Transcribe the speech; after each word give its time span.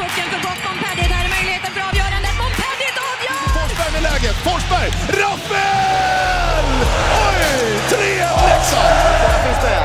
pucken 0.00 0.26
för 0.32 0.40
gott. 0.46 0.60
Montpellier, 0.66 1.08
där 1.14 1.22
är 1.28 1.32
möjligheten 1.36 1.70
för 1.76 1.82
avgörandet. 1.90 2.34
Montpellier 2.42 2.94
avgör! 3.10 3.42
Forsberg 3.58 3.90
med 3.96 4.02
läget. 4.08 4.36
Forsberg! 4.46 4.88
Rappel! 5.20 6.66
Oj! 7.26 7.42
3-1 7.90 8.48
Leksand! 8.48 8.94
Ytterna 9.14 9.38
finns 9.44 9.62
med. 9.66 9.84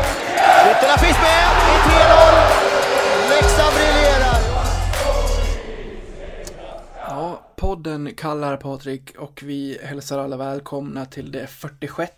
Ytterna 0.72 0.98
finns 1.04 1.20
med. 1.28 1.46
Det 1.66 1.74
är 1.76 1.82
3-0. 2.02 3.30
Leksand 3.34 3.74
briljerar. 3.78 4.38
Ja, 7.08 7.42
podden 7.56 8.16
kallar 8.16 8.58
Patrik 8.58 9.16
och 9.18 9.42
vi 9.46 9.80
hälsar 9.84 10.20
alla 10.20 10.38
välkomna 10.38 11.06
till 11.06 11.32
det 11.32 11.48
46 11.48 12.12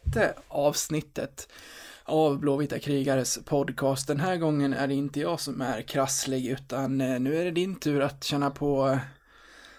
avsnittet 0.48 1.48
av 2.05 2.39
Blåvita 2.39 2.79
krigares 2.79 3.39
podcast. 3.45 4.07
Den 4.07 4.20
här 4.20 4.38
gången 4.38 4.73
är 4.73 4.88
det 4.88 4.93
inte 4.93 5.20
jag 5.20 5.39
som 5.39 5.61
är 5.61 5.81
krasslig 5.81 6.47
utan 6.47 7.02
eh, 7.02 7.20
nu 7.20 7.41
är 7.41 7.45
det 7.45 7.52
din 7.52 7.75
tur 7.75 8.02
att 8.02 8.23
känna 8.23 8.49
på, 8.49 8.88
eh, 8.88 8.97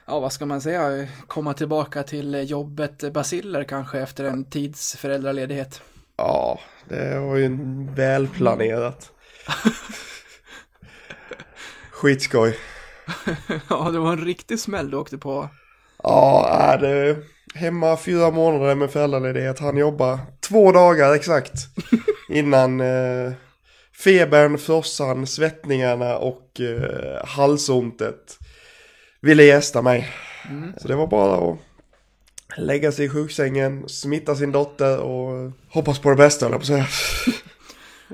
ja 0.06 0.20
vad 0.20 0.32
ska 0.32 0.46
man 0.46 0.60
säga, 0.60 1.08
komma 1.26 1.54
tillbaka 1.54 2.02
till 2.02 2.50
jobbet 2.50 3.12
Basiller 3.12 3.64
kanske 3.64 4.00
efter 4.00 4.24
en 4.24 4.44
tids 4.44 4.96
föräldraledighet. 4.96 5.82
Ja, 6.16 6.60
det 6.88 7.18
var 7.18 7.36
ju 7.36 7.56
välplanerat. 7.94 9.12
Skitskoj. 11.90 12.56
ja, 13.68 13.90
det 13.90 13.98
var 13.98 14.12
en 14.12 14.24
riktig 14.24 14.60
smäll 14.60 14.90
du 14.90 14.96
åkte 14.96 15.18
på. 15.18 15.48
Ja, 16.02 16.48
är 16.50 16.78
det 16.78 17.16
hemma 17.54 17.96
fyra 17.96 18.30
månader 18.30 18.74
med 18.74 18.90
föräldraledighet. 18.90 19.58
Han 19.58 19.76
jobbar 19.76 20.18
två 20.40 20.72
dagar 20.72 21.14
exakt 21.14 21.52
innan 22.32 22.80
eh, 22.80 23.32
febern, 24.04 24.58
frossan, 24.58 25.26
svettningarna 25.26 26.16
och 26.18 26.60
eh, 26.60 27.24
halsontet 27.26 28.38
ville 29.20 29.44
gästa 29.44 29.82
mig. 29.82 30.08
Så 30.78 30.88
det 30.88 30.96
var 30.96 31.06
bara 31.06 31.52
att 31.52 31.58
lägga 32.58 32.92
sig 32.92 33.04
i 33.06 33.08
sjuksängen, 33.08 33.88
smitta 33.88 34.34
sin 34.34 34.52
dotter 34.52 34.98
och 35.00 35.52
hoppas 35.68 35.98
på 35.98 36.10
det 36.10 36.16
bästa, 36.16 36.46
jag 36.50 36.60
på 36.60 36.66
säga. 36.66 36.86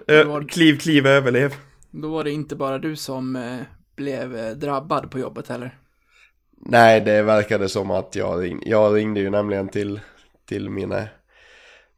Eh, 0.09 0.25
var- 0.25 0.49
kliv, 0.49 0.79
kliv, 0.79 1.07
överlev. 1.07 1.55
Då 1.91 2.09
var 2.09 2.25
det 2.25 2.31
inte 2.31 2.57
bara 2.57 2.79
du 2.79 2.97
som 2.97 3.37
eh, 3.37 3.59
blev 3.97 4.37
eh, 4.37 4.51
drabbad 4.51 5.11
på 5.11 5.19
jobbet 5.19 5.49
heller. 5.49 5.79
Nej, 6.61 7.01
det 7.01 7.23
verkade 7.23 7.69
som 7.69 7.91
att 7.91 8.15
jag 8.17 8.43
ringde, 8.43 8.69
jag 8.69 8.97
ringde 8.97 9.21
ju 9.21 9.31
nämligen 9.31 9.69
till, 9.69 10.01
till 10.49 10.71
mina, 10.71 11.09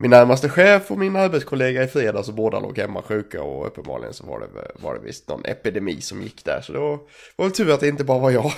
min 0.00 0.10
närmaste 0.10 0.48
chef 0.48 0.90
och 0.90 0.98
min 0.98 1.16
arbetskollega 1.16 1.82
i 1.82 1.86
fredags 1.86 2.28
och 2.28 2.34
båda 2.34 2.60
låg 2.60 2.78
hemma 2.78 3.02
sjuka 3.02 3.42
och 3.42 3.66
uppenbarligen 3.66 4.14
så 4.14 4.26
var 4.26 4.40
det, 4.40 4.46
var 4.82 4.94
det 4.94 5.00
visst 5.00 5.28
någon 5.28 5.44
epidemi 5.44 6.00
som 6.00 6.22
gick 6.22 6.44
där. 6.44 6.60
Så 6.60 6.72
det 6.72 6.78
var, 6.78 6.98
väl 7.36 7.52
tur 7.52 7.70
att 7.70 7.80
det 7.80 7.88
inte 7.88 8.04
bara 8.04 8.18
var 8.18 8.30
jag. 8.30 8.52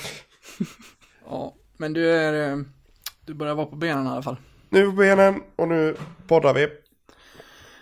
Ja, 1.26 1.54
men 1.76 1.92
du 1.92 2.10
är, 2.10 2.50
eh, 2.50 2.58
du 3.26 3.34
börjar 3.34 3.54
vara 3.54 3.66
på 3.66 3.76
benen 3.76 4.06
i 4.06 4.08
alla 4.08 4.22
fall. 4.22 4.36
Nu 4.68 4.86
på 4.86 4.92
benen 4.92 5.40
och 5.56 5.68
nu 5.68 5.96
poddar 6.26 6.54
vi. 6.54 6.68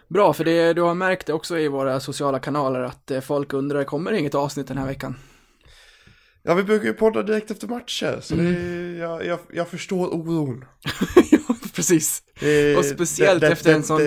Bra, 0.09 0.33
för 0.33 0.45
det, 0.45 0.73
du 0.73 0.83
har 0.83 0.95
märkt 0.95 1.27
det 1.27 1.33
också 1.33 1.59
i 1.59 1.69
våra 1.69 2.01
sociala 2.01 2.39
kanaler 2.39 2.81
att 2.81 3.11
eh, 3.11 3.21
folk 3.21 3.53
undrar, 3.53 3.85
kommer 3.85 4.13
det 4.13 4.19
inget 4.19 4.35
avsnitt 4.35 4.69
den 4.69 4.79
här 4.79 4.87
veckan? 4.87 5.17
Ja, 6.43 6.55
vi 6.55 6.63
brukar 6.63 6.87
ju 6.87 6.93
podda 6.93 7.23
direkt 7.23 7.51
efter 7.51 7.69
matcher 7.69 8.19
så 8.21 8.35
det, 8.35 8.53
jag, 8.99 9.27
jag, 9.27 9.39
jag 9.53 9.69
förstår 9.69 10.15
oron. 10.15 10.65
precis. 11.81 12.23
Det- 12.41 12.77
Och 12.77 12.85
speciellt 12.85 13.41
det- 13.41 13.47
det- 13.47 13.53
efter 13.53 13.75
en 13.75 13.83
sån- 13.83 14.01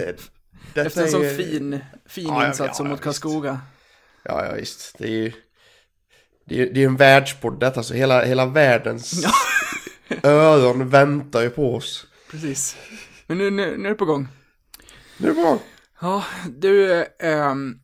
Efter 0.75 1.01
en 1.03 1.11
sån 1.11 1.25
är- 1.25 1.35
fin, 1.37 1.79
fin 2.05 2.27
Ja, 2.27 2.47
insats 2.47 2.67
ja, 2.67 2.73
som 2.73 2.85
ja, 2.85 2.91
mot. 2.91 3.01
Karlskoga. 3.01 3.61
Ja, 4.23 4.45
ja 4.45 4.53
visst. 4.53 4.95
Det 4.97 5.05
är 5.05 5.09
ju 5.11 5.31
det 6.45 6.61
är, 6.61 6.73
det 6.73 6.81
är 6.81 6.85
en 6.85 6.95
världspodd 6.95 7.59
detta, 7.59 7.83
så 7.83 7.93
hela, 7.93 8.23
hela 8.25 8.45
världens 8.45 9.25
öron 10.23 10.89
väntar 10.89 11.41
ju 11.41 11.49
på 11.49 11.75
oss. 11.75 12.07
Precis. 12.31 12.75
Men 13.27 13.37
nu, 13.37 13.49
nu, 13.49 13.77
nu 13.77 13.85
är 13.85 13.89
det 13.89 13.95
på 13.97 14.05
gång. 14.05 14.27
Nu 15.17 15.29
är 15.29 15.33
det 15.35 15.41
bra. 15.41 15.59
Ja, 16.01 16.23
du, 16.49 17.05
ehm, 17.19 17.79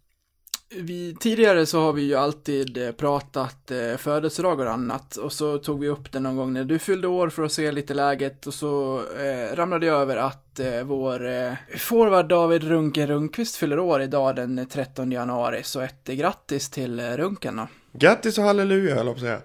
vi, 0.75 1.15
tidigare 1.19 1.65
så 1.65 1.81
har 1.81 1.93
vi 1.93 2.01
ju 2.01 2.15
alltid 2.15 2.77
eh, 2.77 2.91
pratat 2.91 3.71
eh, 3.71 3.97
födelsedagar 3.97 4.65
och 4.65 4.71
annat 4.71 5.15
och 5.15 5.33
så 5.33 5.57
tog 5.57 5.79
vi 5.79 5.87
upp 5.87 6.11
det 6.11 6.19
någon 6.19 6.35
gång 6.35 6.53
när 6.53 6.63
du 6.63 6.79
fyllde 6.79 7.07
år 7.07 7.29
för 7.29 7.43
att 7.43 7.51
se 7.51 7.71
lite 7.71 7.93
läget 7.93 8.47
och 8.47 8.53
så 8.53 9.01
eh, 9.19 9.55
ramlade 9.55 9.85
jag 9.85 10.01
över 10.01 10.17
att 10.17 10.59
eh, 10.59 10.83
vår 10.83 11.27
eh, 11.27 11.53
forward 11.77 12.27
David 12.27 12.63
Runken 12.63 13.07
Rundqvist 13.07 13.55
fyller 13.55 13.79
år 13.79 14.01
idag 14.01 14.35
den 14.35 14.67
13 14.67 15.11
januari 15.11 15.63
så 15.63 15.79
ett 15.79 16.09
eh, 16.09 16.15
grattis 16.15 16.69
till 16.69 16.99
eh, 16.99 17.17
Runken 17.17 17.55
då. 17.55 17.67
Grattis 17.91 18.37
och 18.37 18.43
halleluja, 18.43 18.95
höll 18.95 19.05
jag 19.05 19.15
på 19.15 19.19
att 19.19 19.25
säga. 19.25 19.41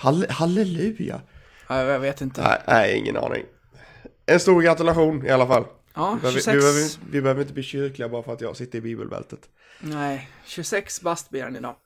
Halle, 0.00 0.26
halleluja? 0.30 1.20
Ja, 1.68 1.82
jag 1.82 2.00
vet 2.00 2.20
inte. 2.20 2.42
Nej, 2.42 2.62
nej, 2.66 2.98
ingen 2.98 3.16
aning. 3.16 3.44
En 4.26 4.40
stor 4.40 4.62
gratulation 4.62 5.26
i 5.26 5.30
alla 5.30 5.46
fall. 5.46 5.64
Ja, 6.00 6.14
Vi 6.14 6.20
behöver, 6.20 6.40
26. 6.40 6.54
vi, 6.56 6.60
behöver, 6.60 7.12
vi 7.12 7.20
behöver 7.20 7.40
inte 7.40 7.54
bli 7.54 7.62
kyrkliga 7.62 8.08
bara 8.08 8.22
för 8.22 8.32
att 8.32 8.40
jag 8.40 8.56
sitter 8.56 8.78
i 8.78 8.80
bibelbältet. 8.80 9.48
Nej, 9.80 10.30
26 10.46 11.00
bast 11.02 11.30
blir 11.30 11.42
han 11.42 11.56
idag. 11.56 11.76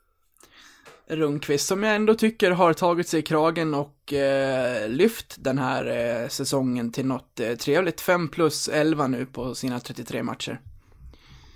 Rundqvist, 1.06 1.66
som 1.66 1.82
jag 1.82 1.94
ändå 1.94 2.14
tycker 2.14 2.50
har 2.50 2.72
tagit 2.72 3.08
sig 3.08 3.20
i 3.20 3.22
kragen 3.22 3.75
och 3.75 4.12
eh, 4.12 4.88
lyft 4.88 5.36
den 5.38 5.58
här 5.58 5.86
eh, 6.22 6.28
säsongen 6.28 6.92
till 6.92 7.06
något 7.06 7.41
eh, 7.41 7.54
trevligt. 7.54 8.00
5 8.00 8.28
plus 8.28 8.69
11 8.69 9.06
nu 9.06 9.26
på 9.26 9.54
sina 9.54 9.80
33 9.80 10.22
matcher. 10.22 10.60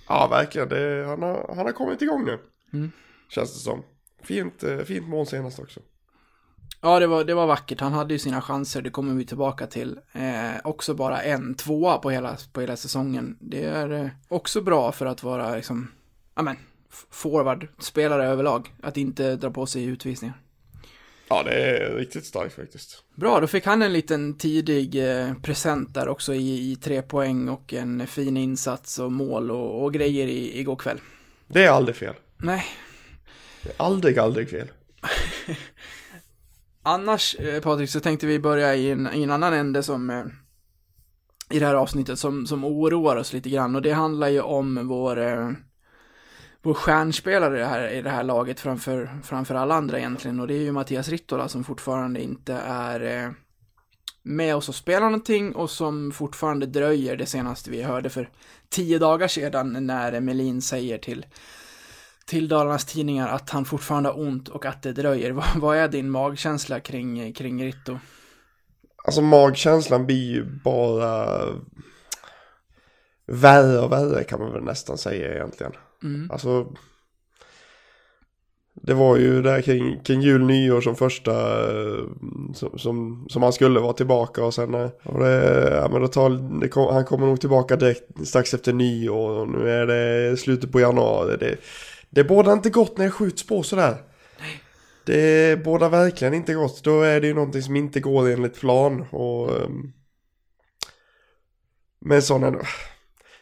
Ja, 0.09 0.29
verkligen. 0.31 0.69
Det, 0.69 1.05
han, 1.07 1.23
har, 1.23 1.55
han 1.57 1.67
har 1.67 1.73
kommit 1.73 2.03
igång 2.03 2.25
nu. 2.25 2.39
Mm. 2.73 2.93
Känns 3.29 3.55
det 3.55 3.61
som. 3.61 3.83
Fint, 4.23 4.63
eh, 4.63 4.79
fint 4.79 5.09
mål 5.09 5.27
senast 5.27 5.59
också. 5.59 5.81
Ja, 6.81 7.01
det 7.01 7.07
var, 7.07 7.25
det 7.25 7.35
var 7.35 7.47
vackert. 7.47 7.81
Han 7.81 7.93
hade 7.93 8.15
ju 8.15 8.19
sina 8.19 8.43
chanser, 8.43 8.83
det 8.83 8.91
kommer 8.91 9.15
vi 9.15 9.25
tillbaka 9.25 9.67
till. 9.67 9.99
Eh, 10.13 10.51
också 10.65 10.95
bara 10.95 11.23
en 11.23 11.55
tvåa 11.55 11.99
på 11.99 12.11
hela, 12.11 12.37
på 12.53 12.61
hela 12.61 12.77
säsongen. 12.77 13.37
Det 13.41 13.65
är 13.65 13.93
eh, 13.93 14.09
också 14.29 14.61
bra 14.61 14.93
för 14.93 15.07
att 15.07 15.23
vara 15.23 15.55
liksom, 15.55 15.93
ja 16.35 16.43
men, 16.43 16.57
forward, 17.11 17.69
spelare 17.79 18.27
överlag. 18.27 18.75
Att 18.83 18.97
inte 18.97 19.37
dra 19.37 19.51
på 19.51 19.67
sig 19.67 19.85
utvisningar. 19.85 20.41
Ja, 21.29 21.43
det 21.43 21.55
är 21.55 21.95
riktigt 21.95 22.27
starkt 22.27 22.55
faktiskt. 22.55 23.05
Bra, 23.15 23.41
då 23.41 23.47
fick 23.47 23.67
han 23.67 23.83
en 23.83 23.93
liten 23.93 24.39
tidig 24.39 25.11
eh, 25.11 25.35
present 25.35 25.95
där 25.95 26.09
också 26.09 26.35
i, 26.35 26.73
i 26.73 26.77
tre 26.77 27.03
poäng 27.03 27.49
och 27.49 27.75
en 27.75 28.07
fin 28.07 28.37
insats 28.37 28.99
och 28.99 29.13
mål 29.13 29.51
och, 29.51 29.85
och 29.85 29.95
grejer 29.95 30.27
i, 30.27 30.61
igår 30.61 30.77
kväll. 30.77 31.01
Det 31.47 31.65
är 31.65 31.71
aldrig 31.71 31.97
fel. 31.97 32.15
Nej, 32.37 32.65
Det 33.63 33.69
är 33.69 33.75
aldrig, 33.77 34.19
aldrig 34.19 34.51
fel. 34.51 34.69
annars 36.89 37.35
eh, 37.35 37.61
Patrik 37.61 37.91
så 37.91 38.01
tänkte 38.01 38.27
vi 38.27 38.39
börja 38.39 38.75
i 38.75 38.91
en, 38.91 39.09
i 39.15 39.23
en 39.23 39.31
annan 39.31 39.53
ände 39.53 39.83
som 39.83 40.11
eh, 40.11 40.25
i 41.51 41.59
det 41.59 41.67
här 41.67 41.75
avsnittet 41.75 42.19
som, 42.19 42.47
som 42.47 42.65
oroar 42.65 43.17
oss 43.17 43.33
lite 43.33 43.51
grann. 43.51 43.77
Och 43.77 43.83
det 43.83 43.93
handlar 43.93 44.29
ju 44.29 44.41
om 44.41 44.89
vår 44.89 45.19
eh, 45.19 45.51
vår 46.63 46.75
stjärnspelare 46.75 47.57
i 47.57 47.61
det 47.61 47.67
här, 47.67 47.89
i 47.89 48.03
det 48.03 48.11
här 48.11 48.23
laget 48.23 48.61
framför, 48.61 49.21
framför 49.25 49.55
alla 49.55 49.75
andra 49.75 49.99
egentligen. 49.99 50.41
Och 50.41 50.47
det 50.47 50.55
är 50.55 50.63
ju 50.63 50.73
Mattias 50.73 51.09
Rittola 51.09 51.49
som 51.49 51.65
fortfarande 51.65 52.23
inte 52.23 52.55
är 52.67 53.25
eh, 53.25 53.31
med 54.23 54.57
oss 54.57 54.69
och 54.69 54.75
spelar 54.75 55.07
någonting 55.07 55.55
och 55.55 55.71
som 55.71 56.13
fortfarande 56.13 56.67
dröjer 56.67 57.17
det 57.17 57.27
senaste 57.27 57.71
vi 57.71 57.83
hörde 57.83 58.11
för 58.11 58.31
tio 58.69 58.99
dagar 58.99 59.29
sedan 59.29 59.87
när 59.87 60.21
Melin 60.21 60.63
säger 60.63 60.99
till 60.99 61.27
till 62.29 62.49
Dalarnas 62.49 62.85
tidningar 62.85 63.29
att 63.29 63.51
han 63.51 63.65
fortfarande 63.65 64.09
har 64.09 64.21
ont 64.21 64.49
och 64.49 64.67
att 64.67 64.83
det 64.83 64.93
dröjer. 64.93 65.31
Vad, 65.39 65.57
vad 65.57 65.77
är 65.77 65.89
din 65.89 66.11
magkänsla 66.11 66.81
kring, 66.81 67.33
kring 67.33 67.65
Ritto? 67.65 67.99
Alltså 69.05 69.23
magkänslan 69.23 70.07
blir 70.07 70.33
ju 70.33 70.45
bara 70.65 71.39
värre 73.27 73.79
och 73.79 73.93
värre 73.93 74.25
kan 74.25 74.41
man 74.41 74.53
väl 74.53 74.63
nästan 74.63 74.99
säga 74.99 75.35
egentligen. 75.35 75.73
Mm. 76.03 76.31
Alltså 76.31 76.67
det 78.83 78.95
var 78.95 79.17
ju 79.17 79.43
där 79.43 79.63
kring, 79.63 80.01
kring 80.01 80.21
jul, 80.21 80.45
nyår 80.45 80.81
som 80.81 80.97
första 80.97 81.33
eh, 81.71 82.05
som, 82.55 82.79
som, 82.79 83.27
som 83.29 83.43
han 83.43 83.53
skulle 83.53 83.81
vara 83.81 83.93
tillbaka 83.93 84.45
och 84.45 84.55
sen 84.55 84.75
eh, 84.75 84.91
och 85.03 85.21
det, 85.21 85.71
ja, 85.83 85.89
men 85.93 86.03
det 86.03 86.09
tar, 86.09 86.61
det 86.61 86.69
kom, 86.69 86.95
han 86.95 87.05
kommer 87.05 87.27
nog 87.27 87.41
tillbaka 87.41 87.77
direkt 87.77 88.27
strax 88.27 88.55
efter 88.55 88.73
nyår 88.73 89.31
och 89.31 89.49
nu 89.49 89.71
är 89.71 89.87
det 89.87 90.37
slutet 90.37 90.73
på 90.73 90.81
januari. 90.81 91.37
Det, 91.41 91.57
det 92.11 92.25
båda 92.25 92.53
inte 92.53 92.71
gott 92.71 92.99
när 92.99 93.05
det 93.05 93.11
skjuts 93.11 93.47
på 93.47 93.63
sådär. 93.63 93.97
Det 95.05 95.65
båda 95.65 95.89
verkligen 95.89 96.35
inte 96.35 96.55
gott. 96.55 96.85
Då 96.85 97.03
är 97.03 97.21
det 97.21 97.27
ju 97.27 97.35
någonting 97.35 97.63
som 97.63 97.77
inte 97.77 98.01
går 98.01 98.29
enligt 98.29 98.61
plan 98.61 99.07
och 99.11 99.57
ehm, 99.57 99.93
men 102.01 102.23
ändå. 102.31 102.61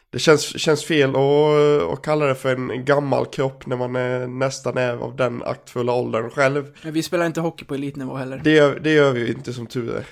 Det 0.09 0.19
känns, 0.19 0.59
känns 0.59 0.85
fel 0.85 1.09
att, 1.09 1.93
att 1.93 2.01
kalla 2.01 2.25
det 2.25 2.35
för 2.35 2.55
en 2.55 2.85
gammal 2.85 3.25
kropp 3.25 3.65
när 3.65 3.77
man 3.77 3.95
är, 3.95 4.27
nästan 4.27 4.77
är 4.77 4.93
av 4.93 5.15
den 5.15 5.43
aktfulla 5.43 5.93
åldern 5.93 6.29
själv. 6.29 6.77
Men 6.83 6.93
vi 6.93 7.03
spelar 7.03 7.25
inte 7.25 7.41
hockey 7.41 7.65
på 7.65 7.75
elitnivå 7.75 8.15
heller. 8.15 8.41
Det 8.43 8.51
gör, 8.51 8.79
det 8.79 8.91
gör 8.91 9.11
vi 9.11 9.19
ju 9.19 9.27
inte 9.27 9.53
som 9.53 9.67
tur 9.67 9.95
är. 9.95 10.05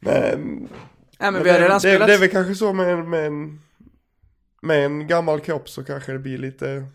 Men, 0.00 0.68
Nej, 1.18 1.32
men 1.32 1.42
vi 1.42 1.50
har 1.50 1.58
det, 1.58 1.64
redan 1.64 1.76
det, 1.76 1.80
spelat. 1.80 2.08
det 2.08 2.14
är 2.14 2.18
väl 2.18 2.28
kanske 2.28 2.54
så 2.54 2.72
med, 2.72 3.04
med, 3.04 3.26
en, 3.26 3.60
med 4.62 4.84
en 4.84 5.06
gammal 5.06 5.40
kropp 5.40 5.68
så 5.68 5.84
kanske 5.84 6.12
det 6.12 6.18
blir 6.18 6.38
lite 6.38 6.86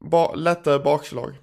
ba, 0.00 0.34
lättare 0.34 0.78
bakslag. 0.78 1.38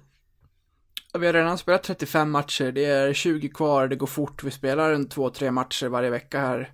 Vi 1.18 1.26
har 1.26 1.32
redan 1.32 1.58
spelat 1.58 1.82
35 1.82 2.30
matcher, 2.30 2.72
det 2.72 2.84
är 2.84 3.12
20 3.12 3.48
kvar, 3.48 3.88
det 3.88 3.96
går 3.96 4.06
fort. 4.06 4.42
Vi 4.42 4.50
spelar 4.50 4.92
en 4.92 5.08
2-3 5.08 5.50
matcher 5.50 5.86
varje 5.86 6.10
vecka 6.10 6.40
här. 6.40 6.72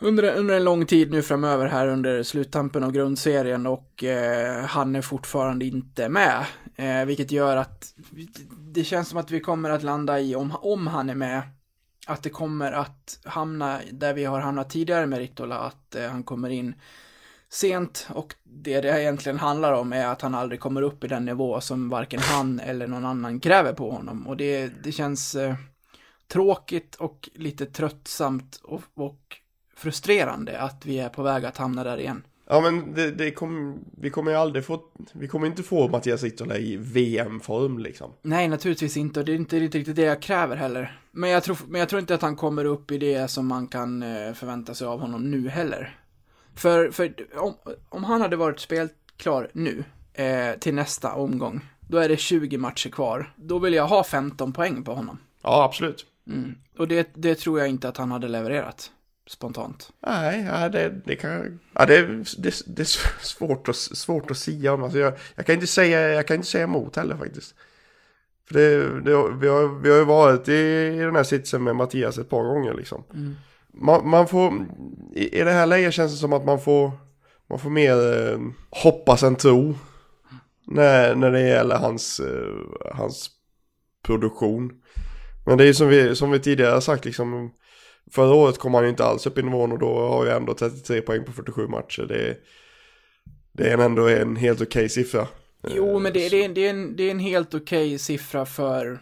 Under, 0.00 0.36
under 0.36 0.56
en 0.56 0.64
lång 0.64 0.86
tid 0.86 1.10
nu 1.10 1.22
framöver 1.22 1.66
här 1.66 1.86
under 1.86 2.22
sluttampen 2.22 2.84
av 2.84 2.92
grundserien 2.92 3.66
och 3.66 4.04
eh, 4.04 4.64
han 4.64 4.96
är 4.96 5.02
fortfarande 5.02 5.64
inte 5.64 6.08
med. 6.08 6.44
Eh, 6.76 7.04
vilket 7.04 7.30
gör 7.30 7.56
att 7.56 7.94
det 8.58 8.84
känns 8.84 9.08
som 9.08 9.18
att 9.18 9.30
vi 9.30 9.40
kommer 9.40 9.70
att 9.70 9.82
landa 9.82 10.20
i, 10.20 10.34
om, 10.34 10.56
om 10.56 10.86
han 10.86 11.10
är 11.10 11.14
med, 11.14 11.42
att 12.06 12.22
det 12.22 12.30
kommer 12.30 12.72
att 12.72 13.18
hamna 13.24 13.80
där 13.92 14.14
vi 14.14 14.24
har 14.24 14.40
hamnat 14.40 14.70
tidigare 14.70 15.06
med 15.06 15.18
Ritola, 15.18 15.58
att 15.58 15.94
eh, 15.94 16.08
han 16.08 16.22
kommer 16.22 16.50
in 16.50 16.74
sent 17.56 18.08
och 18.14 18.34
det 18.44 18.80
det 18.80 19.00
egentligen 19.00 19.38
handlar 19.38 19.72
om 19.72 19.92
är 19.92 20.06
att 20.06 20.22
han 20.22 20.34
aldrig 20.34 20.60
kommer 20.60 20.82
upp 20.82 21.04
i 21.04 21.08
den 21.08 21.24
nivå 21.24 21.60
som 21.60 21.88
varken 21.88 22.20
han 22.20 22.60
eller 22.60 22.86
någon 22.86 23.04
annan 23.04 23.40
kräver 23.40 23.72
på 23.72 23.90
honom 23.90 24.26
och 24.26 24.36
det, 24.36 24.70
det 24.82 24.92
känns 24.92 25.34
eh, 25.34 25.54
tråkigt 26.28 26.94
och 26.94 27.28
lite 27.34 27.66
tröttsamt 27.66 28.60
och, 28.64 28.82
och 28.94 29.20
frustrerande 29.76 30.60
att 30.60 30.86
vi 30.86 30.98
är 30.98 31.08
på 31.08 31.22
väg 31.22 31.44
att 31.44 31.56
hamna 31.56 31.84
där 31.84 31.98
igen. 31.98 32.22
Ja 32.48 32.60
men 32.60 32.94
det, 32.94 33.10
det 33.10 33.30
kom, 33.30 33.78
vi 33.98 34.10
kommer 34.10 34.30
ju 34.30 34.36
aldrig 34.36 34.64
få, 34.64 34.80
vi 35.12 35.28
kommer 35.28 35.46
inte 35.46 35.62
få 35.62 35.88
Mattias 35.88 36.22
Ritola 36.22 36.58
i 36.58 36.76
VM-form 36.76 37.78
liksom. 37.78 38.10
Nej, 38.22 38.48
naturligtvis 38.48 38.96
inte 38.96 39.20
och 39.20 39.26
det 39.26 39.32
är 39.32 39.36
inte 39.36 39.58
riktigt 39.58 39.96
det 39.96 40.02
jag 40.02 40.22
kräver 40.22 40.56
heller. 40.56 41.00
Men 41.10 41.30
jag 41.30 41.42
tror, 41.42 41.58
men 41.68 41.78
jag 41.78 41.88
tror 41.88 42.00
inte 42.00 42.14
att 42.14 42.22
han 42.22 42.36
kommer 42.36 42.64
upp 42.64 42.90
i 42.90 42.98
det 42.98 43.30
som 43.30 43.46
man 43.46 43.66
kan 43.66 44.02
eh, 44.02 44.32
förvänta 44.32 44.74
sig 44.74 44.86
av 44.86 45.00
honom 45.00 45.30
nu 45.30 45.48
heller. 45.48 45.98
För, 46.56 46.90
för 46.90 47.14
om, 47.34 47.54
om 47.88 48.04
han 48.04 48.20
hade 48.20 48.36
varit 48.36 48.60
spelklar 48.60 49.50
nu, 49.52 49.84
eh, 50.14 50.58
till 50.58 50.74
nästa 50.74 51.12
omgång, 51.12 51.60
då 51.80 51.98
är 51.98 52.08
det 52.08 52.16
20 52.16 52.58
matcher 52.58 52.90
kvar. 52.90 53.32
Då 53.36 53.58
vill 53.58 53.74
jag 53.74 53.86
ha 53.86 54.04
15 54.04 54.52
poäng 54.52 54.84
på 54.84 54.94
honom. 54.94 55.18
Ja 55.42 55.64
absolut. 55.64 56.06
Mm. 56.26 56.54
Och 56.78 56.88
det, 56.88 57.08
det 57.14 57.34
tror 57.34 57.58
jag 57.58 57.68
inte 57.68 57.88
att 57.88 57.96
han 57.96 58.10
hade 58.10 58.28
levererat, 58.28 58.90
spontant. 59.26 59.92
Nej, 60.00 60.44
ja, 60.52 60.68
det, 60.68 60.94
det 61.04 61.16
kan 61.16 61.60
ja, 61.72 61.86
det, 61.86 62.06
det, 62.38 62.62
det 62.66 62.82
är 62.82 63.24
svårt 63.24 63.68
att, 63.68 63.76
svårt 63.76 64.30
att 64.30 64.38
sia 64.38 64.72
om. 64.72 64.82
Alltså 64.82 64.98
jag, 64.98 65.12
jag, 65.34 65.46
kan 65.46 65.54
inte 65.54 65.66
säga, 65.66 66.08
jag 66.08 66.26
kan 66.26 66.36
inte 66.36 66.48
säga 66.48 66.64
emot 66.64 66.96
heller 66.96 67.16
faktiskt. 67.16 67.54
För 68.48 68.54
det, 68.54 69.00
det, 69.00 69.32
vi, 69.40 69.48
har, 69.48 69.80
vi 69.80 69.90
har 69.90 69.98
ju 69.98 70.04
varit 70.04 70.48
i, 70.48 70.52
i 70.52 70.98
den 70.98 71.16
här 71.16 71.24
sitsen 71.24 71.64
med 71.64 71.76
Mattias 71.76 72.18
ett 72.18 72.30
par 72.30 72.44
gånger 72.44 72.74
liksom. 72.74 73.04
Mm. 73.14 73.36
Man, 73.76 74.08
man 74.08 74.28
får, 74.28 74.66
i, 75.14 75.40
i 75.40 75.44
det 75.44 75.50
här 75.50 75.66
läget 75.66 75.94
känns 75.94 76.12
det 76.12 76.18
som 76.18 76.32
att 76.32 76.44
man 76.44 76.60
får, 76.60 76.92
man 77.48 77.58
får 77.58 77.70
mer 77.70 77.92
eh, 77.92 78.38
hoppas 78.70 79.22
än 79.22 79.36
tro. 79.36 79.74
När, 80.66 81.14
när 81.14 81.30
det 81.30 81.48
gäller 81.48 81.76
hans, 81.76 82.20
eh, 82.20 82.94
hans 82.94 83.30
produktion. 84.02 84.72
Men 85.46 85.58
det 85.58 85.64
är 85.64 85.66
ju 85.66 85.74
som 85.74 85.88
vi, 85.88 86.16
som 86.16 86.30
vi 86.30 86.40
tidigare 86.40 86.80
sagt 86.80 87.04
liksom. 87.04 87.50
Förra 88.10 88.34
året 88.34 88.58
kom 88.58 88.74
han 88.74 88.84
ju 88.84 88.90
inte 88.90 89.04
alls 89.04 89.26
upp 89.26 89.38
i 89.38 89.42
nivån 89.42 89.72
och 89.72 89.78
då 89.78 90.08
har 90.08 90.26
jag 90.26 90.36
ändå 90.36 90.54
33 90.54 91.00
poäng 91.00 91.24
på 91.24 91.32
47 91.32 91.66
matcher. 91.66 92.02
Det 92.08 92.28
är, 92.28 92.36
det 93.52 93.70
är 93.70 93.78
ändå 93.78 94.08
en 94.08 94.36
helt 94.36 94.60
okej 94.60 94.88
siffra. 94.88 95.28
Jo, 95.68 95.98
men 95.98 96.12
det, 96.12 96.28
det, 96.28 96.44
är, 96.44 96.48
det, 96.48 96.66
är 96.66 96.70
en, 96.70 96.96
det 96.96 97.02
är 97.02 97.10
en 97.10 97.18
helt 97.18 97.54
okej 97.54 97.98
siffra 97.98 98.46
för, 98.46 98.98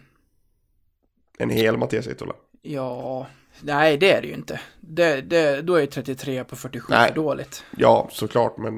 En 1.38 1.50
hel 1.50 1.76
Mattias 1.76 2.06
Itola. 2.06 2.34
ja, 2.62 3.26
nej 3.60 3.96
det 3.96 4.12
är 4.12 4.22
det 4.22 4.28
ju 4.28 4.34
inte. 4.34 4.60
Det, 4.80 5.20
det, 5.20 5.62
då 5.62 5.74
är 5.74 5.86
33 5.86 6.44
på 6.44 6.56
47 6.56 6.86
Nej. 6.92 7.08
för 7.08 7.14
dåligt. 7.14 7.64
Ja, 7.76 8.08
såklart, 8.12 8.58
men 8.58 8.74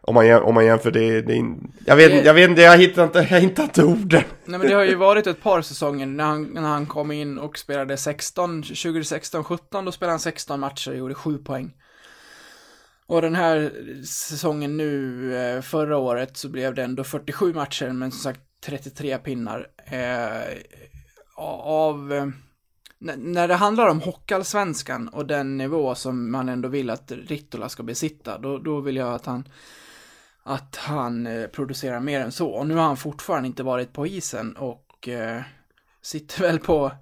om 0.00 0.14
man, 0.14 0.32
om 0.42 0.54
man 0.54 0.64
jämför 0.66 0.90
det, 0.90 1.22
det 1.22 1.34
in... 1.34 1.72
jag, 1.86 1.96
vet, 1.96 2.10
Det- 2.10 2.24
jag 2.24 2.34
vet 2.34 2.50
inte, 2.50 2.62
jag 2.62 2.78
hittar 2.78 3.04
inte, 3.04 3.18
jag 3.30 3.40
hittar 3.40 3.62
inte 3.62 3.84
orden. 3.84 4.22
Nej 4.44 4.58
men 4.58 4.68
det 4.68 4.74
har 4.74 4.84
ju 4.84 4.94
varit 4.94 5.26
ett 5.26 5.42
par 5.42 5.62
säsonger 5.62 6.06
när 6.06 6.24
han, 6.24 6.42
när 6.44 6.60
han 6.62 6.86
kom 6.86 7.12
in 7.12 7.38
och 7.38 7.58
spelade 7.58 7.96
16, 7.96 8.62
2016-17, 8.62 9.84
då 9.84 9.92
spelade 9.92 10.12
han 10.12 10.20
16 10.20 10.60
matcher 10.60 10.90
och 10.90 10.96
gjorde 10.96 11.14
7 11.14 11.38
poäng. 11.38 11.72
Och 13.06 13.22
den 13.22 13.34
här 13.34 13.72
säsongen 14.04 14.76
nu, 14.76 15.36
eh, 15.36 15.60
förra 15.60 15.96
året, 15.96 16.36
så 16.36 16.48
blev 16.48 16.74
det 16.74 16.82
ändå 16.82 17.04
47 17.04 17.54
matcher, 17.54 17.88
men 17.88 18.10
som 18.10 18.20
sagt 18.20 18.40
33 18.66 19.18
pinnar. 19.18 19.66
Eh, 19.86 20.58
av, 21.36 22.12
eh, 22.12 22.26
när, 23.02 23.48
det 23.48 23.54
handlar 23.54 23.88
om 23.88 24.00
Hockeyallsvenskan 24.00 25.08
och 25.08 25.26
den 25.26 25.56
nivå 25.56 25.94
som 25.94 26.32
man 26.32 26.48
ändå 26.48 26.68
vill 26.68 26.90
att 26.90 27.12
Rittola 27.12 27.68
ska 27.68 27.82
besitta, 27.82 28.38
då, 28.38 28.58
då 28.58 28.80
vill 28.80 28.96
jag 28.96 29.14
att 29.14 29.26
han 29.26 29.44
att 30.42 30.76
han 30.76 31.26
eh, 31.26 31.46
producerar 31.46 32.00
mer 32.00 32.20
än 32.20 32.32
så. 32.32 32.48
Och 32.48 32.66
nu 32.66 32.74
har 32.74 32.82
han 32.82 32.96
fortfarande 32.96 33.46
inte 33.46 33.62
varit 33.62 33.92
på 33.92 34.06
isen 34.06 34.56
och 34.56 35.08
eh, 35.08 35.42
sitter 36.02 36.40
väl 36.40 36.58
på, 36.58 36.92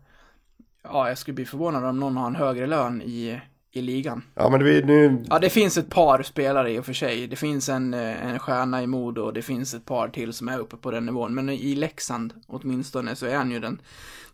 ja, 0.82 1.08
jag 1.08 1.18
skulle 1.18 1.34
bli 1.34 1.46
förvånad 1.46 1.84
om 1.84 2.00
någon 2.00 2.16
har 2.16 2.26
en 2.26 2.36
högre 2.36 2.66
lön 2.66 3.02
i, 3.02 3.40
i 3.72 3.82
ligan. 3.82 4.22
Ja, 4.34 4.50
men 4.50 4.60
det 4.60 4.86
nu... 4.86 5.24
Ja, 5.30 5.38
det 5.38 5.50
finns 5.50 5.78
ett 5.78 5.90
par 5.90 6.22
spelare 6.22 6.72
i 6.72 6.78
och 6.78 6.86
för 6.86 6.92
sig. 6.92 7.26
Det 7.26 7.36
finns 7.36 7.68
en, 7.68 7.94
eh, 7.94 8.26
en 8.26 8.38
stjärna 8.38 8.82
i 8.82 8.86
Modo 8.86 9.22
och 9.22 9.32
det 9.32 9.42
finns 9.42 9.74
ett 9.74 9.84
par 9.84 10.08
till 10.08 10.32
som 10.32 10.48
är 10.48 10.58
uppe 10.58 10.76
på 10.76 10.90
den 10.90 11.06
nivån. 11.06 11.34
Men 11.34 11.48
i 11.48 11.74
Leksand 11.74 12.34
åtminstone 12.46 13.16
så 13.16 13.26
är 13.26 13.36
han 13.36 13.50
ju 13.50 13.60
den, 13.60 13.80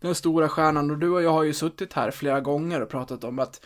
den 0.01 0.15
stora 0.15 0.49
stjärnan. 0.49 0.91
Och 0.91 0.97
du 0.97 1.09
och 1.09 1.23
jag 1.23 1.33
har 1.33 1.43
ju 1.43 1.53
suttit 1.53 1.93
här 1.93 2.11
flera 2.11 2.41
gånger 2.41 2.81
och 2.81 2.89
pratat 2.89 3.23
om 3.23 3.39
att 3.39 3.65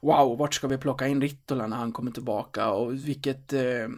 wow, 0.00 0.38
vart 0.38 0.54
ska 0.54 0.68
vi 0.68 0.78
plocka 0.78 1.06
in 1.06 1.20
Rittola 1.20 1.66
när 1.66 1.76
han 1.76 1.92
kommer 1.92 2.10
tillbaka 2.10 2.70
och 2.70 2.94
vilket 2.94 3.52
eh, 3.52 3.88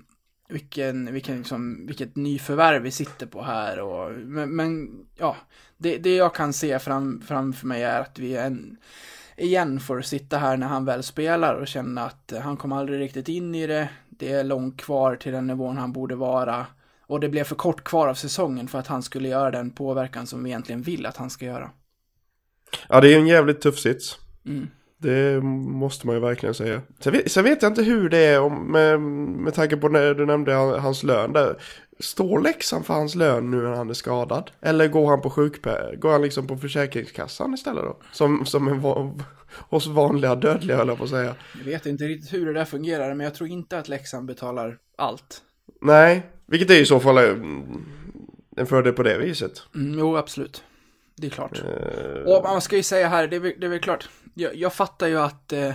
vilken, 0.48 1.12
vilken 1.12 1.38
liksom, 1.38 1.86
vilket 1.86 2.16
nyförvärv 2.16 2.82
vi 2.82 2.90
sitter 2.90 3.26
på 3.26 3.42
här 3.42 3.80
och, 3.80 4.12
men, 4.12 4.56
men 4.56 4.90
ja, 5.16 5.36
det, 5.76 5.98
det 5.98 6.16
jag 6.16 6.34
kan 6.34 6.52
se 6.52 6.78
fram, 6.78 7.22
framför 7.26 7.66
mig 7.66 7.82
är 7.82 8.00
att 8.00 8.18
vi 8.18 8.36
en, 8.36 8.76
igen 9.40 9.80
får 9.80 10.00
sitta 10.00 10.38
här 10.38 10.56
när 10.56 10.66
han 10.66 10.84
väl 10.84 11.02
spelar 11.02 11.54
och 11.54 11.66
känna 11.66 12.04
att 12.04 12.32
han 12.42 12.56
kom 12.56 12.72
aldrig 12.72 13.00
riktigt 13.00 13.28
in 13.28 13.54
i 13.54 13.66
det, 13.66 13.88
det 14.08 14.32
är 14.32 14.44
långt 14.44 14.76
kvar 14.80 15.16
till 15.16 15.32
den 15.32 15.46
nivån 15.46 15.76
han 15.76 15.92
borde 15.92 16.14
vara 16.14 16.66
och 17.06 17.20
det 17.20 17.28
blev 17.28 17.44
för 17.44 17.54
kort 17.54 17.84
kvar 17.84 18.08
av 18.08 18.14
säsongen 18.14 18.68
för 18.68 18.78
att 18.78 18.86
han 18.86 19.02
skulle 19.02 19.28
göra 19.28 19.50
den 19.50 19.70
påverkan 19.70 20.26
som 20.26 20.44
vi 20.44 20.50
egentligen 20.50 20.82
vill 20.82 21.06
att 21.06 21.16
han 21.16 21.30
ska 21.30 21.44
göra. 21.44 21.70
Ja, 22.88 23.00
det 23.00 23.14
är 23.14 23.18
en 23.18 23.26
jävligt 23.26 23.60
tuff 23.60 23.78
sits. 23.78 24.18
Mm. 24.46 24.68
Det 25.02 25.40
måste 25.44 26.06
man 26.06 26.16
ju 26.16 26.20
verkligen 26.20 26.54
säga. 26.54 26.82
Sen 27.00 27.12
vet, 27.12 27.32
sen 27.32 27.44
vet 27.44 27.62
jag 27.62 27.70
inte 27.70 27.82
hur 27.82 28.08
det 28.08 28.18
är 28.18 28.40
om, 28.40 28.72
med, 28.72 29.00
med 29.00 29.54
tanke 29.54 29.76
på 29.76 29.88
när 29.88 30.14
du 30.14 30.26
nämnde 30.26 30.54
han- 30.54 30.80
hans 30.80 31.02
lön 31.02 31.32
där. 31.32 31.56
Står 31.98 32.40
Leksand 32.40 32.86
för 32.86 32.94
hans 32.94 33.14
lön 33.14 33.50
nu 33.50 33.56
när 33.62 33.70
han 33.76 33.90
är 33.90 33.94
skadad? 33.94 34.50
Eller 34.60 34.88
går 34.88 35.06
han 35.08 35.20
på 35.20 35.30
sjukpe- 35.30 35.96
Går 35.96 36.12
han 36.12 36.22
liksom 36.22 36.46
på 36.46 36.56
Försäkringskassan 36.56 37.54
istället 37.54 37.84
då? 37.84 37.96
Som, 38.12 38.46
som 38.46 38.68
en 38.68 38.80
va- 38.80 39.14
hos 39.68 39.86
vanliga 39.86 40.34
dödliga 40.34 40.76
höll 40.76 40.88
jag 40.88 40.98
på 40.98 41.04
att 41.04 41.10
säga. 41.10 41.34
Jag 41.58 41.64
vet 41.64 41.86
inte 41.86 42.04
riktigt 42.04 42.32
hur 42.32 42.46
det 42.46 42.52
där 42.52 42.64
fungerar, 42.64 43.14
men 43.14 43.24
jag 43.24 43.34
tror 43.34 43.48
inte 43.50 43.78
att 43.78 43.88
Leksand 43.88 44.26
betalar 44.26 44.78
allt. 44.96 45.42
Nej, 45.80 46.22
vilket 46.46 46.70
är 46.70 46.74
i 46.80 46.86
så 46.86 47.00
fall 47.00 47.18
en 48.56 48.66
fördel 48.66 48.92
på 48.92 49.02
det 49.02 49.18
viset. 49.18 49.52
Mm, 49.74 49.98
jo, 49.98 50.16
absolut. 50.16 50.62
Det 51.20 51.26
är 51.26 51.30
klart. 51.30 51.58
Eh, 51.58 52.32
Och 52.32 52.42
man 52.42 52.60
ska 52.60 52.76
ju 52.76 52.82
säga 52.82 53.08
här, 53.08 53.26
det 53.28 53.36
är, 53.36 53.40
det 53.40 53.66
är 53.66 53.70
väl 53.70 53.80
klart, 53.80 54.08
jag, 54.34 54.54
jag 54.54 54.72
fattar 54.72 55.06
ju 55.06 55.18
att, 55.18 55.52
eh, 55.52 55.74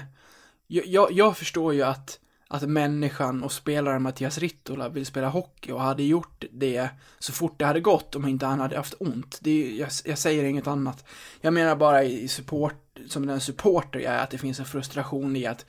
jag, 0.68 1.12
jag, 1.12 1.38
förstår 1.38 1.74
ju 1.74 1.84
att, 1.84 2.20
att 2.48 2.70
människan 2.70 3.44
och 3.44 3.52
spelaren 3.52 4.02
Mattias 4.02 4.38
Rittola 4.38 4.90
vill 4.90 5.06
spela 5.06 5.30
hockey 5.30 5.72
och 5.72 5.82
hade 5.82 6.04
gjort 6.04 6.44
det 6.52 6.90
så 7.20 7.32
fort 7.32 7.60
det 7.60 7.66
hade 7.66 7.80
gått 7.80 8.16
om 8.16 8.28
inte 8.28 8.46
han 8.46 8.60
hade 8.60 8.78
haft 8.78 8.96
ont. 9.00 9.40
Det 9.42 9.52
är, 9.52 9.80
jag, 9.80 9.90
jag 10.06 10.18
säger 10.18 10.44
inget 10.44 10.68
annat. 10.68 11.06
Jag 11.42 11.54
menar 11.54 11.76
bara 11.76 12.04
i 12.04 12.28
support, 12.28 13.00
som 13.08 13.26
den 13.26 13.40
supporter 13.40 14.00
jag 14.00 14.14
är, 14.14 14.20
att 14.24 14.32
det 14.32 14.38
finns 14.38 14.60
en 14.60 14.66
frustration 14.66 15.36
i 15.36 15.46
att 15.46 15.66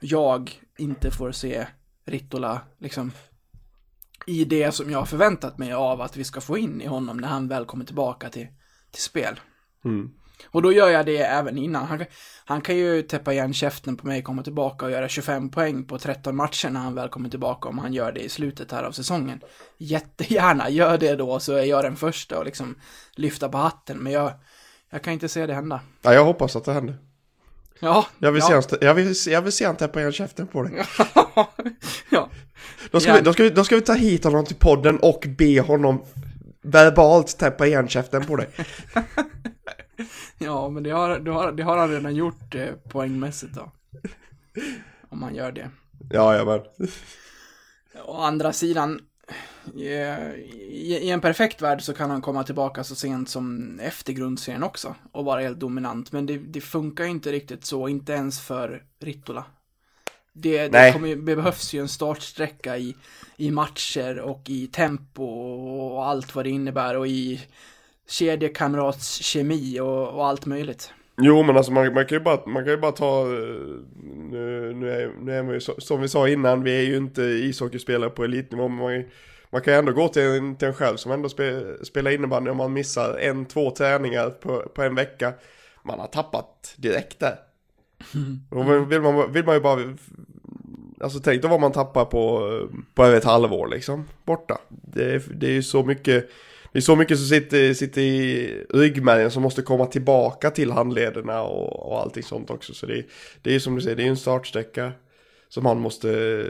jag 0.00 0.60
inte 0.78 1.10
får 1.10 1.32
se 1.32 1.66
Rittola 2.04 2.60
liksom 2.78 3.12
i 4.26 4.44
det 4.44 4.72
som 4.72 4.90
jag 4.90 4.98
har 4.98 5.06
förväntat 5.06 5.58
mig 5.58 5.72
av 5.72 6.00
att 6.00 6.16
vi 6.16 6.24
ska 6.24 6.40
få 6.40 6.58
in 6.58 6.80
i 6.80 6.86
honom 6.86 7.16
när 7.16 7.28
han 7.28 7.48
väl 7.48 7.64
kommer 7.64 7.84
tillbaka 7.84 8.28
till, 8.28 8.46
till 8.90 9.02
spel. 9.02 9.40
mm. 9.84 10.10
Och 10.50 10.62
då 10.62 10.72
gör 10.72 10.88
jag 10.88 11.06
det 11.06 11.16
även 11.18 11.58
innan. 11.58 11.86
Han, 11.86 12.04
han 12.44 12.60
kan 12.60 12.76
ju 12.76 13.02
täppa 13.02 13.32
igen 13.32 13.54
käften 13.54 13.96
på 13.96 14.06
mig, 14.06 14.22
komma 14.22 14.42
tillbaka 14.42 14.86
och 14.86 14.92
göra 14.92 15.08
25 15.08 15.50
poäng 15.50 15.84
på 15.84 15.98
13 15.98 16.36
matcher 16.36 16.70
när 16.70 16.80
han 16.80 16.94
väl 16.94 17.08
kommer 17.08 17.28
tillbaka 17.28 17.68
om 17.68 17.78
han 17.78 17.92
gör 17.92 18.12
det 18.12 18.20
i 18.20 18.28
slutet 18.28 18.72
här 18.72 18.82
av 18.82 18.92
säsongen. 18.92 19.40
Jättegärna, 19.78 20.70
gör 20.70 20.98
det 20.98 21.14
då 21.16 21.40
så 21.40 21.52
är 21.52 21.64
jag 21.64 21.84
den 21.84 21.96
första 21.96 22.38
och 22.38 22.44
liksom 22.44 22.74
lyfta 23.16 23.48
på 23.48 23.58
hatten. 23.58 23.98
Men 23.98 24.12
jag, 24.12 24.32
jag 24.90 25.02
kan 25.02 25.12
inte 25.12 25.28
se 25.28 25.46
det 25.46 25.54
hända. 25.54 25.80
Ja, 26.02 26.14
jag 26.14 26.24
hoppas 26.24 26.56
att 26.56 26.64
det 26.64 26.72
händer. 26.72 26.96
Ja, 27.80 28.06
Jag 28.18 28.32
vill, 28.32 28.42
ja. 28.50 28.62
se, 28.62 28.68
han, 28.70 28.78
jag 28.80 28.94
vill, 28.94 29.14
jag 29.26 29.42
vill 29.42 29.52
se 29.52 29.66
han 29.66 29.76
täppa 29.76 30.00
igen 30.00 30.12
käften 30.12 30.46
på 30.46 30.62
dig. 30.62 30.72
ja. 32.10 32.30
Då 32.90 33.00
ska, 33.00 33.10
Ja. 33.10 33.16
vi, 33.16 33.20
då, 33.20 33.32
ska 33.32 33.42
vi, 33.42 33.50
då 33.50 33.64
ska 33.64 33.74
vi 33.74 33.80
ta 33.82 33.92
hit 33.92 34.24
honom 34.24 34.44
till 34.44 34.56
podden 34.56 34.98
och 34.98 35.24
be 35.38 35.60
honom 35.60 36.04
verbalt 36.62 37.38
täppa 37.38 37.66
igen 37.66 37.88
käften 37.88 38.26
på 38.26 38.36
dig. 38.36 38.48
ja, 40.38 40.68
men 40.68 40.82
det 40.82 40.90
har, 40.90 41.18
det, 41.18 41.30
har, 41.30 41.52
det 41.52 41.62
har 41.62 41.76
han 41.76 41.90
redan 41.90 42.14
gjort 42.14 42.54
eh, 42.54 42.74
poängmässigt 42.88 43.54
då. 43.54 43.72
Om 45.08 45.22
han 45.22 45.34
gör 45.34 45.52
det. 45.52 45.70
Ja, 46.10 46.36
ja 46.36 46.44
men. 46.44 46.88
Å 48.04 48.16
andra 48.22 48.52
sidan, 48.52 49.00
I, 49.74 49.88
I 51.02 51.10
en 51.10 51.20
perfekt 51.20 51.62
värld 51.62 51.82
så 51.82 51.94
kan 51.94 52.10
han 52.10 52.22
komma 52.22 52.44
tillbaka 52.44 52.84
så 52.84 52.94
sent 52.94 53.28
som 53.28 53.78
efter 53.80 54.12
grundserien 54.12 54.62
också 54.62 54.94
och 55.12 55.24
vara 55.24 55.40
helt 55.40 55.60
dominant, 55.60 56.12
men 56.12 56.26
det, 56.26 56.38
det 56.38 56.60
funkar 56.60 57.04
ju 57.04 57.10
inte 57.10 57.32
riktigt 57.32 57.64
så, 57.64 57.88
inte 57.88 58.12
ens 58.12 58.40
för 58.40 58.82
Rittola. 59.00 59.44
Det, 60.32 60.68
det, 60.68 60.92
kommer, 60.92 61.08
det 61.08 61.36
behövs 61.36 61.74
ju 61.74 61.80
en 61.80 61.88
startsträcka 61.88 62.78
i, 62.78 62.96
i 63.36 63.50
matcher 63.50 64.20
och 64.20 64.42
i 64.46 64.66
tempo 64.66 65.24
och 65.24 66.06
allt 66.06 66.34
vad 66.34 66.44
det 66.44 66.50
innebär 66.50 66.96
och 66.96 67.06
i 67.06 67.40
kedjekamratskemi 68.08 69.80
och, 69.80 70.08
och 70.08 70.26
allt 70.26 70.46
möjligt. 70.46 70.92
Jo 71.22 71.42
men 71.42 71.56
alltså 71.56 71.72
man, 71.72 71.94
man, 71.94 72.06
kan 72.06 72.18
ju 72.18 72.24
bara, 72.24 72.46
man 72.46 72.64
kan 72.64 72.72
ju 72.72 72.76
bara 72.76 72.92
ta, 72.92 73.20
eh, 73.20 73.32
nu, 74.30 74.72
nu, 74.74 74.90
är, 74.90 75.12
nu 75.20 75.32
är 75.32 75.42
man 75.42 75.54
ju 75.54 75.60
som 75.60 76.00
vi 76.00 76.08
sa 76.08 76.28
innan, 76.28 76.62
vi 76.62 76.78
är 76.78 76.82
ju 76.82 76.96
inte 76.96 77.22
ishockeyspelare 77.22 78.10
på 78.10 78.24
elitnivå 78.24 78.68
men 78.68 78.78
man, 78.78 79.04
man 79.50 79.62
kan 79.62 79.74
ju 79.74 79.78
ändå 79.78 79.92
gå 79.92 80.08
till 80.08 80.22
en, 80.22 80.56
till 80.56 80.68
en 80.68 80.74
själv 80.74 80.96
som 80.96 81.12
ändå 81.12 81.28
spe, 81.28 81.62
spelar 81.84 82.10
innebandy 82.10 82.50
om 82.50 82.56
man 82.56 82.72
missar 82.72 83.18
en, 83.18 83.46
två 83.46 83.70
träningar 83.70 84.30
på, 84.30 84.62
på 84.74 84.82
en 84.82 84.94
vecka. 84.94 85.32
Man 85.82 85.98
har 85.98 86.06
tappat 86.06 86.74
direkt 86.76 87.18
där. 87.20 87.49
Då 88.50 88.62
vill 88.84 89.00
man, 89.00 89.32
vill 89.32 89.44
man 89.44 89.54
ju 89.54 89.60
bara, 89.60 89.80
alltså 91.00 91.18
tänk 91.20 91.42
då 91.42 91.48
vad 91.48 91.60
man 91.60 91.72
tappar 91.72 92.04
på, 92.04 92.48
på 92.94 93.04
över 93.04 93.16
ett 93.16 93.24
halvår 93.24 93.68
liksom, 93.68 94.04
borta. 94.24 94.58
Det, 94.68 95.04
är- 95.14 95.22
det 95.34 95.46
är 95.46 95.52
ju 95.52 95.62
så 95.62 95.82
mycket, 95.84 96.30
det 96.72 96.78
är 96.78 96.82
så 96.82 96.96
mycket 96.96 97.18
som 97.18 97.26
sitter, 97.26 97.74
sitter 97.74 98.00
i 98.00 98.64
ryggmärgen 98.70 99.30
som 99.30 99.42
måste 99.42 99.62
komma 99.62 99.86
tillbaka 99.86 100.50
till 100.50 100.72
handlederna 100.72 101.42
och, 101.42 101.86
och 101.92 102.00
allting 102.00 102.22
sånt 102.22 102.50
också. 102.50 102.74
Så 102.74 102.86
det, 102.86 102.98
är- 102.98 103.06
det 103.42 103.50
är 103.50 103.54
ju 103.54 103.60
som 103.60 103.74
du 103.74 103.80
säger, 103.80 103.96
det 103.96 104.02
är 104.02 104.08
en 104.08 104.16
startsträcka 104.16 104.92
som 105.48 105.66
han 105.66 105.80
måste 105.80 106.44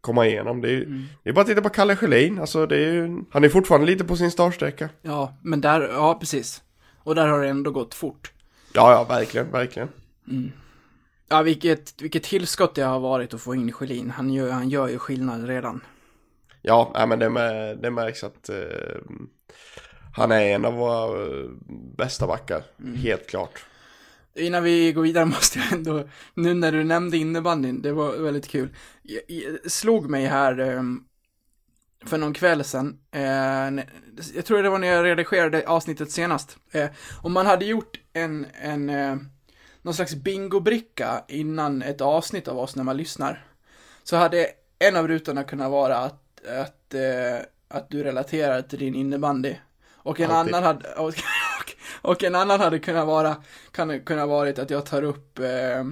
komma 0.00 0.26
igenom. 0.26 0.60
Det 0.60 0.68
är, 0.68 0.72
ju- 0.72 1.02
det 1.22 1.30
är 1.30 1.34
bara 1.34 1.40
att 1.40 1.46
titta 1.46 1.62
på 1.62 1.68
Kalle 1.68 1.96
Schelin, 1.96 2.38
alltså 2.38 2.66
det 2.66 2.76
är 2.76 2.92
ju, 2.92 3.18
han 3.30 3.44
är 3.44 3.48
fortfarande 3.48 3.86
lite 3.86 4.04
på 4.04 4.16
sin 4.16 4.30
startsträcka. 4.30 4.88
Ja, 5.02 5.36
men 5.42 5.60
där, 5.60 5.80
ja 5.80 6.16
precis. 6.20 6.62
Och 6.98 7.14
där 7.14 7.26
har 7.26 7.40
det 7.42 7.48
ändå 7.48 7.70
gått 7.70 7.94
fort. 7.94 8.32
Ja, 8.74 8.92
ja, 8.92 9.04
verkligen, 9.04 9.50
verkligen. 9.50 9.88
Ja, 11.28 11.42
vilket, 11.42 12.02
vilket 12.02 12.22
tillskott 12.22 12.74
det 12.74 12.82
har 12.82 13.00
varit 13.00 13.34
att 13.34 13.40
få 13.40 13.54
in 13.54 13.72
Schelin. 13.72 14.10
Han 14.10 14.30
gör, 14.32 14.50
han 14.50 14.68
gör 14.68 14.88
ju 14.88 14.98
skillnad 14.98 15.46
redan. 15.46 15.80
Ja, 16.62 17.06
men 17.08 17.18
det, 17.18 17.30
med, 17.30 17.78
det 17.78 17.90
märks 17.90 18.24
att 18.24 18.48
eh, 18.48 18.56
han 20.14 20.32
är 20.32 20.40
en 20.40 20.64
av 20.64 20.74
våra 20.74 21.22
eh, 21.22 21.50
bästa 21.96 22.26
backar, 22.26 22.62
helt 22.96 23.26
klart. 23.26 23.64
Innan 24.34 24.62
vi 24.62 24.92
går 24.92 25.02
vidare 25.02 25.24
måste 25.36 25.58
jag 25.58 25.72
ändå, 25.72 26.08
nu 26.34 26.54
när 26.54 26.72
du 26.72 26.84
nämnde 26.84 27.16
innebandyn, 27.16 27.82
det 27.82 27.92
var 27.92 28.16
väldigt 28.16 28.48
kul. 28.48 28.68
Jag, 29.02 29.22
jag 29.26 29.70
slog 29.70 30.10
mig 30.10 30.26
här 30.26 30.58
ehm, 30.58 31.04
för 32.04 32.18
någon 32.18 32.34
kväll 32.34 32.64
sedan, 32.64 32.98
eh, 33.12 33.84
jag 34.34 34.44
tror 34.44 34.62
det 34.62 34.70
var 34.70 34.78
när 34.78 34.88
jag 34.88 35.04
redigerade 35.04 35.68
avsnittet 35.68 36.10
senast. 36.10 36.56
Eh, 36.72 36.88
om 37.22 37.32
man 37.32 37.46
hade 37.46 37.64
gjort 37.64 38.00
en, 38.12 38.46
en 38.62 38.90
någon 39.86 39.94
slags 39.94 40.14
bingobricka 40.14 41.24
innan 41.28 41.82
ett 41.82 42.00
avsnitt 42.00 42.48
av 42.48 42.58
oss 42.58 42.76
när 42.76 42.84
man 42.84 42.96
lyssnar, 42.96 43.46
så 44.02 44.16
hade 44.16 44.48
en 44.78 44.96
av 44.96 45.08
rutorna 45.08 45.44
kunnat 45.44 45.70
vara 45.70 45.96
att, 45.96 46.22
att, 46.60 46.94
eh, 46.94 47.46
att 47.68 47.90
du 47.90 48.02
relaterar 48.02 48.62
till 48.62 48.78
din 48.78 48.94
innebandy. 48.94 49.54
Och 49.96 50.20
en 50.20 50.30
Alltid. 50.30 50.54
annan 50.54 50.66
hade, 50.66 50.94
och, 50.94 51.14
och, 52.02 52.24
en 52.24 52.34
annan 52.34 52.60
hade 52.60 52.78
kunnat 52.78 53.06
vara, 53.06 53.36
kan 53.70 54.00
kunna 54.00 54.26
varit 54.26 54.58
att 54.58 54.70
jag 54.70 54.86
tar 54.86 55.02
upp 55.02 55.38
eh, 55.38 55.84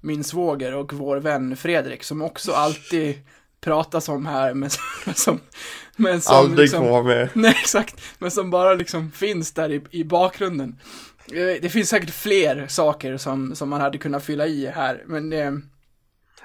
min 0.00 0.24
svåger 0.24 0.74
och 0.74 0.92
vår 0.92 1.16
vän 1.16 1.56
Fredrik 1.56 2.04
som 2.04 2.22
också 2.22 2.52
alltid 2.52 3.14
pratas 3.60 4.08
om 4.08 4.26
här 4.26 4.54
men 4.54 4.70
som, 4.70 5.14
som, 5.14 5.40
men 5.96 6.20
som 6.20 6.36
Aldrig 6.36 6.58
liksom, 6.58 6.84
får 6.84 6.90
vara 6.90 7.02
med. 7.02 7.28
Nej, 7.34 7.56
exakt. 7.60 8.00
Men 8.18 8.30
som 8.30 8.50
bara 8.50 8.74
liksom 8.74 9.10
finns 9.10 9.52
där 9.52 9.72
i, 9.72 9.82
i 9.90 10.04
bakgrunden. 10.04 10.76
Eh, 11.32 11.60
Det 11.62 11.72
finns 11.72 11.88
säkert 11.88 12.10
fler 12.10 12.66
saker 12.68 13.16
som, 13.16 13.56
som 13.56 13.68
man 13.68 13.80
hade 13.80 13.98
kunnat 13.98 14.24
fylla 14.24 14.46
i 14.46 14.66
här, 14.66 15.02
men 15.06 15.32
eh, 15.32 15.52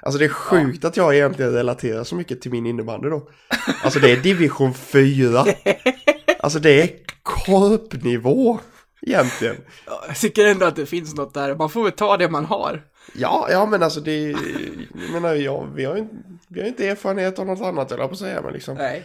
Alltså 0.04 0.18
det 0.18 0.24
är 0.24 0.28
sjukt 0.28 0.84
att 0.84 0.96
jag 0.96 1.14
egentligen 1.14 1.52
relaterar 1.52 2.04
så 2.04 2.14
mycket 2.14 2.40
till 2.40 2.50
min 2.50 2.66
innebandy 2.66 3.08
då. 3.08 3.28
Alltså 3.84 3.98
det 4.00 4.12
är 4.12 4.16
division 4.16 4.74
4. 4.74 5.44
Alltså 6.38 6.58
det 6.58 6.82
är 6.82 6.90
korpnivå 7.22 8.58
egentligen. 9.02 9.56
ja, 9.86 10.04
jag 10.08 10.16
tycker 10.16 10.46
ändå 10.46 10.66
att 10.66 10.76
det 10.76 10.86
finns 10.86 11.14
något 11.14 11.34
där. 11.34 11.54
Man 11.54 11.70
får 11.70 11.82
väl 11.82 11.92
ta 11.92 12.16
det 12.16 12.28
man 12.28 12.44
har. 12.44 12.82
Ja, 13.14 13.48
ja 13.50 13.66
men 13.66 13.82
alltså 13.82 14.00
det 14.00 14.30
jag 14.30 14.38
menar 15.12 15.34
jag, 15.34 15.68
vi 15.74 15.84
har 15.84 15.96
ju 15.96 16.06
vi 16.48 16.60
har 16.60 16.68
inte 16.68 16.88
erfarenhet 16.88 17.38
av 17.38 17.46
något 17.46 17.60
annat 17.60 17.92
eller 17.92 18.06
på 18.06 18.12
att 18.12 18.18
säga 18.18 18.42
men 18.42 18.52
liksom. 18.52 18.76
Nej. 18.76 19.04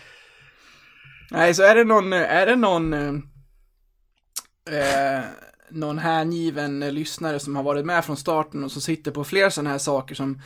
Nej, 1.31 1.53
så 1.53 1.63
är 1.63 1.75
det 1.75 1.84
någon, 1.84 2.13
är 2.13 2.46
det 2.46 2.55
någon, 2.55 2.93
eh, 2.93 3.13
eh, 4.72 5.24
någon 5.69 5.97
hängiven 5.97 6.79
lyssnare 6.79 7.39
som 7.39 7.55
har 7.55 7.63
varit 7.63 7.86
med 7.86 8.05
från 8.05 8.17
starten 8.17 8.63
och 8.63 8.71
som 8.71 8.81
sitter 8.81 9.12
på 9.12 9.24
fler 9.24 9.50
sådana 9.50 9.69
här 9.69 9.77
saker 9.77 10.15
som, 10.15 10.41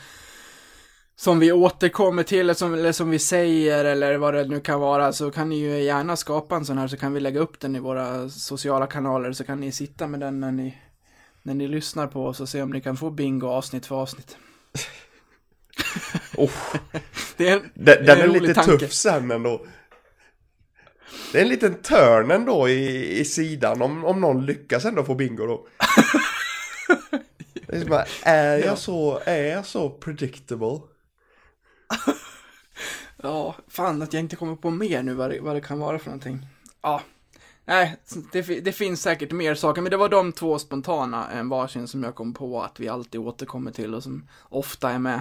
som 1.16 1.38
vi 1.38 1.52
återkommer 1.52 2.22
till 2.22 2.40
eller 2.40 2.54
som, 2.54 2.74
eller 2.74 2.92
som 2.92 3.10
vi 3.10 3.18
säger 3.18 3.84
eller 3.84 4.16
vad 4.16 4.34
det 4.34 4.44
nu 4.44 4.60
kan 4.60 4.80
vara 4.80 5.12
så 5.12 5.30
kan 5.30 5.48
ni 5.48 5.58
ju 5.58 5.82
gärna 5.82 6.16
skapa 6.16 6.56
en 6.56 6.64
sån 6.64 6.78
här 6.78 6.88
så 6.88 6.96
kan 6.96 7.12
vi 7.14 7.20
lägga 7.20 7.40
upp 7.40 7.60
den 7.60 7.76
i 7.76 7.78
våra 7.78 8.28
sociala 8.28 8.86
kanaler 8.86 9.32
så 9.32 9.44
kan 9.44 9.60
ni 9.60 9.72
sitta 9.72 10.06
med 10.06 10.20
den 10.20 10.40
när 10.40 10.52
ni, 10.52 10.78
när 11.42 11.54
ni 11.54 11.68
lyssnar 11.68 12.06
på 12.06 12.26
oss 12.26 12.40
och 12.40 12.48
se 12.48 12.62
om 12.62 12.70
ni 12.70 12.80
kan 12.80 12.96
få 12.96 13.10
bingo 13.10 13.48
avsnitt 13.48 13.86
för 13.86 13.96
avsnitt. 13.96 14.36
Oh, 16.36 16.50
Det 17.36 17.48
är 17.48 17.52
en, 17.56 17.62
den, 17.74 17.84
det 17.84 17.92
är 17.92 18.02
den 18.02 18.20
en 18.20 18.36
är 18.36 18.40
lite 18.40 18.54
tanke. 18.54 18.78
tuff 18.78 18.92
sen 18.92 19.30
ändå. 19.30 19.66
Det 21.32 21.38
är 21.38 21.42
en 21.42 21.48
liten 21.48 21.74
törn 21.74 22.30
ändå 22.30 22.68
i, 22.68 23.20
i 23.20 23.24
sidan 23.24 23.82
om, 23.82 24.04
om 24.04 24.20
någon 24.20 24.46
lyckas 24.46 24.84
ändå 24.84 25.04
få 25.04 25.14
bingo 25.14 25.46
då. 25.46 25.66
Det 27.66 27.76
är, 27.76 27.80
som 27.80 27.90
bara, 27.90 28.04
är, 28.22 28.58
jag 28.58 28.78
så, 28.78 29.20
är 29.24 29.44
jag 29.44 29.66
så 29.66 29.90
predictable? 29.90 30.80
Ja, 33.24 33.54
fan 33.68 34.02
att 34.02 34.12
jag 34.12 34.20
inte 34.20 34.36
kommer 34.36 34.56
på 34.56 34.70
mer 34.70 35.02
nu 35.02 35.14
vad 35.14 35.30
det, 35.30 35.40
vad 35.40 35.56
det 35.56 35.60
kan 35.60 35.78
vara 35.78 35.98
för 35.98 36.06
någonting. 36.06 36.46
Ja, 36.82 37.02
nej, 37.64 37.96
det, 38.32 38.42
det 38.42 38.72
finns 38.72 39.02
säkert 39.02 39.32
mer 39.32 39.54
saker, 39.54 39.82
men 39.82 39.90
det 39.90 39.96
var 39.96 40.08
de 40.08 40.32
två 40.32 40.58
spontana, 40.58 41.30
en 41.30 41.48
varsin 41.48 41.88
som 41.88 42.02
jag 42.02 42.14
kom 42.14 42.34
på 42.34 42.62
att 42.62 42.80
vi 42.80 42.88
alltid 42.88 43.20
återkommer 43.20 43.70
till 43.70 43.94
och 43.94 44.02
som 44.02 44.28
ofta 44.48 44.90
är 44.90 44.98
med. 44.98 45.20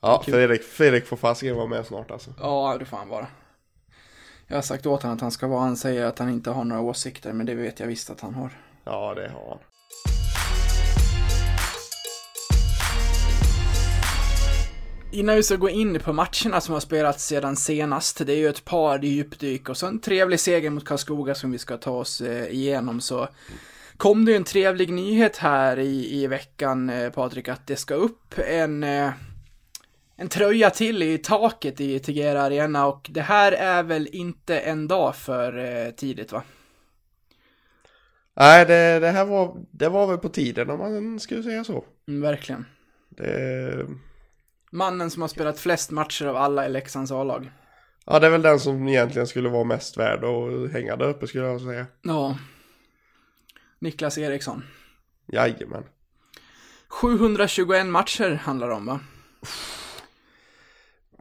Ja, 0.00 0.22
Fredrik, 0.26 0.62
Fredrik 0.62 1.06
får 1.06 1.16
fasiken 1.16 1.56
vara 1.56 1.66
med 1.66 1.86
snart 1.86 2.10
alltså. 2.10 2.34
Ja, 2.40 2.76
det 2.78 2.84
får 2.84 2.96
han 2.96 3.08
vara. 3.08 3.26
Jag 4.52 4.56
har 4.56 4.62
sagt 4.62 4.86
åt 4.86 5.02
honom 5.02 5.14
att 5.14 5.20
han 5.20 5.30
ska 5.30 5.46
vara, 5.46 5.60
han 5.60 5.76
säger 5.76 6.04
att 6.04 6.18
han 6.18 6.28
inte 6.28 6.50
har 6.50 6.64
några 6.64 6.82
åsikter, 6.82 7.32
men 7.32 7.46
det 7.46 7.54
vet 7.54 7.80
jag 7.80 7.86
visst 7.86 8.10
att 8.10 8.20
han 8.20 8.34
har. 8.34 8.50
Ja, 8.84 9.14
det 9.14 9.28
har 9.28 9.48
han. 9.48 9.58
Innan 15.12 15.36
vi 15.36 15.42
ska 15.42 15.56
gå 15.56 15.68
in 15.68 16.00
på 16.00 16.12
matcherna 16.12 16.60
som 16.60 16.72
har 16.72 16.80
spelats 16.80 17.26
sedan 17.26 17.56
senast, 17.56 18.26
det 18.26 18.32
är 18.32 18.36
ju 18.36 18.48
ett 18.48 18.64
par 18.64 18.98
djupdyk 18.98 19.68
och 19.68 19.76
så 19.76 19.86
en 19.86 19.98
trevlig 19.98 20.40
seger 20.40 20.70
mot 20.70 20.84
Karlskoga 20.84 21.34
som 21.34 21.52
vi 21.52 21.58
ska 21.58 21.76
ta 21.76 21.90
oss 21.90 22.20
eh, 22.20 22.54
igenom 22.54 23.00
så 23.00 23.28
kom 23.96 24.24
det 24.24 24.30
ju 24.30 24.36
en 24.36 24.44
trevlig 24.44 24.92
nyhet 24.92 25.36
här 25.36 25.78
i, 25.78 26.22
i 26.22 26.26
veckan 26.26 26.90
eh, 26.90 27.10
Patrik 27.10 27.48
att 27.48 27.66
det 27.66 27.76
ska 27.76 27.94
upp 27.94 28.34
en, 28.48 28.82
eh, 28.82 29.10
en 30.16 30.28
tröja 30.28 30.70
till 30.70 31.02
i 31.02 31.18
taket 31.18 31.80
i 31.80 31.98
Tegera 31.98 32.42
Arena 32.42 32.86
och 32.86 33.10
det 33.10 33.20
här 33.20 33.52
är 33.52 33.82
väl 33.82 34.08
inte 34.12 34.58
en 34.58 34.88
dag 34.88 35.16
för 35.16 35.58
eh, 35.58 35.90
tidigt 35.90 36.32
va? 36.32 36.42
Nej, 38.36 38.66
det, 38.66 38.98
det 39.00 39.08
här 39.10 39.24
var, 39.24 39.56
det 39.70 39.88
var 39.88 40.06
väl 40.06 40.18
på 40.18 40.28
tiden 40.28 40.70
om 40.70 40.78
man 40.78 41.20
skulle 41.20 41.42
säga 41.42 41.64
så. 41.64 41.84
Mm, 42.08 42.20
verkligen. 42.20 42.66
Det, 43.08 43.86
Mannen 44.70 45.10
som 45.10 45.22
har 45.22 45.28
spelat 45.28 45.60
flest 45.60 45.90
matcher 45.90 46.26
av 46.26 46.36
alla 46.36 46.66
i 46.66 46.68
Leksands 46.68 47.12
A-lag. 47.12 47.50
ja, 48.06 48.18
det 48.18 48.26
är 48.26 48.30
väl 48.30 48.42
den 48.42 48.60
som 48.60 48.88
egentligen 48.88 49.26
skulle 49.26 49.48
vara 49.48 49.64
mest 49.64 49.96
värd 49.96 50.24
att 50.24 50.72
hänga 50.72 50.96
där 50.96 51.08
uppe 51.08 51.26
skulle 51.26 51.44
jag 51.44 51.60
säga. 51.60 51.86
Ja. 52.02 52.38
Niklas 53.78 54.18
Eriksson. 54.18 54.62
Jajamän. 55.26 55.84
721 56.88 57.86
matcher 57.86 58.34
handlar 58.34 58.68
det 58.68 58.74
om 58.74 58.86
va? 58.86 59.00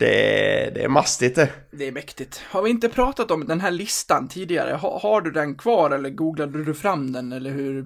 Det, 0.02 0.72
det 0.76 0.84
är 0.84 0.88
mastigt 0.88 1.36
det. 1.36 1.50
Det 1.72 1.88
är 1.88 1.92
mäktigt. 1.92 2.42
Har 2.50 2.62
vi 2.62 2.70
inte 2.70 2.90
pratat 2.90 3.32
om 3.32 3.48
den 3.48 3.62
här 3.62 3.72
listan 3.72 4.28
tidigare? 4.28 4.74
Ha, 4.76 5.00
har 5.00 5.22
du 5.22 5.32
den 5.32 5.56
kvar 5.56 5.92
eller 5.92 6.10
googlade 6.10 6.64
du 6.64 6.74
fram 6.74 7.12
den 7.12 7.32
eller 7.32 7.52
hur 7.52 7.86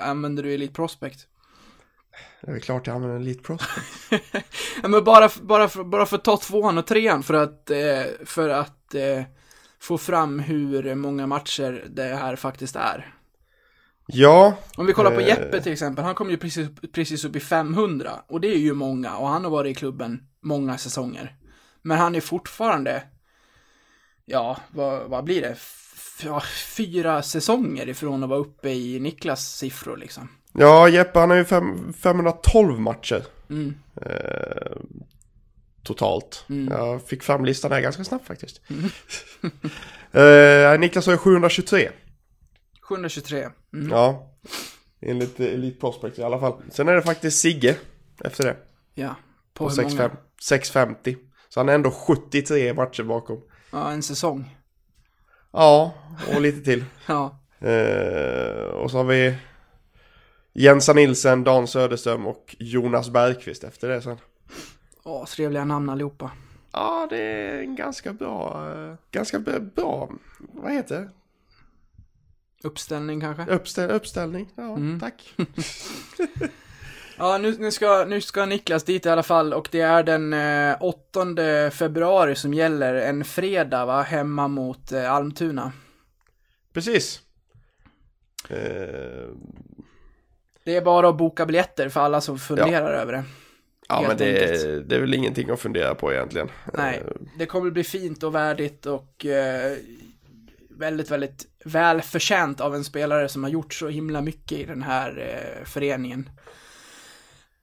använder 0.00 0.42
du 0.42 0.54
Elite 0.54 0.74
Prospect? 0.74 1.20
Det 2.40 2.50
är 2.50 2.52
väl 2.52 2.60
klart 2.60 2.86
jag 2.86 2.96
använder 2.96 3.16
Elite 3.16 3.42
Prospect. 3.42 3.72
Ja, 4.82 4.88
men 4.88 5.04
bara, 5.04 5.30
bara, 5.42 5.68
för, 5.68 5.84
bara 5.84 6.06
för 6.06 6.16
att 6.16 6.24
ta 6.24 6.36
tvåan 6.36 6.78
och 6.78 6.86
trean 6.86 7.22
för 7.22 7.34
att, 7.34 7.70
eh, 7.70 8.02
för 8.24 8.48
att 8.48 8.94
eh, 8.94 9.22
få 9.80 9.98
fram 9.98 10.38
hur 10.38 10.94
många 10.94 11.26
matcher 11.26 11.84
det 11.88 12.02
här 12.02 12.36
faktiskt 12.36 12.76
är. 12.76 13.14
Ja, 14.06 14.56
Om 14.76 14.86
vi 14.86 14.92
kollar 14.92 15.10
på 15.10 15.20
Eh. 15.20 15.28
Jeppe 15.28 15.62
till 15.62 15.72
exempel, 15.72 16.04
han 16.04 16.14
kom 16.14 16.30
ju 16.30 16.36
precis, 16.36 16.68
precis 16.92 17.24
upp 17.24 17.36
i 17.36 17.40
500 17.40 18.10
och 18.26 18.40
det 18.40 18.48
är 18.48 18.58
ju 18.58 18.74
många 18.74 19.16
och 19.16 19.28
han 19.28 19.44
har 19.44 19.50
varit 19.50 19.76
i 19.76 19.78
klubben 19.78 20.22
många 20.42 20.78
säsonger. 20.78 21.36
Men 21.82 21.98
han 21.98 22.14
är 22.14 22.20
fortfarande, 22.20 23.02
ja, 24.24 24.56
vad, 24.70 25.10
vad 25.10 25.24
blir 25.24 25.40
det? 25.40 25.48
F 25.48 26.22
ja, 26.24 26.42
fyra 26.76 27.22
säsonger 27.22 27.88
ifrån 27.88 28.22
att 28.22 28.28
vara 28.28 28.40
uppe 28.40 28.70
i 28.70 29.00
Niklas 29.00 29.56
siffror 29.56 29.96
liksom. 29.96 30.28
Ja, 30.52 30.88
Jeppe 30.88 31.18
han 31.18 31.30
har 31.30 31.36
ju 31.36 31.44
fem, 31.44 31.92
512 31.92 32.80
matcher. 32.80 33.24
Mm. 33.50 33.74
Eh, 34.02 34.76
totalt. 35.82 36.44
Mm. 36.48 36.72
Jag 36.72 37.02
fick 37.02 37.22
fram 37.22 37.44
listan 37.44 37.72
här 37.72 37.80
ganska 37.80 38.04
snabbt 38.04 38.26
faktiskt. 38.26 38.60
eh, 40.12 40.78
Niklas 40.78 41.06
har 41.06 41.12
ju 41.12 41.18
723. 41.18 41.90
723. 42.88 43.50
Mm. 43.72 43.90
Ja, 43.90 44.30
enligt 45.00 45.40
Elite 45.40 45.80
Prospect 45.80 46.18
i 46.18 46.22
alla 46.22 46.40
fall. 46.40 46.62
Sen 46.70 46.88
är 46.88 46.94
det 46.94 47.02
faktiskt 47.02 47.40
Sigge 47.40 47.76
efter 48.24 48.44
det. 48.44 48.56
Ja. 48.94 49.14
På, 49.54 49.64
På 49.64 49.70
hur 49.70 49.82
många? 49.82 50.08
6,5 50.08 50.16
650. 50.42 51.16
Så 51.48 51.60
han 51.60 51.68
är 51.68 51.74
ändå 51.74 51.90
73 51.90 52.74
matcher 52.74 53.02
bakom. 53.02 53.42
Ja, 53.72 53.90
en 53.90 54.02
säsong. 54.02 54.56
Ja, 55.52 55.94
och 56.34 56.40
lite 56.40 56.64
till. 56.64 56.84
Ja. 57.06 57.38
Eh, 57.58 58.64
och 58.64 58.90
så 58.90 58.96
har 58.96 59.04
vi 59.04 59.36
Jensa 60.52 60.92
Nilsen, 60.92 61.44
Dan 61.44 61.66
Söderström 61.66 62.26
och 62.26 62.56
Jonas 62.58 63.10
Bergqvist 63.10 63.64
efter 63.64 63.88
det 63.88 64.02
sen. 64.02 64.16
Åh, 65.04 65.24
trevliga 65.24 65.64
namn 65.64 65.90
allihopa. 65.90 66.30
Ja, 66.72 67.06
det 67.10 67.18
är 67.22 67.62
en 67.62 67.76
ganska 67.76 68.12
bra, 68.12 68.72
eh, 68.74 68.94
ganska 69.10 69.38
bra, 69.74 70.10
vad 70.38 70.72
heter 70.72 71.00
det? 71.00 71.08
Uppställning 72.64 73.20
kanske? 73.20 73.46
Uppställ, 73.46 73.90
uppställning. 73.90 74.48
Ja, 74.54 74.62
Mm. 74.76 75.00
tack. 75.00 75.34
Ja, 77.18 77.38
nu, 77.38 77.56
nu, 77.58 77.70
ska, 77.70 78.04
nu 78.08 78.20
ska 78.20 78.46
Niklas 78.46 78.84
dit 78.84 79.06
i 79.06 79.08
alla 79.08 79.22
fall 79.22 79.52
och 79.54 79.68
det 79.72 79.80
är 79.80 80.02
den 80.02 80.32
eh, 80.32 80.76
8 80.80 81.70
februari 81.70 82.34
som 82.34 82.54
gäller. 82.54 82.94
En 82.94 83.24
fredag, 83.24 83.84
va? 83.86 84.02
Hemma 84.02 84.48
mot 84.48 84.92
eh, 84.92 85.12
Almtuna. 85.12 85.72
Precis. 86.72 87.20
Eh, 88.48 89.28
Det 90.64 90.76
är 90.76 90.82
bara 90.84 91.08
att 91.08 91.16
boka 91.18 91.46
biljetter 91.46 91.88
för 91.88 92.00
alla 92.00 92.20
som 92.20 92.38
funderar 92.38 92.92
över 92.92 93.12
det. 93.12 93.24
ja, 93.88 94.04
men 94.08 94.16
det, 94.16 94.42
enkelt. 94.42 94.88
det 94.88 94.96
är 94.96 95.00
väl 95.00 95.14
ingenting 95.14 95.50
att 95.50 95.60
fundera 95.60 95.94
på 95.94 96.12
egentligen. 96.12 96.48
Nej, 96.74 97.02
Eh, 97.06 97.12
det 97.38 97.46
kommer 97.46 97.70
bli 97.70 97.84
fint 97.84 98.22
och 98.22 98.34
värdigt 98.34 98.86
och 98.86 99.26
eh, 99.26 99.76
väldigt, 100.78 101.10
väldigt 101.10 101.46
välförtjänt 101.64 102.60
av 102.60 102.74
en 102.74 102.84
spelare 102.84 103.28
som 103.28 103.42
har 103.42 103.50
gjort 103.50 103.74
så 103.74 103.88
himla 103.88 104.20
mycket 104.20 104.58
i 104.58 104.64
den 104.64 104.82
här 104.82 105.18
eh, 105.18 105.64
föreningen. 105.64 106.30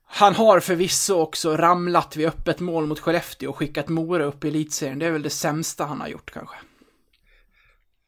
Han 0.05 0.36
har 0.36 0.60
förvisso 0.60 1.13
också 1.22 1.58
ramlat 1.58 2.15
vid 2.15 2.27
öppet 2.27 2.60
mål 2.60 2.86
mot 2.86 3.00
Skellefteå 3.00 3.50
och 3.50 3.58
skickat 3.58 3.88
Mora 3.89 4.24
upp 4.24 4.46
i 4.46 4.48
elitserien. 4.48 5.00
Det 5.00 5.05
är 5.05 5.12
väl 5.12 5.22
det 5.24 5.29
sämsta 5.29 5.86
han 5.86 6.01
har 6.01 6.08
gjort 6.08 6.32
kanske. 6.32 6.55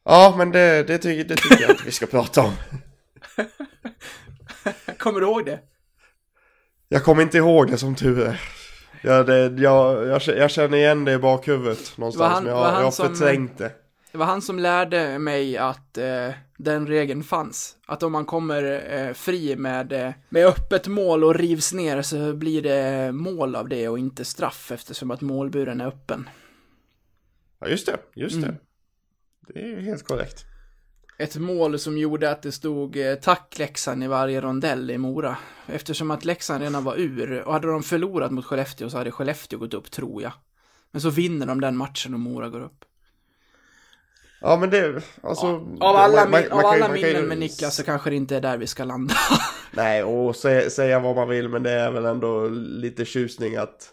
Ja, 0.04 0.34
men 0.38 0.50
det, 0.52 0.82
det, 0.82 0.98
tycker, 0.98 1.24
det 1.28 1.36
tycker 1.36 1.62
jag 1.62 1.70
att 1.70 1.86
vi 1.86 1.90
ska 1.90 2.06
prata 2.06 2.40
om. 2.42 2.52
Kommer 4.98 5.20
du 5.20 5.26
ihåg 5.26 5.44
det? 5.46 5.60
Jag 6.88 7.04
kommer 7.04 7.22
inte 7.22 7.36
ihåg 7.38 7.70
det 7.70 7.78
som 7.78 7.94
tur 7.94 8.20
är. 8.26 8.40
Ja, 9.02 9.22
det, 9.22 9.62
jag, 9.62 10.06
jag, 10.06 10.22
jag 10.26 10.50
känner 10.50 10.78
igen 10.78 11.04
det 11.04 11.12
i 11.12 11.18
bakhuvudet 11.18 11.98
någonstans, 11.98 12.34
han- 12.34 12.44
men 12.44 12.52
jag, 12.52 12.66
jag 12.66 12.84
har 12.84 12.90
förträngt 12.90 13.58
det. 13.58 13.72
Det 14.16 14.18
var 14.18 14.26
han 14.26 14.42
som 14.42 14.58
lärde 14.58 15.18
mig 15.18 15.56
att 15.56 15.98
eh, 15.98 16.30
den 16.58 16.86
regeln 16.86 17.22
fanns. 17.22 17.76
Att 17.86 18.02
om 18.02 18.12
man 18.12 18.24
kommer 18.24 18.92
eh, 18.94 19.12
fri 19.12 19.56
med, 19.56 19.92
eh, 19.92 20.12
med 20.28 20.46
öppet 20.46 20.86
mål 20.86 21.24
och 21.24 21.34
rivs 21.34 21.72
ner 21.72 22.02
så 22.02 22.32
blir 22.34 22.62
det 22.62 23.12
mål 23.12 23.56
av 23.56 23.68
det 23.68 23.88
och 23.88 23.98
inte 23.98 24.24
straff 24.24 24.72
eftersom 24.72 25.10
att 25.10 25.20
målburen 25.20 25.80
är 25.80 25.86
öppen. 25.86 26.28
Ja, 27.60 27.68
just 27.68 27.86
det, 27.86 27.98
just 28.14 28.36
Mm. 28.36 28.48
det. 28.48 28.58
Det 29.54 29.72
är 29.72 29.80
helt 29.80 30.04
korrekt. 30.04 30.44
Ett 31.18 31.36
mål 31.36 31.78
som 31.78 31.98
gjorde 31.98 32.30
att 32.30 32.42
det 32.42 32.52
stod 32.52 32.96
eh, 32.96 33.14
tack 33.14 33.58
Leksand 33.58 34.04
i 34.04 34.06
varje 34.06 34.40
rondell 34.40 34.90
i 34.90 34.98
Mora. 34.98 35.36
Eftersom 35.66 36.10
att 36.10 36.24
Leksand 36.24 36.62
redan 36.62 36.84
var 36.84 36.96
ur 36.96 37.42
och 37.42 37.52
hade 37.52 37.66
de 37.66 37.82
förlorat 37.82 38.30
mot 38.30 38.44
Skellefteå 38.44 38.90
så 38.90 38.98
hade 38.98 39.10
Skellefteå 39.10 39.58
gått 39.58 39.74
upp 39.74 39.90
tror 39.90 40.22
jag. 40.22 40.32
Men 40.90 41.00
så 41.00 41.10
vinner 41.10 41.46
de 41.46 41.60
den 41.60 41.76
matchen 41.76 42.14
och 42.14 42.20
Mora 42.20 42.48
går 42.48 42.60
upp. 42.60 42.85
Ja, 44.40 44.56
men 44.56 44.70
det, 44.70 45.02
alltså... 45.22 45.46
Av 45.80 45.96
alla, 45.96 46.22
man- 46.22 46.30
man- 46.30 46.52
av 46.52 46.58
alla 46.66 46.78
man 46.78 46.88
kan 46.88 46.98
ju- 47.00 47.06
minnen 47.06 47.28
med 47.28 47.38
Niklas 47.38 47.76
så 47.76 47.82
kanske 47.84 48.10
det 48.10 48.16
inte 48.16 48.36
är 48.36 48.40
där 48.40 48.56
vi 48.56 48.66
ska 48.66 48.84
landa. 48.84 49.14
Nej, 49.72 50.02
och 50.04 50.36
säga, 50.36 50.70
säga 50.70 51.00
vad 51.00 51.16
man 51.16 51.28
vill, 51.28 51.48
men 51.48 51.62
det 51.62 51.70
är 51.70 51.90
väl 51.90 52.04
ändå 52.04 52.48
lite 52.48 53.04
tjusning 53.04 53.56
att... 53.56 53.92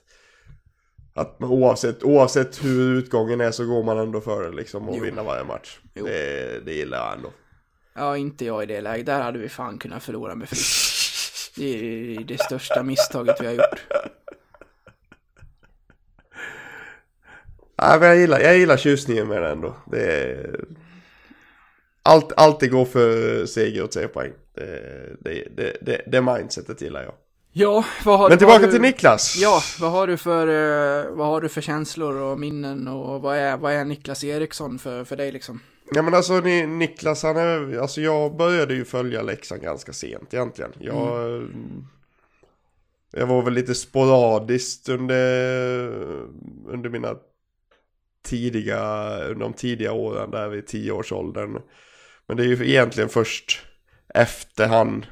Att 1.16 1.40
man 1.40 1.50
oavsett, 1.50 2.04
oavsett 2.04 2.64
hur 2.64 2.94
utgången 2.98 3.42
är 3.42 3.52
så 3.52 3.66
går 3.66 3.84
man 3.84 3.98
ändå 3.98 4.22
för 4.22 4.44
det 4.44 4.56
liksom 4.56 4.90
och 4.90 4.96
Jo. 4.98 5.04
vinner 5.04 5.24
varje 5.24 5.44
match. 5.44 5.80
Jo. 5.94 6.06
Det, 6.06 6.66
det 6.66 6.74
gillar 6.74 6.98
jag 6.98 7.14
ändå. 7.18 7.30
Ja, 7.96 8.18
inte 8.18 8.46
jag 8.46 8.64
i 8.64 8.66
det 8.66 8.82
läget. 8.82 9.06
Där 9.06 9.22
hade 9.22 9.40
vi 9.40 9.50
fan 9.50 9.78
kunnat 9.78 10.04
förlora 10.04 10.36
med 10.36 10.50
flit. 10.50 10.64
Det 11.56 12.16
är 12.16 12.24
det 12.24 12.38
största 12.42 12.84
misstaget 12.84 13.36
vi 13.42 13.46
har 13.46 13.54
gjort. 13.54 13.84
Ja, 17.84 17.98
men 18.00 18.08
jag 18.08 18.18
gillar, 18.18 18.40
jag 18.40 18.58
gillar 18.58 18.78
tjusningen 18.78 19.28
med 19.28 19.42
det 19.42 19.50
ändå. 19.50 19.76
Det 19.92 20.04
är... 20.04 20.60
Allt, 22.04 22.32
alltid 22.38 22.72
gå 22.72 22.86
för 22.86 23.46
seger 23.46 23.84
och 23.84 23.92
tre 23.92 24.08
poäng. 24.08 24.32
Det, 24.54 25.18
det, 25.20 25.48
det, 25.56 25.78
det, 25.82 26.02
det 26.08 26.22
mindsetet 26.22 26.82
gillar 26.82 27.04
jag. 27.04 27.14
Ja, 27.52 27.86
vad 28.06 28.20
har 28.20 28.30
Men 28.30 28.30
vad 28.30 28.40
tillbaka 28.40 28.60
har 28.60 28.66
du, 28.66 28.72
till 28.72 28.82
Niklas. 28.82 29.38
Ja, 29.42 29.62
vad 29.80 29.92
har 29.92 30.08
du 30.08 30.18
för, 30.18 30.48
eh, 30.48 31.16
vad 31.16 31.28
har 31.28 31.42
du 31.42 31.50
för 31.50 31.62
känslor 31.62 32.16
och 32.16 32.40
minnen 32.40 32.88
och 32.88 33.22
vad 33.22 33.38
är, 33.38 33.58
vad 33.58 33.74
är 33.74 33.86
Niklas 33.86 34.24
Eriksson 34.24 34.80
för, 34.80 35.04
för 35.04 35.16
dig 35.16 35.32
liksom? 35.32 35.60
Ja 35.92 36.02
men 36.02 36.14
alltså 36.14 36.34
ni, 36.34 36.66
Niklas 36.66 37.24
han 37.24 37.38
är, 37.38 37.78
alltså 37.78 38.02
jag 38.02 38.38
började 38.38 38.74
ju 38.74 38.86
följa 38.86 39.22
Leksand 39.22 39.62
ganska 39.62 39.94
sent 39.94 40.34
egentligen. 40.34 40.72
Jag, 40.80 41.48
jag 43.12 43.28
var 43.28 43.42
väl 43.42 43.54
lite 43.54 43.76
sporadiskt 43.76 44.90
under, 44.90 45.20
under 46.68 46.90
mina 46.90 47.16
tidiga, 48.24 48.80
under 49.20 49.46
de 49.46 49.54
tidiga 49.54 49.92
åren 49.92 50.32
där 50.32 50.50
vid 50.50 50.68
tioårsåldern. 50.68 51.58
Men 52.28 52.38
det 52.38 52.44
är 52.44 52.48
ju 52.48 52.70
egentligen 52.70 53.10
först 53.10 53.62
efter 54.14 54.68
han 54.68 55.06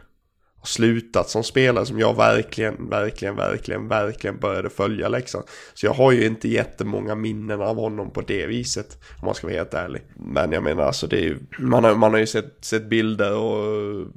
har 0.62 0.65
slutat 0.65 1.30
som 1.30 1.43
spelare 1.43 1.86
som 1.86 2.00
jag 2.00 2.15
verkligen, 2.15 2.89
verkligen, 2.89 3.36
verkligen, 3.36 3.88
verkligen 3.88 4.39
började 4.39 4.69
följa 4.69 5.10
Leksand. 5.10 5.45
Så 5.74 5.86
jag 5.86 5.93
har 5.93 6.12
ju 6.12 6.26
inte 6.26 6.47
jättemånga 6.47 7.15
minnen 7.15 7.62
av 7.62 7.76
honom 7.76 8.12
på 8.12 8.21
det 8.21 8.47
viset, 8.47 8.97
om 9.21 9.26
man 9.26 9.36
ska 9.36 9.47
vara 9.47 9.58
helt 9.58 9.74
ärlig. 9.74 10.02
Men 10.15 10.52
jag 10.52 10.63
menar 10.63 10.84
alltså 10.84 11.08
det 11.08 11.17
är 11.17 11.24
ju, 11.24 11.39
man 11.60 11.84
har, 11.84 11.95
man 11.95 12.12
har 12.12 12.19
ju 12.19 12.28
sett, 12.28 12.65
sett 12.65 12.89
bilder 12.89 13.36
och, 13.36 14.08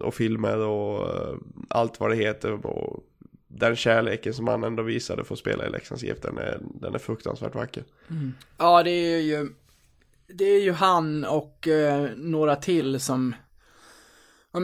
och 0.00 0.14
filmer 0.14 0.58
och 0.58 1.08
eh, 1.08 1.34
allt 1.68 2.00
vad 2.00 2.10
det 2.10 2.16
heter. 2.16 2.66
Och 2.66 3.04
den 3.60 3.76
kärleken 3.76 4.34
som 4.34 4.48
han 4.48 4.64
ändå 4.64 4.82
visade 4.82 5.24
för 5.24 5.34
att 5.34 5.38
spela 5.38 5.66
i 5.66 5.70
Leksands 5.70 6.04
IF, 6.04 6.20
den 6.20 6.38
är, 6.38 6.58
den 6.62 6.94
är 6.94 6.98
fruktansvärt 6.98 7.54
vacker. 7.54 7.84
Ja, 8.58 8.82
det 8.82 8.90
är 8.90 9.20
ju, 9.20 9.48
det 10.26 10.44
är 10.44 10.60
ju 10.60 10.72
han 10.72 11.24
och 11.24 11.68
eh, 11.68 12.10
några 12.16 12.56
till 12.56 13.00
som, 13.00 13.34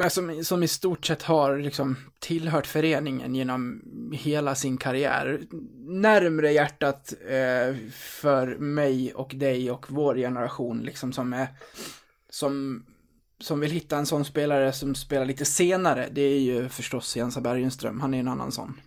som, 0.09 0.45
som 0.45 0.63
i 0.63 0.69
stort 0.69 1.07
sett 1.07 1.23
har 1.23 1.59
liksom 1.59 1.97
tillhört 2.19 2.67
föreningen 2.67 3.35
genom 3.35 3.83
hela 4.13 4.55
sin 4.55 4.77
karriär. 4.77 5.41
Närmre 5.87 6.53
hjärtat 6.53 7.13
eh, 7.29 7.77
för 7.93 8.57
mig 8.59 9.15
och 9.15 9.33
dig 9.35 9.71
och 9.71 9.87
vår 9.89 10.15
generation 10.15 10.83
liksom 10.83 11.13
som 11.13 11.33
är, 11.33 11.47
som, 12.31 12.85
som 13.41 13.61
vill 13.61 13.71
hitta 13.71 13.97
en 13.97 14.07
sån 14.07 14.25
spelare 14.25 14.73
som 14.73 14.95
spelar 14.95 15.25
lite 15.25 15.45
senare. 15.45 16.09
Det 16.13 16.23
är 16.23 16.41
ju 16.41 16.69
förstås 16.69 17.17
Jensa 17.17 17.41
Bergenström, 17.41 18.01
han 18.01 18.15
är 18.15 18.21
en 18.21 18.29
annan 18.29 18.53
sån. 18.53 18.81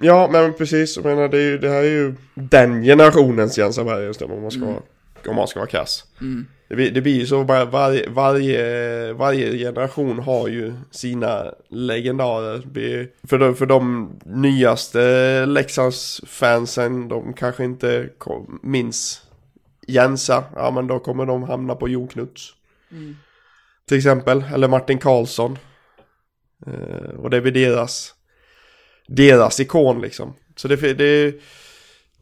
Ja, 0.00 0.28
men 0.32 0.52
precis. 0.54 0.96
Jag 0.96 1.04
menar, 1.04 1.28
det, 1.28 1.38
är 1.38 1.42
ju, 1.50 1.58
det 1.58 1.68
här 1.68 1.76
är 1.82 1.90
ju 1.90 2.14
den 2.34 2.82
generationens 2.82 3.58
Jens 3.58 3.76
Bergenström 3.76 4.30
om 4.32 4.42
man 4.42 4.50
ska, 4.50 4.64
vara, 4.64 4.82
om 5.28 5.36
man 5.36 5.48
ska 5.48 5.60
vara 5.60 5.68
kass. 5.70 6.04
Mm. 6.20 6.46
Det, 6.68 6.74
blir- 6.76 6.90
det 6.90 7.00
blir 7.00 7.14
ju 7.18 7.26
så, 7.26 7.44
bara 7.44 7.64
varje, 7.64 8.08
varje, 8.08 9.12
varje 9.12 9.58
generation 9.58 10.18
har 10.18 10.48
ju 10.48 10.74
sina 10.90 11.52
legendarer. 11.68 12.62
För 13.26 13.38
de, 13.38 13.54
för 13.56 13.66
de 13.66 14.10
nyaste 14.24 14.98
Leksands-fansen, 15.46 17.08
de 17.08 17.32
kanske 17.32 17.64
inte 17.64 18.08
kom, 18.18 18.60
minns 18.62 19.22
Jensa. 19.88 20.44
Ja, 20.54 20.70
men 20.70 20.86
då 20.86 20.98
kommer 20.98 21.26
de 21.26 21.42
hamna 21.42 21.74
på 21.74 21.88
Jon 21.88 22.08
Knuts. 22.08 22.52
Till 23.88 23.96
exempel, 23.96 24.44
eller 24.54 24.68
Martin 24.68 24.98
Karlsson. 24.98 25.58
Eh, 26.66 27.10
och 27.18 27.30
det 27.30 27.40
blir 27.40 27.52
deras, 27.52 28.14
deras 29.06 29.60
ikon 29.60 30.00
liksom. 30.00 30.34
Så 30.56 30.68
det, 30.68 30.76
det, 30.76 30.94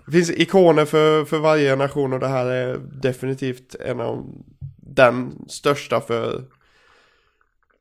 det 0.06 0.12
finns 0.12 0.30
ikoner 0.30 0.84
för, 0.84 1.24
för 1.24 1.38
varje 1.38 1.70
generation 1.70 2.12
och 2.12 2.20
det 2.20 2.28
här 2.28 2.46
är 2.46 2.78
definitivt 2.78 3.74
en 3.74 4.00
av 4.00 4.26
den 4.76 5.48
största 5.48 6.00
för 6.00 6.44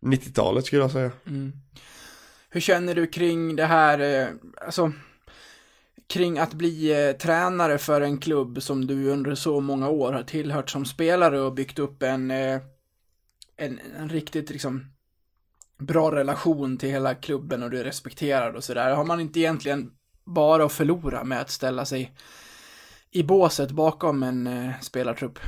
90-talet 0.01 0.65
skulle 0.65 0.81
jag 0.81 0.91
säga. 0.91 1.11
Mm. 1.27 1.53
Hur 2.49 2.61
känner 2.61 2.95
du 2.95 3.07
kring 3.07 3.55
det 3.55 3.65
här, 3.65 3.99
eh, 3.99 4.27
alltså, 4.65 4.91
kring 6.07 6.39
att 6.39 6.53
bli 6.53 7.07
eh, 7.07 7.17
tränare 7.17 7.77
för 7.77 8.01
en 8.01 8.17
klubb 8.17 8.63
som 8.63 8.87
du 8.87 9.09
under 9.09 9.35
så 9.35 9.59
många 9.59 9.89
år 9.89 10.13
har 10.13 10.23
tillhört 10.23 10.69
som 10.69 10.85
spelare 10.85 11.41
och 11.41 11.53
byggt 11.53 11.79
upp 11.79 12.03
en, 12.03 12.31
eh, 12.31 12.59
en, 13.57 13.79
en 13.97 14.09
riktigt 14.09 14.49
liksom 14.49 14.85
bra 15.86 16.12
relation 16.12 16.78
till 16.78 16.89
hela 16.89 17.15
klubben 17.15 17.63
och 17.63 17.69
du 17.69 17.80
är 17.80 17.84
respekterad 17.84 18.56
och 18.56 18.63
sådär. 18.63 18.96
Har 18.96 19.04
man 19.04 19.19
inte 19.19 19.39
egentligen 19.39 19.91
bara 20.26 20.65
att 20.65 20.74
förlora 20.74 21.24
med 21.24 21.41
att 21.41 21.50
ställa 21.50 21.86
sig 21.86 22.13
i 23.12 23.24
båset 23.24 23.72
bakom 23.72 24.24
en 24.24 24.48
eh, 24.48 24.72
spelartrupp? 24.82 25.39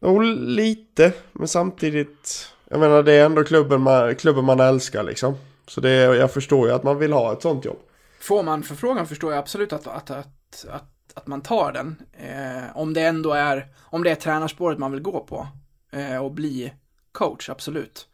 Jo, 0.00 0.20
lite, 0.20 1.12
men 1.32 1.48
samtidigt, 1.48 2.48
jag 2.68 2.80
menar 2.80 3.02
det 3.02 3.12
är 3.12 3.24
ändå 3.24 3.44
klubben 3.44 3.80
man, 3.80 4.14
klubben 4.14 4.44
man 4.44 4.60
älskar 4.60 5.02
liksom. 5.02 5.34
Så 5.66 5.80
det, 5.80 5.90
jag 5.90 6.32
förstår 6.32 6.68
ju 6.68 6.74
att 6.74 6.82
man 6.82 6.98
vill 6.98 7.12
ha 7.12 7.32
ett 7.32 7.42
sånt 7.42 7.64
jobb. 7.64 7.78
Får 8.20 8.42
man 8.42 8.62
förfrågan 8.62 9.06
förstår 9.06 9.32
jag 9.32 9.38
absolut 9.38 9.72
att, 9.72 9.86
att, 9.86 10.10
att, 10.10 10.66
att, 10.70 11.12
att 11.14 11.26
man 11.26 11.40
tar 11.40 11.72
den. 11.72 11.96
Eh, 12.12 12.76
om 12.76 12.94
det 12.94 13.00
ändå 13.02 13.32
är, 13.32 13.66
om 13.80 14.04
det 14.04 14.10
är 14.10 14.14
tränarspåret 14.14 14.78
man 14.78 14.92
vill 14.92 15.02
gå 15.02 15.20
på 15.20 15.48
eh, 15.92 16.16
och 16.16 16.32
bli 16.32 16.72
coach, 17.12 17.48
absolut. 17.48 18.08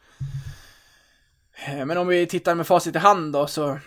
Eh, 1.67 1.87
men 1.87 1.99
om 1.99 2.07
vi 2.09 2.27
tittar 2.27 2.55
med 2.55 2.67
facit 2.67 2.97
i 2.97 2.99
hand 2.99 3.33
då 3.33 3.47
så, 3.47 3.79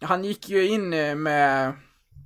han 0.00 0.24
gick 0.24 0.48
ju 0.48 0.68
in 0.68 0.92
eh, 0.92 1.14
med 1.14 1.72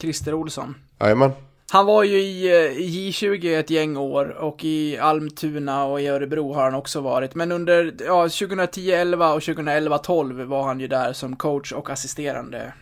Christer 0.00 0.34
Olsson. 0.34 0.74
Jajamän. 1.00 1.30
Han 1.70 1.86
var 1.86 2.02
ju 2.02 2.18
i 2.18 2.46
eh, 2.46 2.78
i 2.78 3.10
J20 3.10 3.58
ett 3.60 3.70
gäng 3.70 3.96
år 3.96 4.28
och 4.28 4.64
i 4.64 4.98
Almtuna 4.98 5.84
och 5.84 6.00
i 6.00 6.06
Örebro 6.06 6.52
har 6.52 6.62
han 6.62 6.74
också 6.74 7.00
varit. 7.00 7.34
Men 7.34 7.52
under 7.52 7.94
ja, 7.98 8.26
2010-11 8.26 9.32
och 9.34 9.40
2011-12 9.40 10.44
var 10.44 10.62
han 10.62 10.80
ju 10.80 10.88
där 10.88 11.12
som 11.12 11.36
coach 11.36 11.72
och 11.72 11.90
assisterande 11.90 12.72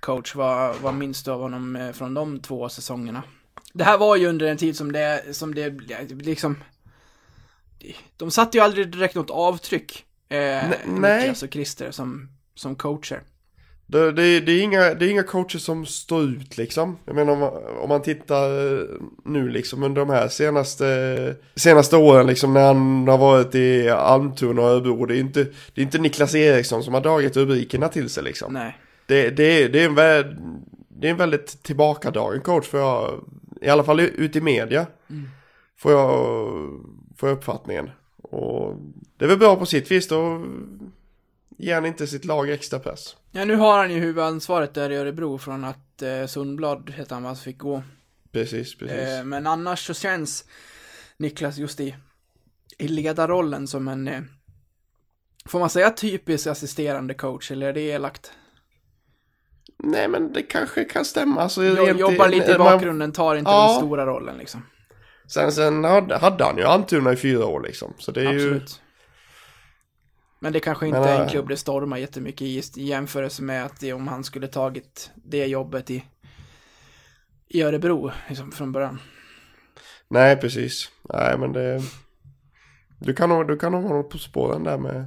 coach. 0.00 0.34
Vad, 0.34 0.76
vad 0.76 0.94
minns 0.94 1.22
du 1.22 1.30
av 1.30 1.40
honom 1.40 1.92
från 1.94 2.14
de 2.14 2.40
två 2.40 2.68
säsongerna? 2.68 3.22
Det 3.72 3.84
här 3.84 3.98
var 3.98 4.16
ju 4.16 4.26
under 4.26 4.46
en 4.46 4.56
tid 4.56 4.76
som 4.76 4.92
det, 4.92 5.36
som 5.36 5.54
det 5.54 5.70
liksom... 6.10 6.56
De 8.16 8.30
satte 8.30 8.58
ju 8.58 8.64
aldrig 8.64 8.92
direkt 8.92 9.14
något 9.14 9.30
avtryck. 9.30 10.04
Eh, 10.34 10.70
nej. 10.86 11.18
Niklas 11.18 11.42
och 11.42 11.52
Christer 11.52 11.90
som, 11.90 12.28
som 12.54 12.74
coacher. 12.74 13.22
Det, 13.86 14.12
det, 14.12 14.40
det, 14.40 14.52
är 14.52 14.62
inga, 14.62 14.94
det 14.94 15.06
är 15.06 15.10
inga 15.10 15.22
coacher 15.22 15.58
som 15.58 15.86
står 15.86 16.22
ut 16.22 16.56
liksom. 16.56 16.98
Jag 17.04 17.16
menar 17.16 17.32
om 17.32 17.42
om 17.82 17.88
man 17.88 18.02
tittar 18.02 18.72
eh, 18.72 18.86
nu 19.24 19.48
liksom 19.48 19.82
under 19.82 20.00
de 20.00 20.10
här 20.10 20.28
senaste, 20.28 21.36
senaste 21.54 21.96
åren 21.96 22.26
liksom 22.26 22.52
när 22.52 22.66
han 22.66 23.08
har 23.08 23.18
varit 23.18 23.54
i 23.54 23.88
Almtuna 23.88 24.62
och 24.62 24.68
Örebro. 24.68 25.06
Det 25.06 25.16
är 25.16 25.20
inte, 25.20 25.44
det 25.74 25.80
är 25.80 25.84
inte 25.84 25.98
Niklas 25.98 26.34
Eriksson 26.34 26.82
som 26.82 26.94
har 26.94 27.00
dragit 27.00 27.36
rubrikerna 27.36 27.88
till 27.88 28.10
sig 28.10 28.24
liksom. 28.24 28.52
Nej. 28.52 28.78
Det, 29.06 29.30
det, 29.30 29.68
det, 29.68 29.82
är 29.82 29.88
en 29.88 29.94
det 30.88 31.06
är 31.08 31.10
en 31.10 31.16
väldigt 31.16 31.62
tillbakadragen 31.62 32.40
coach 32.40 32.66
för 32.66 32.78
jag, 32.78 33.24
i 33.62 33.68
alla 33.68 33.84
fall 33.84 34.00
ut 34.00 34.36
i 34.36 34.40
media. 34.40 34.86
Får 35.78 35.92
jag, 35.92 36.10
får 37.16 37.28
jag 37.28 37.38
uppfattningen. 37.38 37.90
Och 38.22 38.76
det 39.18 39.24
är 39.24 39.28
väl 39.28 39.38
bra 39.38 39.56
på 39.56 39.66
sitt 39.66 39.90
vis 39.90 40.08
då 40.08 40.46
ger 41.58 41.74
han 41.74 41.86
inte 41.86 42.06
sitt 42.06 42.24
lag 42.24 42.50
extra 42.50 42.78
press. 42.78 43.16
Ja, 43.32 43.44
nu 43.44 43.56
har 43.56 43.78
han 43.78 43.90
ju 43.92 43.98
huvudansvaret 44.00 44.74
där 44.74 44.90
i 44.90 44.96
Örebro 44.96 45.38
från 45.38 45.64
att 45.64 46.02
eh, 46.02 46.26
Sundblad, 46.26 46.90
heter 46.90 47.14
han 47.14 47.22
va, 47.22 47.34
fick 47.34 47.58
gå. 47.58 47.82
Precis, 48.32 48.78
precis. 48.78 48.98
Eh, 48.98 49.24
men 49.24 49.46
annars 49.46 49.86
så 49.86 49.94
känns 49.94 50.44
Niklas 51.16 51.56
just 51.56 51.80
i, 51.80 51.96
i 52.78 52.88
ledarrollen 52.88 53.66
som 53.66 53.88
en, 53.88 54.08
eh, 54.08 54.20
får 55.46 55.58
man 55.60 55.70
säga 55.70 55.90
typisk 55.90 56.46
assisterande 56.46 57.14
coach, 57.14 57.50
eller 57.50 57.66
är 57.66 57.72
det 57.72 57.80
elakt? 57.80 58.32
Nej 59.78 60.08
men 60.08 60.32
det 60.32 60.42
kanske 60.42 60.84
kan 60.84 61.04
stämma. 61.04 61.40
Alltså, 61.40 61.60
rent 61.60 61.98
jobbar 62.00 62.28
lite 62.28 62.52
i 62.52 62.58
man- 62.58 62.64
bakgrunden, 62.66 63.12
tar 63.12 63.36
inte 63.36 63.50
Ja. 63.50 63.68
den 63.68 63.76
stora 63.76 64.06
rollen 64.06 64.38
liksom. 64.38 64.62
Sen, 65.26 65.52
sen 65.52 65.84
hade, 65.84 66.16
hade 66.16 66.44
han 66.44 66.56
ju 66.56 66.64
Almtuna 66.64 67.12
i 67.12 67.16
fyra 67.16 67.46
år 67.46 67.62
liksom. 67.62 67.94
Så 67.98 68.10
det 68.12 68.20
är 68.20 68.32
ju... 68.32 68.60
Men 70.38 70.52
det 70.52 70.60
kanske 70.60 70.86
inte 70.86 70.98
är 70.98 71.16
en 71.16 71.22
äh, 71.22 71.28
klubb 71.28 71.48
det 71.48 71.56
stormar 71.56 71.96
jättemycket 71.96 72.42
i, 72.42 72.62
i 72.76 72.84
jämförelse 72.84 73.42
med 73.42 73.64
att 73.64 73.80
det, 73.80 73.92
om 73.92 74.08
han 74.08 74.24
skulle 74.24 74.48
tagit 74.48 75.10
det 75.14 75.46
jobbet 75.46 75.90
i, 75.90 76.04
i 77.48 77.62
Örebro, 77.62 78.10
liksom 78.28 78.52
från 78.52 78.72
början. 78.72 79.00
Nej 80.08 80.36
precis. 80.36 80.90
Nej 81.02 81.38
men 81.38 81.52
det... 81.52 81.82
Du 82.98 83.14
kan 83.14 83.28
nog, 83.28 83.48
du 83.48 83.58
kan 83.58 83.72
nog 83.72 83.82
vara 83.82 84.02
på 84.02 84.18
spåren 84.18 84.64
där 84.64 84.78
med, 84.78 85.06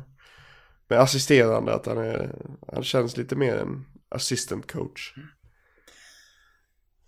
med 0.87 0.99
assisterande. 0.99 1.73
Att 1.73 1.85
han, 1.85 1.97
är, 1.97 2.35
han 2.73 2.83
känns 2.83 3.17
lite 3.17 3.35
mer 3.35 3.57
en 3.57 3.85
assistant 4.09 4.71
coach. 4.71 5.13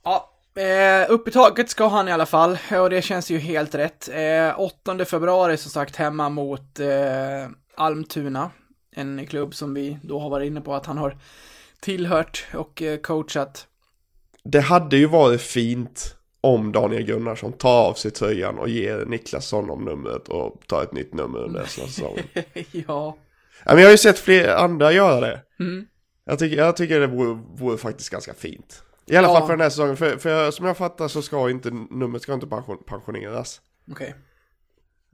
Ja, 0.04 0.30
eh, 0.62 1.12
upp 1.12 1.28
i 1.28 1.32
taget 1.32 1.70
ska 1.70 1.88
han 1.88 2.08
i 2.08 2.12
alla 2.12 2.26
fall, 2.26 2.58
och 2.72 2.90
det 2.90 3.02
känns 3.02 3.32
ju 3.32 3.38
helt 3.38 3.76
rätt. 3.76 4.10
Eh, 4.10 4.60
8 4.60 5.06
februari 5.06 5.58
som 5.58 5.72
sagt 5.72 5.96
hemma 5.96 6.30
mot 6.30 6.80
eh, 6.80 7.48
Almtuna, 7.80 8.52
en 8.96 9.26
klubb 9.28 9.56
som 9.56 9.74
vi 9.74 9.98
då 10.04 10.20
har 10.20 10.30
varit 10.30 10.48
inne 10.48 10.62
på 10.62 10.74
att 10.74 10.86
han 10.86 10.98
har 10.98 11.18
tillhört 11.80 12.48
och 12.54 12.82
eh, 12.82 12.98
coachat. 13.00 13.68
Det 14.44 14.60
hade 14.62 14.98
ju 14.98 15.06
varit 15.06 15.42
fint 15.42 16.16
om 16.42 16.72
Daniel 16.72 17.04
Gunnarsson 17.04 17.54
tar 17.54 17.84
av 17.88 17.94
sig 17.94 18.12
tröjan 18.12 18.58
och 18.60 18.70
ger 18.70 19.06
Niklas 19.06 19.52
honom 19.52 19.86
numret 19.86 20.28
och 20.28 20.62
tar 20.68 20.84
ett 20.84 20.94
nytt 20.94 21.14
nummer 21.14 21.40
under 21.40 21.60
resten 21.60 21.84
av 21.84 21.88
säsongen. 21.88 22.24
ja. 22.72 23.18
Ja, 23.66 23.74
men 23.74 23.78
jag 23.78 23.86
har 23.86 23.92
ju 23.92 23.98
sett 23.98 24.20
fler 24.20 24.48
andra 24.56 24.92
göra 24.92 25.20
det. 25.20 25.42
Mm. 25.60 25.86
Jag 26.26 26.40
tycker, 26.40 26.58
jag 26.58 26.78
tycker 26.78 27.00
det 27.00 27.08
vore, 27.08 27.40
vore 27.58 27.78
faktiskt 27.78 28.10
ganska 28.10 28.34
fint. 28.34 28.84
I 29.06 29.16
alla 29.16 29.28
Ja. 29.28 29.34
fall 29.34 29.48
för 29.48 29.54
den 29.54 29.62
här 29.62 29.70
säsongen. 29.70 29.98
För, 29.98 30.18
för 30.18 30.52
som 30.52 30.66
jag 30.66 30.78
fattar 30.78 31.08
så 31.08 31.22
ska 31.22 31.50
inte 31.50 31.70
numret 31.90 32.22
ska 32.22 32.34
inte 32.34 32.48
pension, 32.48 32.84
pensioneras. 32.88 33.62
Okej. 33.92 34.08
Eh, 34.08 34.16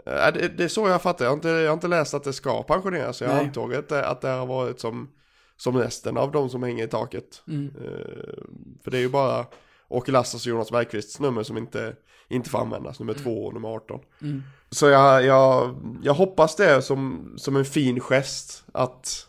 Det, 0.06 0.58
det 0.58 0.64
är 0.64 0.68
så 0.68 0.88
jag 0.88 1.02
fattar. 1.02 1.26
Jag 1.26 1.30
har 1.30 1.36
inte, 1.36 1.50
jag 1.50 1.70
har 1.70 1.74
inte 1.74 1.88
läst 1.88 2.14
att 2.14 2.24
det 2.24 2.34
ska 2.34 2.64
pensioneras. 2.64 3.22
Jag 3.22 3.30
Nej. 3.30 3.46
antog 3.46 3.76
att 3.76 3.90
det, 4.22 4.28
har 4.28 4.46
varit 4.46 4.80
som, 4.80 5.12
som 5.58 5.78
resten 5.78 6.18
av 6.18 6.32
de 6.32 6.50
som 6.50 6.64
hänger 6.64 6.84
i 6.84 6.88
taket. 6.88 7.44
Mm. 7.48 7.76
Eh, 7.76 8.44
för 8.84 8.92
det 8.92 8.98
är 8.98 9.02
ju 9.02 9.10
bara 9.10 9.46
Åke 9.88 10.12
Lassas 10.12 10.46
och 10.46 10.50
Jonas 10.50 10.72
Bergqvists 10.72 11.20
nummer 11.20 11.44
som 11.44 11.58
inte, 11.58 11.96
inte 12.28 12.50
får 12.50 12.60
användas. 12.60 13.00
Nummer 13.00 13.14
två 13.14 13.46
och 13.46 13.54
nummer 13.54 13.70
18. 13.70 14.00
Mm. 14.22 14.44
Så 14.70 14.88
jag, 14.88 15.26
jag, 15.26 15.76
jag 16.04 16.14
hoppas 16.14 16.56
det 16.56 16.82
som, 16.82 17.34
som 17.38 17.56
en 17.56 17.66
fin 17.66 18.00
gest 18.00 18.66
att 18.74 19.28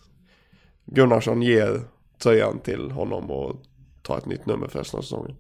Gunnarsson 0.85 1.43
ger 1.43 1.81
tröjan 2.19 2.59
till 2.59 2.91
honom 2.91 3.31
och 3.31 3.57
tar 4.03 4.19
ett 4.19 4.27
nytt 4.27 4.47
nummer 4.47 4.69
för 4.69 4.79
resten 4.79 4.99
av 4.99 5.03
säsongen. 5.03 5.37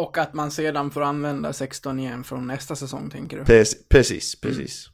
Och 0.00 0.18
att 0.18 0.34
man 0.34 0.50
sedan 0.50 0.90
får 0.90 1.02
använda 1.02 1.52
16 1.52 1.98
igen 1.98 2.24
från 2.24 2.46
nästa 2.46 2.76
säsong, 2.76 3.10
tänker 3.10 3.38
du? 3.38 3.44
Precis, 3.44 3.88
precis. 3.88 4.40
precis. 4.40 4.88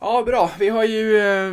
Ja, 0.00 0.22
bra. 0.26 0.50
Vi 0.58 0.68
har 0.68 0.84
ju... 0.84 1.18
Eh, 1.18 1.52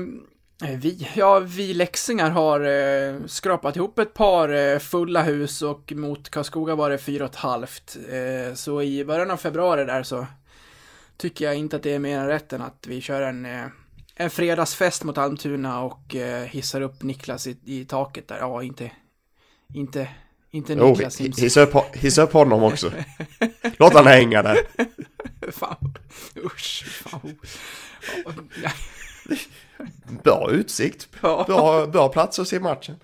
vi? 0.78 1.08
Ja, 1.16 1.40
vi 1.40 1.74
läxingar 1.74 2.30
har 2.30 2.60
eh, 2.60 3.26
skrapat 3.26 3.76
ihop 3.76 4.00
ett 4.00 4.14
par 4.14 4.50
eh, 4.50 4.80
fulla 4.80 5.24
hus 5.24 5.62
och 5.62 5.94
mot 5.96 6.30
Karlskoga 6.30 6.76
var 6.76 6.90
det 6.90 6.98
fyra 6.98 7.24
och 7.24 7.30
ett 7.30 7.36
halvt. 7.36 7.98
Eh, 8.10 8.54
så 8.54 8.82
i 8.82 9.06
början 9.06 9.32
av 9.32 9.38
februari 9.38 9.86
där 9.86 10.04
så 10.04 10.28
tycker 11.18 11.46
jag 11.46 11.56
inte 11.56 11.76
att 11.76 11.84
det 11.84 11.94
är 11.94 12.00
mer 12.00 12.20
än 12.20 12.28
rätt 12.28 12.54
än 12.54 12.62
att 12.62 12.86
vi 12.88 13.02
kör 13.02 13.22
en, 13.22 13.46
eh, 13.46 13.66
en 14.16 14.30
fredagsfest 14.30 15.04
mot 15.04 15.18
Almtuna 15.18 15.82
och 15.82 16.16
eh, 16.16 16.44
hissar 16.44 16.82
upp 16.82 17.04
Niklas 17.04 17.48
i, 17.48 17.58
i 17.66 17.86
taket 17.86 18.28
där. 18.28 18.38
Ja, 18.38 18.64
inte... 18.64 18.92
Inte... 19.74 20.10
Inte 20.52 20.76
Niklas 20.76 21.14
Simpson. 21.14 21.44
hissa 21.44 21.62
upp, 21.62 21.96
hissa 21.96 22.22
upp 22.22 22.34
honom 22.34 22.64
också. 22.64 22.92
Låt 23.78 23.94
han 23.94 24.08
hänga 24.08 24.42
där. 24.44 24.58
Fan. 25.52 25.94
Usch. 26.46 26.86
Fan. 26.86 27.38
Ja. 28.64 28.72
Bra 30.24 30.52
utsikt. 30.52 31.08
Bra, 31.22 31.86
bra 31.88 32.10
plats 32.10 32.40
att 32.40 32.48
se 32.48 32.60
matchen. 32.60 32.96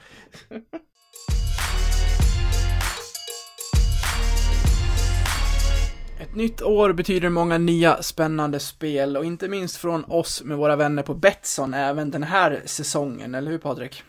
Ett 6.20 6.36
nytt 6.36 6.62
år 6.62 6.94
betyder 6.94 7.30
många 7.30 7.58
nya 7.58 8.04
spännande 8.04 8.60
spel 8.60 9.18
och 9.18 9.26
inte 9.26 9.48
minst 9.48 9.78
från 9.78 10.04
oss 10.06 10.44
med 10.44 10.58
våra 10.58 10.76
vänner 10.76 11.04
på 11.04 11.14
Betsson 11.14 11.74
även 11.74 12.12
den 12.12 12.24
här 12.24 12.62
säsongen, 12.66 13.36
eller 13.36 13.52
hur 13.52 13.58
Patrik? 13.58 14.04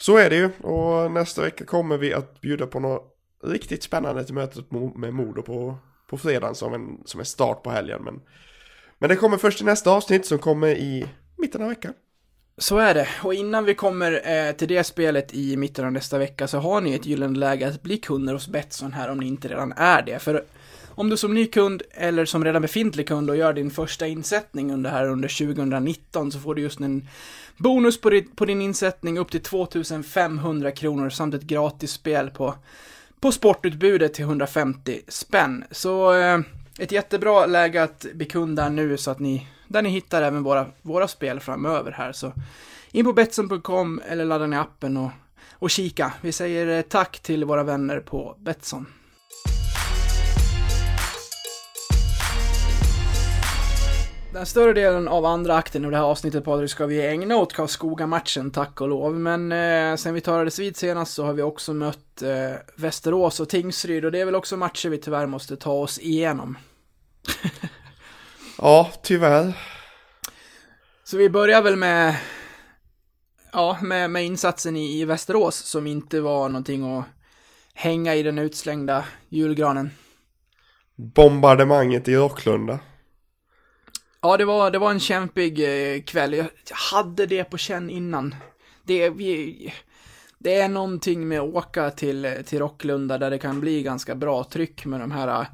Så 0.00 0.16
är 0.16 0.30
det 0.30 0.36
ju. 0.36 0.50
Och 0.62 1.10
nästa 1.10 1.42
vecka 1.42 1.64
kommer 1.64 1.98
vi 1.98 2.14
att 2.14 2.40
bjuda 2.40 2.66
på 2.66 2.80
något 2.80 3.14
riktigt 3.44 3.82
spännande 3.82 4.24
till 4.24 4.34
mötet 4.34 4.70
med 4.94 5.14
Modo 5.14 5.42
på, 5.42 5.76
på 6.10 6.18
fredagen 6.18 6.54
som 6.54 6.74
en, 6.74 7.02
som 7.04 7.20
en 7.20 7.26
start 7.26 7.62
på 7.62 7.70
helgen. 7.70 8.02
Men, 8.04 8.20
men 8.98 9.08
det 9.08 9.16
kommer 9.16 9.36
först 9.36 9.60
i 9.60 9.64
nästa 9.64 9.90
avsnitt 9.90 10.26
som 10.26 10.38
kommer 10.38 10.68
i 10.68 11.08
mitten 11.36 11.62
av 11.62 11.68
veckan. 11.68 11.92
Så 12.60 12.78
är 12.78 12.94
det, 12.94 13.08
och 13.22 13.34
innan 13.34 13.64
vi 13.64 13.74
kommer 13.74 14.22
eh, 14.24 14.52
till 14.52 14.68
det 14.68 14.84
spelet 14.84 15.34
i 15.34 15.56
mitten 15.56 15.84
av 15.84 15.92
nästa 15.92 16.18
vecka 16.18 16.48
så 16.48 16.58
har 16.58 16.80
ni 16.80 16.94
ett 16.94 17.06
gyllene 17.06 17.38
läge 17.38 17.68
att 17.68 17.82
bli 17.82 17.98
kunder 17.98 18.32
hos 18.32 18.48
Betsson 18.48 18.92
här 18.92 19.10
om 19.10 19.18
ni 19.18 19.26
inte 19.26 19.48
redan 19.48 19.72
är 19.72 20.02
det. 20.02 20.18
För 20.18 20.44
om 20.88 21.10
du 21.10 21.16
som 21.16 21.34
ny 21.34 21.46
kund 21.46 21.82
eller 21.90 22.24
som 22.24 22.44
redan 22.44 22.62
befintlig 22.62 23.08
kund 23.08 23.30
och 23.30 23.36
gör 23.36 23.52
din 23.52 23.70
första 23.70 24.06
insättning 24.06 24.72
under 24.72 24.90
här 24.90 25.08
under 25.08 25.54
2019 25.54 26.32
så 26.32 26.38
får 26.38 26.54
du 26.54 26.62
just 26.62 26.80
en 26.80 27.08
bonus 27.58 28.00
på 28.00 28.10
din, 28.10 28.30
på 28.30 28.44
din 28.44 28.62
insättning 28.62 29.18
upp 29.18 29.30
till 29.30 29.42
2500 29.42 30.70
kronor 30.70 31.10
samt 31.10 31.34
ett 31.34 31.42
gratis 31.42 31.92
spel 31.92 32.30
på 32.30 32.54
på 33.20 33.32
sportutbudet 33.32 34.14
till 34.14 34.24
150 34.24 35.00
spänn. 35.08 35.64
Så 35.70 36.14
eh, 36.14 36.40
ett 36.78 36.92
jättebra 36.92 37.46
läge 37.46 37.82
att 37.82 38.06
bli 38.14 38.26
kund 38.26 38.56
där 38.56 38.70
nu 38.70 38.96
så 38.96 39.10
att 39.10 39.18
ni, 39.18 39.46
där 39.68 39.82
ni 39.82 39.88
hittar 39.88 40.22
även 40.22 40.42
våra, 40.42 40.66
våra 40.82 41.08
spel 41.08 41.40
framöver 41.40 41.92
här. 41.92 42.12
Så 42.12 42.32
in 42.92 43.04
på 43.04 43.12
Betsson.com 43.12 44.00
eller 44.08 44.24
ladda 44.24 44.46
ner 44.46 44.58
appen 44.58 44.96
och, 44.96 45.10
och 45.52 45.70
kika. 45.70 46.12
Vi 46.20 46.32
säger 46.32 46.78
eh, 46.78 46.82
tack 46.82 47.20
till 47.20 47.44
våra 47.44 47.62
vänner 47.62 48.00
på 48.00 48.36
Betsson. 48.38 48.86
Den 54.38 54.46
större 54.46 54.72
delen 54.72 55.08
av 55.08 55.24
andra 55.24 55.56
akten 55.56 55.84
i 55.84 55.90
det 55.90 55.96
här 55.96 56.04
avsnittet 56.04 56.44
Patrik 56.44 56.70
ska 56.70 56.86
vi 56.86 57.06
ägna 57.06 57.36
åt 57.36 57.52
Karlskoga-matchen, 57.52 58.50
tack 58.50 58.80
och 58.80 58.88
lov. 58.88 59.14
Men 59.14 59.52
eh, 59.52 59.96
sen 59.96 60.14
vi 60.14 60.20
talades 60.20 60.58
vid 60.58 60.76
senast 60.76 61.14
så 61.14 61.24
har 61.24 61.32
vi 61.32 61.42
också 61.42 61.74
mött 61.74 62.22
eh, 62.22 62.56
Västerås 62.76 63.40
och 63.40 63.48
Tingsryd 63.48 64.04
och 64.04 64.12
det 64.12 64.20
är 64.20 64.24
väl 64.24 64.34
också 64.34 64.56
matcher 64.56 64.88
vi 64.88 64.98
tyvärr 64.98 65.26
måste 65.26 65.56
ta 65.56 65.72
oss 65.72 65.98
igenom. 65.98 66.58
Ja, 68.58 68.90
tyvärr. 69.02 69.52
Så 71.04 71.16
vi 71.16 71.30
börjar 71.30 71.62
väl 71.62 71.76
med, 71.76 72.16
ja, 73.52 73.78
med, 73.82 74.10
med 74.10 74.24
insatsen 74.24 74.76
i, 74.76 75.00
i 75.00 75.04
Västerås 75.04 75.56
som 75.56 75.86
inte 75.86 76.20
var 76.20 76.48
någonting 76.48 76.98
att 76.98 77.04
hänga 77.74 78.14
i 78.14 78.22
den 78.22 78.38
utslängda 78.38 79.04
julgranen. 79.28 79.90
Bombardemanget 80.96 82.08
i 82.08 82.16
Rocklunda. 82.16 82.78
Ja, 84.20 84.36
det 84.36 84.44
var, 84.44 84.70
det 84.70 84.78
var 84.78 84.90
en 84.90 85.00
kämpig 85.00 85.60
eh, 85.60 86.02
kväll. 86.02 86.34
Jag 86.34 86.48
hade 86.92 87.26
det 87.26 87.44
på 87.44 87.58
känn 87.58 87.90
innan. 87.90 88.34
Det, 88.82 89.10
vi, 89.10 89.74
det 90.38 90.54
är 90.54 90.68
någonting 90.68 91.28
med 91.28 91.40
att 91.40 91.54
åka 91.54 91.90
till, 91.90 92.34
till 92.46 92.58
Rocklunda 92.58 93.18
där 93.18 93.30
det 93.30 93.38
kan 93.38 93.60
bli 93.60 93.82
ganska 93.82 94.14
bra 94.14 94.44
tryck 94.44 94.84
med 94.84 95.00
de 95.00 95.10
här 95.10 95.46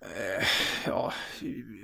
eh, 0.00 0.46
ja, 0.86 1.12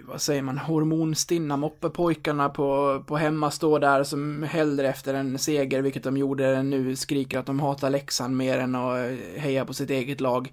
vad 0.04 0.20
säger 0.20 0.42
man, 0.42 0.58
hormonstinna 0.58 1.56
moppepojkarna 1.56 2.48
på, 2.48 3.02
på 3.06 3.16
hemmastå 3.16 3.78
där 3.78 4.04
som 4.04 4.42
hellre 4.42 4.88
efter 4.88 5.14
en 5.14 5.38
seger, 5.38 5.82
vilket 5.82 6.02
de 6.02 6.16
gjorde 6.16 6.62
nu, 6.62 6.96
skriker 6.96 7.38
att 7.38 7.46
de 7.46 7.60
hatar 7.60 7.90
Leksand 7.90 8.36
mer 8.36 8.58
än 8.58 8.74
att 8.74 8.98
eh, 8.98 9.40
heja 9.40 9.64
på 9.64 9.74
sitt 9.74 9.90
eget 9.90 10.20
lag. 10.20 10.52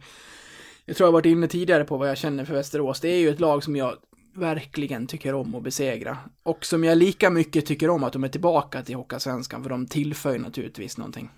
Jag 0.86 0.98
tror 0.98 1.08
jag 1.08 1.12
varit 1.12 1.26
inne 1.26 1.48
tidigare 1.48 1.84
på 1.84 1.98
vad 1.98 2.10
jag 2.10 2.18
känner 2.18 2.46
för 2.46 2.54
Västerås. 2.54 3.00
Det 3.00 3.10
är 3.10 3.20
ju 3.20 3.30
ett 3.30 3.40
lag 3.40 3.64
som 3.64 3.76
jag 3.76 3.96
verkligen 4.38 5.08
tycker 5.08 5.34
om 5.34 5.56
att 5.56 5.64
besegra. 5.64 6.18
Och 6.44 6.66
som 6.66 6.84
jag 6.84 6.98
lika 6.98 7.30
mycket 7.30 7.66
tycker 7.66 7.90
om 7.90 8.04
att 8.04 8.14
de 8.14 8.24
är 8.24 8.28
tillbaka 8.30 8.82
till 8.82 8.96
Hockeyallsvenskan, 8.96 9.64
för 9.64 9.70
de 9.70 9.88
tillför 9.88 10.40
naturligtvis 10.40 10.98
någonting. 10.98 11.30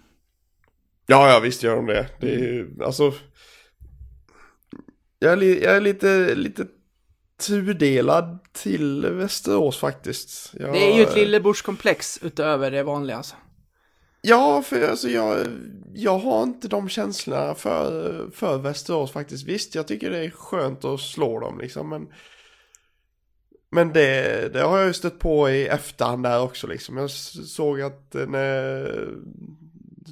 Ja, 1.06 1.34
ja, 1.34 1.40
visst 1.40 1.64
gör 1.64 1.76
de 1.76 1.86
det. 1.86 2.10
Det 2.20 2.34
är 2.34 2.40
ju, 2.40 2.84
alltså... 2.84 3.14
Jag 5.20 5.34
är, 5.34 5.64
jag 5.64 5.76
är 5.76 5.82
lite, 5.82 6.36
lite 6.36 6.66
tudelad 7.48 8.40
till 8.52 9.06
Västerås 9.06 9.78
faktiskt. 9.78 10.54
Jag, 10.60 10.74
Det 10.74 10.92
är 10.92 10.98
ju 10.98 11.04
ett 11.04 11.16
lillebrorskomplex 11.16 12.20
utöver 12.24 12.72
det 12.72 12.84
vanliga 12.84 13.18
alltså. 13.18 13.36
Ja, 14.22 14.62
för 14.62 14.90
alltså 14.90 15.10
jag, 15.10 15.38
jag 15.94 16.20
har 16.20 16.44
inte 16.44 16.68
de 16.68 16.90
känslorna 16.90 17.56
för, 17.56 18.30
för 18.34 18.58
Västerås 18.58 19.12
faktiskt. 19.12 19.48
Visst, 19.48 19.76
jag 19.76 19.88
tycker 19.88 20.12
det 20.12 20.26
är 20.26 20.30
skönt 20.30 20.86
att 20.86 21.00
slå 21.00 21.40
dem 21.40 21.60
liksom, 21.60 21.90
men... 21.90 22.08
Men 23.72 23.94
det, 23.94 24.54
det 24.54 24.62
har 24.62 24.78
jag 24.78 24.88
ju 24.88 24.94
stött 24.94 25.20
på 25.20 25.50
i 25.50 25.68
efterhand 25.68 26.24
där 26.24 26.42
också 26.42 26.68
liksom. 26.68 26.98
Jag 26.98 27.10
såg 27.10 27.82
att 27.82 28.16
eh, 28.16 28.28
när, 28.28 29.08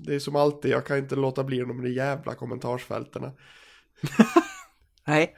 det 0.06 0.16
är 0.16 0.20
som 0.20 0.36
alltid, 0.36 0.72
jag 0.72 0.86
kan 0.86 0.98
inte 0.98 1.16
låta 1.16 1.44
bli 1.44 1.60
de 1.60 1.82
där 1.82 1.90
jävla 1.90 2.36
kommentarsfältena. 2.36 3.32
Nej. 5.08 5.36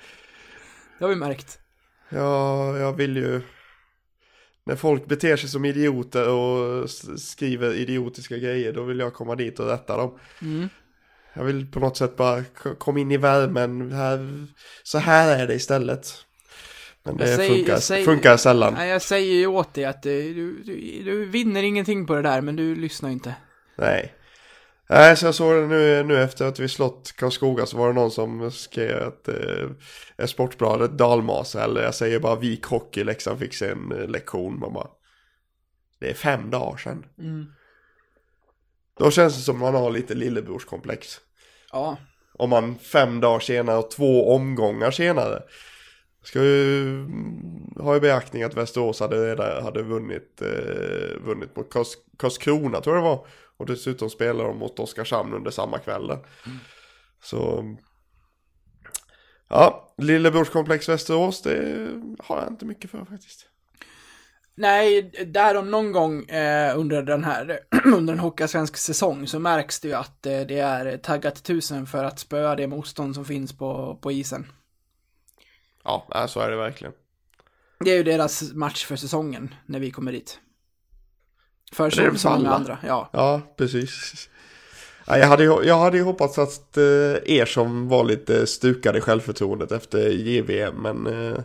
Det 0.98 1.06
har 1.06 1.10
vi 1.10 1.16
märkt. 1.16 1.60
Ja, 2.10 2.78
jag 2.78 2.94
vill 2.94 3.18
ju... 3.18 3.42
När 4.64 4.76
folk 4.76 5.06
beter 5.06 5.38
sig 5.38 5.50
som 5.50 5.66
idioter 5.66 6.30
och 6.30 6.90
skriver 7.20 7.74
idiotiska 7.74 8.38
grejer, 8.38 8.74
då 8.74 8.84
vill 8.84 9.00
jag 9.00 9.14
komma 9.14 9.36
dit 9.36 9.60
och 9.60 9.68
rätta 9.68 9.98
dem. 9.98 10.20
Mm. 10.42 10.70
Jag 11.34 11.44
vill 11.44 11.72
på 11.72 11.80
något 11.80 11.98
sätt 11.98 12.18
bara 12.18 12.44
komma 12.78 13.00
in 13.00 13.12
i 13.12 13.18
värmen. 13.18 13.92
Här, 13.92 14.48
så 14.84 14.98
här 14.98 15.40
är 15.40 15.48
det 15.48 15.56
istället. 15.56 16.26
Men 17.16 17.28
det 17.28 17.36
säger- 17.36 17.56
funkar, 17.56 17.78
säger- 17.78 18.06
funkar 18.06 18.38
sällan. 18.38 18.74
Nej, 18.74 18.90
jag 18.90 19.02
säger 19.02 19.36
ju 19.36 19.48
åt 19.48 19.74
dig 19.74 19.86
att 19.86 20.06
eh, 20.06 20.12
du, 20.12 20.64
du, 20.64 21.02
du 21.04 21.26
vinner 21.26 21.64
ingenting 21.64 22.08
på 22.08 22.16
det 22.16 22.22
där, 22.22 22.42
men 22.42 22.56
du 22.56 22.76
lyssnar 22.76 23.10
inte. 23.10 23.36
Nej. 23.78 24.14
Nej, 24.90 25.18
så 25.18 25.26
jag 25.26 25.36
såg 25.36 25.56
det 25.56 25.68
nu, 25.68 26.04
nu 26.04 26.22
efter 26.24 26.46
att 26.46 26.60
vi 26.60 26.70
slått 26.70 27.14
Karlskoga 27.18 27.66
så 27.66 27.78
var 27.78 27.88
det 27.88 27.94
någon 27.94 28.12
som 28.12 28.52
skrev 28.52 29.08
att 29.08 29.28
eh, 29.28 29.70
är 30.18 30.26
Sportbladet 30.26 30.98
dalmas 30.98 31.56
eller 31.56 31.82
jag 31.84 31.96
säger 31.96 32.20
bara 32.20 32.36
Vik 32.36 32.66
Hockey, 32.66 33.04
Leksand 33.04 33.40
fick 33.40 33.54
sig 33.54 33.70
en 33.72 33.92
eh, 33.92 34.08
lektion. 34.08 34.60
Man 34.60 34.74
bara, 34.74 34.88
det 36.00 36.10
är 36.10 36.14
fem 36.14 36.50
dagar 36.50 36.78
sedan. 36.78 37.06
Mm. 37.20 37.46
Då 39.00 39.12
känns 39.12 39.36
det 39.36 39.42
som 39.42 39.60
man 39.60 39.76
har 39.76 39.92
lite 39.92 40.14
lillebrorskomplex. 40.14 41.18
Ja. 41.72 41.98
Om 42.34 42.50
man 42.50 42.78
fem 42.80 43.20
dagar 43.20 43.40
senare 43.40 43.78
och 43.78 43.92
två 43.92 44.36
omgångar 44.36 44.92
senare. 44.92 45.42
Ska 46.24 46.44
ju 46.44 46.90
mm, 46.96 47.74
ha 47.80 47.96
i 47.96 48.00
beaktning 48.00 48.44
att 48.44 48.54
Västerås 48.54 49.00
hade, 49.00 49.62
hade 49.64 49.84
vunnit, 49.84 50.42
eh, 50.42 51.26
vunnit 51.26 51.56
mot 51.56 51.74
Karls, 51.74 51.98
Karlskrona 52.18 52.82
tror 52.82 52.96
jag 52.96 53.06
det 53.06 53.10
var. 53.10 53.28
Och 53.58 53.66
dessutom 53.66 54.10
spelar 54.10 54.44
de 54.44 54.58
mot 54.58 54.80
Oskarshamn 54.80 55.34
under 55.34 55.52
samma 55.52 55.78
kväll. 55.78 56.08
där. 56.08 56.20
Så... 57.24 57.76
Ja, 59.48 59.94
lillebrorskomplex 59.98 60.90
Västerås, 60.90 61.42
det 61.42 61.88
har 62.20 62.38
jag 62.42 62.48
inte 62.48 62.66
mycket 62.66 62.92
för 62.92 63.06
faktiskt. 63.06 63.46
Nej, 64.56 65.12
där 65.28 65.58
om 65.58 65.72
någon 65.72 65.92
gång 65.92 66.24
eh, 66.24 66.80
under 66.80 67.02
den 67.02 67.24
här, 67.24 67.60
under 67.86 68.14
en 68.14 68.20
Hockeyallsvensk 68.20 68.78
säsong 68.78 69.28
så 69.28 69.40
märks 69.40 69.80
det 69.80 69.88
ju 69.88 69.94
att 69.94 70.26
eh, 70.26 70.40
det 70.40 70.60
är 70.60 70.98
taggat 70.98 71.44
tusen 71.44 71.86
för 71.86 72.04
att 72.04 72.20
spöa 72.20 72.56
det 72.56 72.68
motstånd 72.68 73.16
som 73.16 73.26
finns 73.26 73.58
på, 73.58 74.00
på 74.02 74.12
isen. 74.12 74.48
Ja, 75.84 76.08
nej, 76.16 76.30
så 76.30 76.40
är 76.40 76.52
det 76.52 76.58
verkligen. 76.58 76.94
Det 77.80 77.92
är 77.92 77.98
ju 77.98 78.04
deras 78.04 78.54
match 78.54 78.86
för 78.86 78.96
säsongen, 78.96 79.56
när 79.66 79.80
vi 79.80 79.92
kommer 79.92 80.12
dit. 80.12 80.40
För 81.72 81.90
det 81.90 82.02
är 82.02 82.12
många 82.12 82.36
alla. 82.36 82.50
andra, 82.50 82.78
ja. 82.84 83.10
Ja, 83.14 83.42
precis. 83.58 84.30
Ja, 85.08 85.18
jag, 85.18 85.28
hade, 85.28 85.44
jag 85.44 85.80
hade 85.80 85.98
ju 85.98 86.04
hoppats 86.04 86.38
att 86.38 86.78
eh, 86.78 86.84
er 87.26 87.46
som 87.46 87.88
var 87.88 88.04
lite 88.04 88.48
stukade 88.48 88.98
i 88.98 89.02
självförtroendet 89.02 89.72
efter 89.72 90.10
JVM, 90.10 90.76
men 90.76 91.08
eh, 91.08 91.40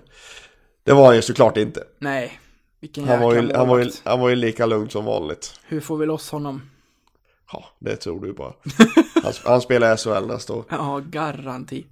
det 0.84 0.92
var 0.92 1.06
han 1.06 1.16
ju 1.16 1.22
såklart 1.22 1.56
inte. 1.56 1.84
Nej, 1.98 2.40
vilken 2.80 3.08
Han 3.08 3.20
var, 3.20 3.34
ju, 3.34 3.52
han, 3.54 3.68
var 3.68 3.78
ju, 3.78 3.90
han 4.04 4.20
var 4.20 4.28
ju 4.28 4.36
lika 4.36 4.66
lugn 4.66 4.90
som 4.90 5.04
vanligt. 5.04 5.60
Hur 5.66 5.80
får 5.80 5.96
vi 5.96 6.06
loss 6.06 6.30
honom? 6.30 6.62
Ja, 7.52 7.64
det 7.78 7.96
tror 7.96 8.20
du 8.20 8.32
bara. 8.32 8.52
Han, 9.22 9.32
han 9.44 9.60
spelar 9.60 9.96
SHL 9.96 10.26
nästa 10.26 10.52
år. 10.52 10.64
Ja, 10.68 11.02
garanti. 11.06 11.86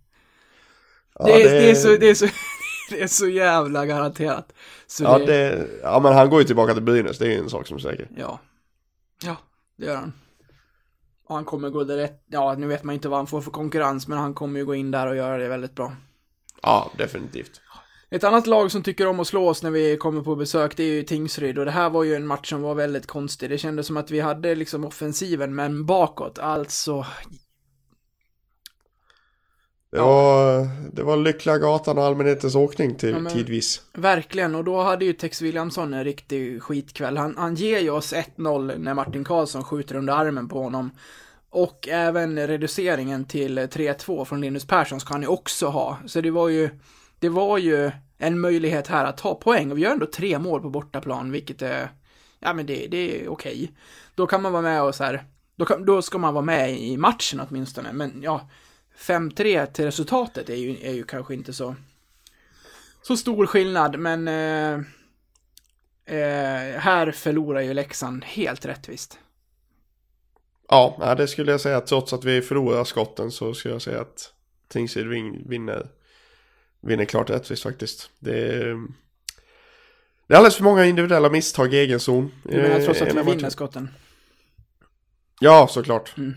Ja, 1.15 1.25
det, 1.27 1.43
är, 1.43 1.61
det, 1.61 1.71
är 1.71 1.75
så, 1.75 1.89
det, 1.89 2.11
är 2.11 2.15
så, 2.15 2.27
det 2.91 3.03
är 3.03 3.07
så 3.07 3.29
jävla 3.29 3.87
garanterat. 3.87 4.53
Så 4.87 5.05
Ja, 5.05 5.19
det, 5.19 5.27
det, 5.27 5.69
ja, 5.83 6.01
men 6.01 6.13
han 6.13 6.31
går 6.31 6.41
ju 6.41 6.47
tillbaka 6.47 6.75
till 6.75 6.83
Brynäs, 6.83 7.19
det 7.19 7.27
är 7.27 7.31
ju 7.31 7.39
en 7.39 7.51
sak 7.51 7.67
som 7.67 7.77
är 7.77 7.81
säker. 7.81 8.09
Ja. 8.17 8.41
Ja, 9.25 9.37
det 9.77 9.87
gör 9.87 9.97
han. 9.97 10.13
Och 11.29 11.35
han 11.35 11.45
kommer 11.45 11.71
gå 11.71 11.85
direkt, 11.85 12.25
ja 12.27 12.55
nu 12.55 12.67
vet 12.67 12.85
man 12.85 12.95
inte 12.95 13.09
vad 13.09 13.19
han 13.19 13.27
får 13.27 13.41
för 13.41 13.51
konkurrens, 13.51 14.09
men 14.09 14.19
han 14.19 14.35
kommer 14.35 14.61
ju 14.61 14.67
gå 14.67 14.75
in 14.75 14.91
där 14.91 15.07
och 15.07 15.17
göra 15.17 15.39
det 15.39 15.49
väldigt 15.49 15.75
bra. 15.75 15.93
Ja, 16.63 16.91
definitivt. 16.99 17.61
Ett 18.11 18.25
annat 18.25 18.47
lag 18.47 18.71
som 18.71 18.83
tycker 18.83 19.07
om 19.07 19.21
att 19.21 19.27
slå 19.27 19.49
oss 19.49 19.63
när 19.63 19.71
vi 19.71 19.97
kommer 19.97 20.23
på 20.23 20.37
besök, 20.37 20.77
det 20.77 20.83
är 20.83 20.93
ju 20.93 21.03
Tingsryd. 21.03 21.59
Och 21.59 21.65
det 21.65 21.71
här 21.71 21.91
var 21.91 22.05
ju 22.05 22.15
en 22.15 22.27
match 22.27 22.49
som 22.49 22.63
var 22.63 22.75
väldigt 22.75 23.07
konstig. 23.07 23.51
Det 23.51 23.59
kändes 23.59 23.87
som 23.87 23.97
att 23.97 24.11
vi 24.11 24.21
hade 24.21 24.55
liksom 24.55 24.85
offensiven, 24.85 25.55
men 25.55 25.87
bakåt. 25.87 26.39
Alltså, 26.39 27.07
Det, 29.93 29.99
Ja. 29.99 30.05
var, 30.07 30.69
det 30.93 31.03
var 31.03 31.17
Lyckliga 31.17 31.59
Gatan 31.59 31.99
och 31.99 32.05
allmänhetens 32.05 32.55
åkning 32.55 32.95
till 32.95 33.11
Ja, 33.11 33.19
men- 33.19 33.33
tidvis. 33.33 33.83
verkligen. 33.93 34.55
Och 34.55 34.65
då 34.65 34.83
hade 34.83 35.05
ju 35.05 35.13
Tex 35.13 35.43
Williamson 35.43 35.95
en 35.95 36.05
riktig 36.05 36.63
skitkväll. 36.63 37.17
Han, 37.17 37.35
han 37.39 37.55
ger 37.55 37.79
ju 37.81 37.91
oss 37.91 38.13
1-0 38.13 38.79
när 38.79 38.95
Martin 38.95 39.25
Karlsson 39.25 39.65
skjuter 39.65 39.95
under 39.97 40.13
armen 40.13 40.49
på 40.49 40.63
honom. 40.63 40.91
Och 41.51 41.89
även 41.89 42.47
reduceringen 42.47 43.25
till 43.25 43.59
3-2 43.59 44.25
från 44.25 44.41
Linus 44.41 44.67
Persson 44.67 45.01
ska 45.01 45.15
han 45.15 45.23
ju 45.23 45.29
också 45.29 45.67
ha. 45.67 45.99
Så 46.07 46.21
det 46.21 46.31
var 46.31 46.49
ju, 46.49 46.71
det 47.19 47.29
var 47.29 47.59
ju 47.59 47.91
en 48.19 48.41
möjlighet 48.41 48.87
här 48.87 49.05
att 49.05 49.17
ta 49.17 49.35
poäng. 49.35 49.71
Och 49.71 49.79
vi 49.79 49.83
gör 49.83 49.91
ändå 49.93 50.07
tre 50.07 50.39
mål 50.39 50.61
på 50.61 50.71
bortaplan, 50.71 51.31
vilket 51.31 51.63
är, 51.63 51.89
ja 52.39 52.53
men 52.53 52.67
det, 52.67 52.87
det 52.87 53.23
är 53.25 53.29
okej. 53.29 53.73
Då 54.15 54.27
kan 54.27 54.43
man 54.43 54.53
vara 54.53 54.63
med 54.63 54.83
och 54.83 54.95
så 54.95 55.05
här, 55.05 55.25
då, 55.57 55.65
kan, 55.65 55.85
då 55.85 56.03
ska 56.03 56.19
man 56.19 56.35
vara 56.35 56.45
med 56.45 56.79
i 56.81 56.97
matchen 56.97 57.41
åtminstone. 57.49 57.93
Men 57.93 58.13
ja, 58.23 58.49
5-3 59.03 59.67
till 59.67 59.85
resultatet 59.85 60.49
är 60.49 60.55
ju, 60.57 60.77
är 60.83 60.93
ju 60.93 61.05
kanske 61.05 61.35
inte 61.35 61.53
så, 61.53 61.75
så 63.03 63.17
stor 63.17 63.47
skillnad, 63.47 63.99
men 63.99 64.29
eh, 64.29 64.75
eh, 66.17 66.79
här 66.81 67.13
förlorar 67.13 67.61
ju 67.61 67.75
Leksand 67.75 68.25
helt 68.25 68.67
rättvist. 68.67 69.19
Ja, 70.69 71.15
det 71.19 71.29
skulle 71.29 71.51
jag 71.51 71.61
säga. 71.61 71.81
Trots 71.81 72.13
att 72.13 72.25
vi 72.25 72.43
förlorar 72.43 72.85
skotten 72.85 73.31
så 73.31 73.55
skulle 73.55 73.75
jag 73.75 73.83
säga 73.83 74.01
att 74.01 74.33
Tingsryd 74.69 75.07
vin- 75.07 75.49
vinner, 75.49 75.87
vinner 76.81 77.05
klart 77.05 77.31
rättvist 77.31 77.63
faktiskt. 77.63 78.11
Det 78.19 78.39
är, 78.39 78.77
det 80.27 80.35
är 80.35 80.39
alldeles 80.39 80.57
för 80.57 80.65
många 80.65 80.85
individuella 80.87 81.31
misstag 81.31 81.75
i 81.75 81.79
egen 81.79 82.01
zon. 82.01 82.33
Du 82.43 82.57
menar 82.57 82.79
eh, 82.79 82.85
trots 82.85 83.03
att 83.03 83.15
vi 83.15 83.23
vinner 83.23 83.51
skotten? 83.51 83.89
Ja, 85.41 85.69
såklart. 85.71 86.17
Mm. 86.17 86.35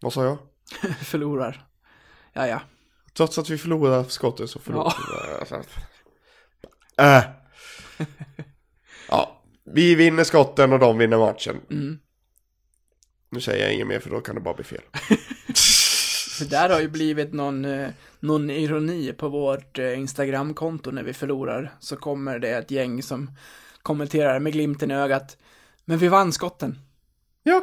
Vad 0.00 0.12
sa 0.12 0.24
jag? 0.24 0.38
Förlorar. 1.04 1.67
Ja, 2.38 2.46
ja. 2.46 2.60
Trots 3.16 3.38
att 3.38 3.50
vi 3.50 3.58
förlorar 3.58 4.04
skotten 4.04 4.48
så 4.48 4.58
förlorar 4.58 4.94
Ja. 5.50 5.62
vi. 6.96 7.02
Äh. 7.04 7.22
Ja, 9.08 9.42
vi 9.64 9.94
vinner 9.94 10.24
skotten 10.24 10.72
och 10.72 10.78
de 10.78 10.98
vinner 10.98 11.18
matchen. 11.18 11.56
Mm. 11.70 11.98
Nu 13.30 13.40
säger 13.40 13.64
jag 13.64 13.74
inget 13.74 13.86
mer 13.86 14.00
för 14.00 14.10
då 14.10 14.20
kan 14.20 14.34
det 14.34 14.40
bara 14.40 14.54
bli 14.54 14.64
fel. 14.64 14.82
Det 16.38 16.50
där 16.50 16.68
har 16.70 16.80
ju 16.80 16.88
blivit 16.88 17.32
någon, 17.32 17.64
eh, 17.64 17.88
någon 18.20 18.50
ironi 18.50 19.12
på 19.12 19.28
vårt 19.28 19.78
eh, 19.78 19.98
Instagramkonto 19.98 20.90
när 20.90 21.02
vi 21.02 21.12
förlorar. 21.12 21.72
Så 21.80 21.96
kommer 21.96 22.38
det 22.38 22.50
ett 22.50 22.70
gäng 22.70 23.02
som 23.02 23.30
kommenterar 23.82 24.38
med 24.40 24.52
glimten 24.52 24.90
i 24.90 24.94
ögat. 24.94 25.36
Men 25.84 25.98
vi 25.98 26.08
vann 26.08 26.32
skotten. 26.32 26.78
Ja, 27.42 27.62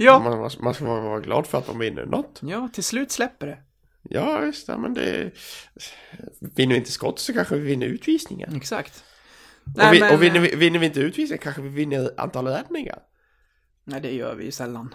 Ja. 0.00 0.18
man, 0.18 0.50
man 0.60 0.74
ska 0.74 0.84
vara 0.84 1.20
glad 1.20 1.46
för 1.46 1.58
att 1.58 1.66
de 1.66 1.78
vinner 1.78 2.06
något. 2.06 2.40
Ja, 2.42 2.68
till 2.72 2.84
slut 2.84 3.10
släpper 3.10 3.46
det. 3.46 3.58
Ja, 4.02 4.38
visst, 4.40 4.68
ja, 4.68 4.78
men 4.78 4.94
det... 4.94 5.30
Vinner 6.40 6.72
vi 6.74 6.78
inte 6.78 6.92
skott 6.92 7.18
så 7.18 7.32
kanske 7.32 7.54
vi 7.54 7.60
vinner 7.60 7.86
utvisningen. 7.86 8.56
Exakt. 8.56 9.04
och 9.64 9.92
vi, 9.92 10.00
men- 10.00 10.14
och 10.14 10.22
vinner, 10.22 10.40
vi, 10.40 10.56
vinner 10.56 10.78
vi 10.78 10.86
inte 10.86 11.00
utvisningen 11.00 11.42
kanske 11.42 11.62
vi 11.62 11.68
vinner 11.68 12.10
antal 12.16 12.46
räddningar. 12.48 12.98
Nej, 13.84 14.00
det 14.00 14.12
gör 14.14 14.34
vi 14.34 14.44
ju 14.44 14.50
sällan. 14.50 14.94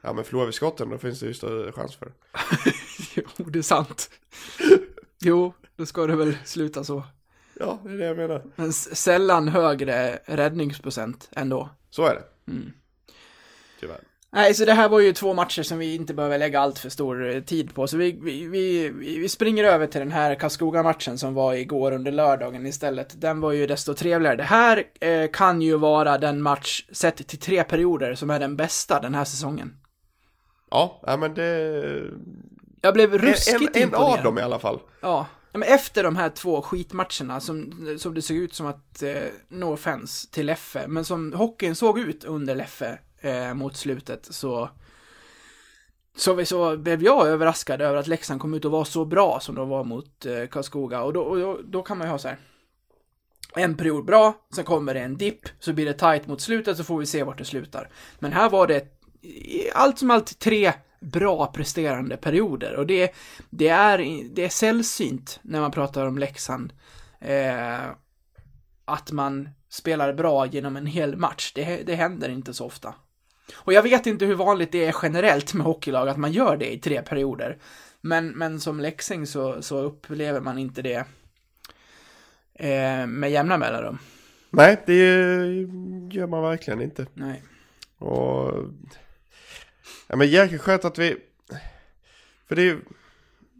Ja, 0.00 0.12
men 0.12 0.24
förlorar 0.24 0.46
vi 0.46 0.52
skotten 0.52 0.90
då 0.90 0.98
finns 0.98 1.20
det 1.20 1.26
ju 1.26 1.34
större 1.34 1.72
chans 1.72 1.96
för 1.96 2.06
det. 2.06 2.12
jo, 3.38 3.44
det 3.44 3.58
är 3.58 3.62
sant. 3.62 4.10
jo, 5.20 5.54
då 5.76 5.86
ska 5.86 6.06
det 6.06 6.16
väl 6.16 6.36
sluta 6.44 6.84
så. 6.84 7.02
Ja, 7.60 7.78
det 7.84 7.90
är 7.92 7.96
det 7.98 8.04
jag 8.04 8.16
menar. 8.16 8.44
Men 8.56 8.72
sällan 8.72 9.48
högre 9.48 10.18
räddningsprocent 10.26 11.28
ändå. 11.32 11.70
Så 11.90 12.06
är 12.06 12.14
det. 12.14 12.52
Mm. 12.52 12.72
Tyvärr. 13.82 14.00
Nej, 14.34 14.54
så 14.54 14.64
det 14.64 14.72
här 14.72 14.88
var 14.88 15.00
ju 15.00 15.12
två 15.12 15.34
matcher 15.34 15.62
som 15.62 15.78
vi 15.78 15.94
inte 15.94 16.14
behöver 16.14 16.38
lägga 16.38 16.60
allt 16.60 16.78
för 16.78 16.88
stor 16.88 17.30
eh, 17.34 17.40
tid 17.42 17.74
på. 17.74 17.86
Så 17.86 17.96
vi, 17.96 18.18
vi, 18.22 18.46
vi, 18.46 18.88
vi 19.18 19.28
springer 19.28 19.64
över 19.64 19.86
till 19.86 20.00
den 20.00 20.12
här 20.12 20.34
Karlskoga-matchen 20.34 21.18
som 21.18 21.34
var 21.34 21.54
igår 21.54 21.92
under 21.92 22.12
lördagen 22.12 22.66
istället. 22.66 23.20
Den 23.20 23.40
var 23.40 23.52
ju 23.52 23.66
desto 23.66 23.94
trevligare. 23.94 24.36
Det 24.36 24.42
här 24.42 24.84
eh, 25.00 25.30
kan 25.30 25.62
ju 25.62 25.76
vara 25.76 26.18
den 26.18 26.42
match, 26.42 26.84
sett 26.92 27.28
till 27.28 27.38
tre 27.38 27.64
perioder, 27.64 28.14
som 28.14 28.30
är 28.30 28.40
den 28.40 28.56
bästa 28.56 29.00
den 29.00 29.14
här 29.14 29.24
säsongen. 29.24 29.76
Ja, 30.70 31.00
ja 31.06 31.16
men 31.16 31.34
det... 31.34 31.82
Jag 32.80 32.94
blev 32.94 33.14
En, 33.14 33.18
ruskigt 33.20 33.76
en, 33.76 33.82
en 33.82 33.88
imponerad. 33.88 34.18
av 34.18 34.24
dem 34.24 34.38
i 34.38 34.42
alla 34.42 34.58
fall. 34.58 34.80
Ja, 35.00 35.26
Men 35.52 35.62
efter 35.62 36.04
de 36.04 36.16
här 36.16 36.28
två 36.28 36.62
skitmatcherna 36.62 37.40
som, 37.40 37.72
som 37.98 38.14
det 38.14 38.22
såg 38.22 38.36
ut 38.36 38.54
som 38.54 38.66
att, 38.66 39.02
eh, 39.02 39.12
no 39.48 39.64
offense 39.64 40.30
till 40.30 40.46
Leffe, 40.46 40.84
men 40.88 41.04
som 41.04 41.32
hockeyn 41.32 41.74
såg 41.76 41.98
ut 41.98 42.24
under 42.24 42.54
Leffe 42.54 42.98
eh, 43.22 43.54
mot 43.54 43.76
slutet 43.76 44.28
så 44.30 44.70
så, 46.14 46.34
vi, 46.34 46.46
så 46.46 46.76
blev 46.76 47.02
jag 47.02 47.28
överraskad 47.28 47.80
över 47.80 47.96
att 47.96 48.06
Leksand 48.06 48.40
kom 48.40 48.54
ut 48.54 48.64
och 48.64 48.70
var 48.70 48.84
så 48.84 49.04
bra 49.04 49.40
som 49.40 49.54
de 49.54 49.68
var 49.68 49.84
mot 49.84 50.26
eh, 50.26 50.46
Karlskoga 50.46 51.02
och, 51.02 51.12
då, 51.12 51.20
och 51.20 51.38
då, 51.38 51.60
då 51.64 51.82
kan 51.82 51.98
man 51.98 52.06
ju 52.06 52.10
ha 52.10 52.18
så 52.18 52.28
här. 52.28 52.38
En 53.54 53.76
period 53.76 54.04
bra, 54.04 54.34
sen 54.54 54.64
kommer 54.64 54.94
det 54.94 55.00
en 55.00 55.16
dipp, 55.16 55.40
så 55.58 55.72
blir 55.72 55.86
det 55.86 55.92
tight 55.92 56.26
mot 56.26 56.40
slutet 56.40 56.76
så 56.76 56.84
får 56.84 56.98
vi 56.98 57.06
se 57.06 57.22
vart 57.22 57.38
det 57.38 57.44
slutar. 57.44 57.88
Men 58.18 58.32
här 58.32 58.50
var 58.50 58.66
det 58.66 58.86
allt 59.74 59.98
som 59.98 60.10
allt 60.10 60.38
tre 60.38 60.72
bra 61.00 61.46
presterande 61.46 62.16
perioder 62.16 62.76
och 62.76 62.86
det, 62.86 63.14
det, 63.50 63.68
är, 63.68 63.98
det 64.34 64.44
är 64.44 64.48
sällsynt 64.48 65.40
när 65.42 65.60
man 65.60 65.70
pratar 65.70 66.06
om 66.06 66.18
Leksand. 66.18 66.72
Eh, 67.20 67.80
att 68.84 69.12
man 69.12 69.48
spelar 69.68 70.12
bra 70.12 70.46
genom 70.46 70.76
en 70.76 70.86
hel 70.86 71.16
match. 71.16 71.52
Det, 71.54 71.82
det 71.86 71.94
händer 71.94 72.28
inte 72.28 72.54
så 72.54 72.66
ofta. 72.66 72.94
Och 73.54 73.72
jag 73.72 73.82
vet 73.82 74.06
inte 74.06 74.24
hur 74.24 74.34
vanligt 74.34 74.72
det 74.72 74.84
är 74.84 74.96
generellt 75.02 75.54
med 75.54 75.66
hockeylag 75.66 76.08
att 76.08 76.16
man 76.16 76.32
gör 76.32 76.56
det 76.56 76.72
i 76.72 76.78
tre 76.78 77.02
perioder. 77.02 77.58
Men, 78.00 78.28
men 78.28 78.60
som 78.60 78.80
Leksing 78.80 79.26
så, 79.26 79.62
så 79.62 79.78
upplever 79.78 80.40
man 80.40 80.58
inte 80.58 80.82
det 80.82 81.04
eh, 82.54 83.06
med 83.06 83.30
jämna 83.30 83.58
mellanrum. 83.58 83.98
Nej, 84.50 84.82
det 84.86 84.94
gör 86.10 86.26
man 86.26 86.42
verkligen 86.42 86.82
inte. 86.82 87.06
Nej. 87.14 87.42
Och... 87.98 88.64
Ja 90.06 90.16
men 90.16 90.28
jäkligt 90.28 90.60
skönt 90.60 90.84
att 90.84 90.98
vi... 90.98 91.16
För 92.48 92.56
det 92.56 92.62
är 92.62 92.66
ju... 92.66 92.80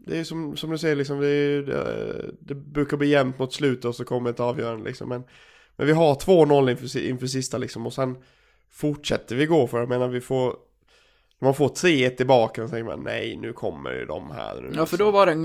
Det 0.05 0.19
är 0.19 0.23
som, 0.23 0.57
som 0.57 0.69
du 0.69 0.77
säger 0.77 0.95
liksom, 0.95 1.19
det, 1.19 1.27
är, 1.27 1.61
det, 1.61 2.31
det 2.39 2.55
brukar 2.55 2.97
bli 2.97 3.07
jämnt 3.07 3.39
mot 3.39 3.53
slutet 3.53 3.85
och 3.85 3.95
så 3.95 4.05
kommer 4.05 4.29
ett 4.29 4.39
avgörande 4.39 4.85
liksom. 4.85 5.09
Men, 5.09 5.23
men 5.75 5.87
vi 5.87 5.93
har 5.93 6.15
2-0 6.15 6.71
inför, 6.71 6.99
inför 6.99 7.27
sista 7.27 7.57
liksom 7.57 7.85
och 7.85 7.93
sen 7.93 8.17
fortsätter 8.73 9.35
vi 9.35 9.45
gå 9.45 9.67
för 9.67 9.77
det. 9.77 9.81
Jag 9.81 9.89
menar 9.89 10.07
vi 10.07 10.21
får... 10.21 10.55
Man 11.39 11.55
får 11.55 11.69
3-1 11.69 12.09
tillbaka 12.09 12.63
och 12.63 12.69
så 12.69 12.75
tänker 12.75 12.95
man 12.95 13.03
nej 13.03 13.37
nu 13.37 13.53
kommer 13.53 13.91
ju 13.91 14.05
de 14.05 14.31
här. 14.31 14.61
Nu, 14.61 14.71
Ja, 14.75 14.85
för 14.85 14.97
då 14.97 15.11
var 15.11 15.25
det 15.25 15.35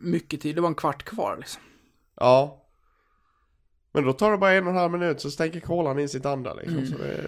mycket 0.00 0.40
tid. 0.40 0.54
Det 0.54 0.60
var 0.60 0.68
en 0.68 0.74
kvart 0.74 1.02
kvar 1.02 1.36
liksom. 1.36 1.62
Ja. 2.16 2.58
Men 3.92 4.04
då 4.04 4.12
tar 4.12 4.30
det 4.30 4.38
bara 4.38 4.52
en 4.52 4.64
och 4.64 4.70
en 4.70 4.76
halv 4.76 4.92
minut 4.92 5.20
så 5.20 5.30
stänker 5.30 5.60
kolan 5.60 5.98
in 5.98 6.08
sitt 6.08 6.26
andra 6.26 6.54
liksom. 6.54 6.78
Mm. 6.78 6.86
Så 6.86 6.98
det, 6.98 7.24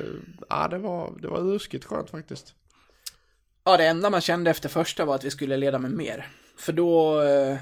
ja, 0.49 0.69
det 0.69 0.79
var, 0.79 1.13
det 1.23 1.29
var 1.29 1.41
ruskigt 1.41 1.85
skönt 1.85 2.11
faktiskt. 2.11 2.55
Ja, 3.65 3.77
det 3.77 3.87
enda 3.87 4.11
man 4.11 4.21
kände 4.21 4.51
efter 4.51 4.69
första 4.69 5.05
var 5.05 5.15
att 5.15 5.25
vi 5.25 5.31
skulle 5.31 5.57
leda 5.57 5.79
med 5.79 5.91
mer. 5.91 6.29
För 6.57 6.73
då, 6.73 7.23
eh, 7.23 7.57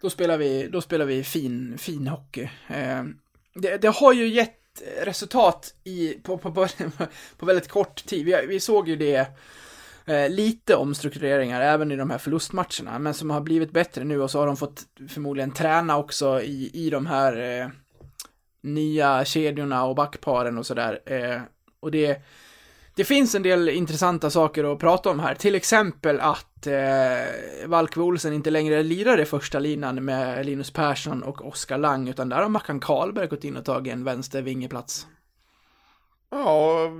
då 0.00 0.10
spelar 0.10 0.38
vi, 0.38 0.68
då 0.68 0.80
spelar 0.80 1.04
vi 1.04 1.24
fin, 1.24 1.78
fin 1.78 2.06
hockey. 2.06 2.48
Eh, 2.68 3.04
Det, 3.54 3.76
det 3.76 3.88
har 3.88 4.12
ju 4.12 4.28
gett 4.28 4.57
resultat 5.00 5.74
i, 5.84 6.14
på, 6.22 6.38
på, 6.38 6.52
på, 6.52 6.66
på 7.36 7.46
väldigt 7.46 7.68
kort 7.68 8.06
tid. 8.06 8.26
Vi, 8.26 8.46
vi 8.46 8.60
såg 8.60 8.88
ju 8.88 8.96
det 8.96 9.26
eh, 10.06 10.28
lite 10.30 10.76
omstruktureringar 10.76 11.60
även 11.60 11.90
i 11.92 11.96
de 11.96 12.10
här 12.10 12.18
förlustmatcherna, 12.18 12.98
men 12.98 13.14
som 13.14 13.30
har 13.30 13.40
blivit 13.40 13.72
bättre 13.72 14.04
nu 14.04 14.22
och 14.22 14.30
så 14.30 14.38
har 14.38 14.46
de 14.46 14.56
fått 14.56 14.82
förmodligen 15.08 15.50
träna 15.50 15.96
också 15.96 16.42
i, 16.42 16.70
i 16.74 16.90
de 16.90 17.06
här 17.06 17.60
eh, 17.60 17.68
nya 18.62 19.24
kedjorna 19.24 19.84
och 19.84 19.94
backparen 19.94 20.58
och 20.58 20.66
sådär. 20.66 21.00
Eh, 21.06 21.40
och 21.80 21.90
det, 21.90 22.22
det 22.98 23.04
finns 23.04 23.34
en 23.34 23.42
del 23.42 23.68
intressanta 23.68 24.30
saker 24.30 24.72
att 24.72 24.78
prata 24.78 25.10
om 25.10 25.20
här, 25.20 25.34
till 25.34 25.54
exempel 25.54 26.20
att 26.20 26.66
eh, 26.66 27.66
Valkve 27.66 28.02
Olsen 28.02 28.32
inte 28.32 28.50
längre 28.50 28.82
lirar 28.82 29.20
i 29.20 29.24
första 29.24 29.58
linan 29.58 30.04
med 30.04 30.46
Linus 30.46 30.70
Persson 30.70 31.22
och 31.22 31.46
Oskar 31.46 31.78
Lang, 31.78 32.08
utan 32.08 32.28
där 32.28 32.42
har 32.42 32.48
Mackan 32.48 32.80
Karlberg 32.80 33.26
gått 33.26 33.44
in 33.44 33.56
och 33.56 33.64
tagit 33.64 33.92
en 33.92 34.04
vänster 34.04 34.42
vingeplats. 34.42 35.06
Ja, 36.30 36.90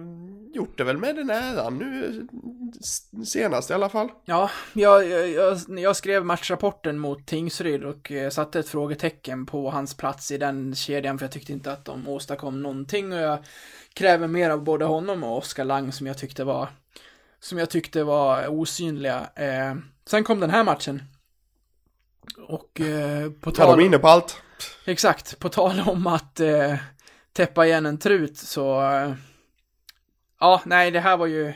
gjort 0.54 0.78
det 0.78 0.84
väl 0.84 0.96
med 0.96 1.16
den 1.16 1.30
äran 1.30 1.78
nu 1.78 2.26
senast 3.24 3.70
i 3.70 3.72
alla 3.72 3.88
fall. 3.88 4.08
Ja, 4.24 4.50
jag, 4.72 5.08
jag, 5.08 5.28
jag, 5.28 5.58
jag 5.68 5.96
skrev 5.96 6.24
matchrapporten 6.24 6.98
mot 6.98 7.26
Tingsryd 7.26 7.84
och 7.84 8.12
eh, 8.12 8.30
satte 8.30 8.58
ett 8.58 8.68
frågetecken 8.68 9.46
på 9.46 9.70
hans 9.70 9.96
plats 9.96 10.30
i 10.30 10.38
den 10.38 10.74
kedjan 10.74 11.18
för 11.18 11.24
jag 11.24 11.32
tyckte 11.32 11.52
inte 11.52 11.72
att 11.72 11.84
de 11.84 12.08
åstadkom 12.08 12.62
någonting 12.62 13.12
och 13.12 13.18
jag 13.18 13.38
kräver 13.98 14.28
mer 14.28 14.50
av 14.50 14.64
både 14.64 14.84
honom 14.84 15.24
och 15.24 15.36
Oskar 15.36 15.64
Lang 15.64 15.92
som 15.92 16.06
jag 16.06 16.18
tyckte 16.18 16.44
var 16.44 16.68
som 17.40 17.58
jag 17.58 17.70
tyckte 17.70 18.04
var 18.04 18.48
osynliga. 18.48 19.30
Eh, 19.34 19.74
sen 20.06 20.24
kom 20.24 20.40
den 20.40 20.50
här 20.50 20.64
matchen. 20.64 21.02
Och 22.48 22.80
eh, 22.80 23.30
på 23.30 23.50
Ja, 23.50 23.54
tal 23.54 23.76
de 23.76 23.82
är 23.82 23.86
inne 23.86 23.98
på 23.98 24.08
allt. 24.08 24.42
Exakt, 24.84 25.38
på 25.38 25.48
tal 25.48 25.80
om 25.86 26.06
att 26.06 26.40
eh, 26.40 26.74
täppa 27.32 27.66
igen 27.66 27.86
en 27.86 27.98
trut 27.98 28.38
så... 28.38 28.80
Eh, 28.82 29.12
ja, 30.40 30.62
nej, 30.64 30.90
det 30.90 31.00
här 31.00 31.16
var 31.16 31.26
ju... 31.26 31.52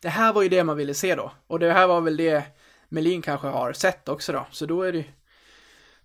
Det 0.00 0.08
här 0.08 0.32
var 0.32 0.42
ju 0.42 0.48
det 0.48 0.64
man 0.64 0.76
ville 0.76 0.94
se 0.94 1.14
då. 1.14 1.32
Och 1.46 1.58
det 1.58 1.72
här 1.72 1.86
var 1.86 2.00
väl 2.00 2.16
det 2.16 2.42
Melin 2.88 3.22
kanske 3.22 3.46
har 3.46 3.72
sett 3.72 4.08
också 4.08 4.32
då. 4.32 4.46
Så 4.50 4.66
då 4.66 4.82
är 4.82 4.92
det 4.92 5.04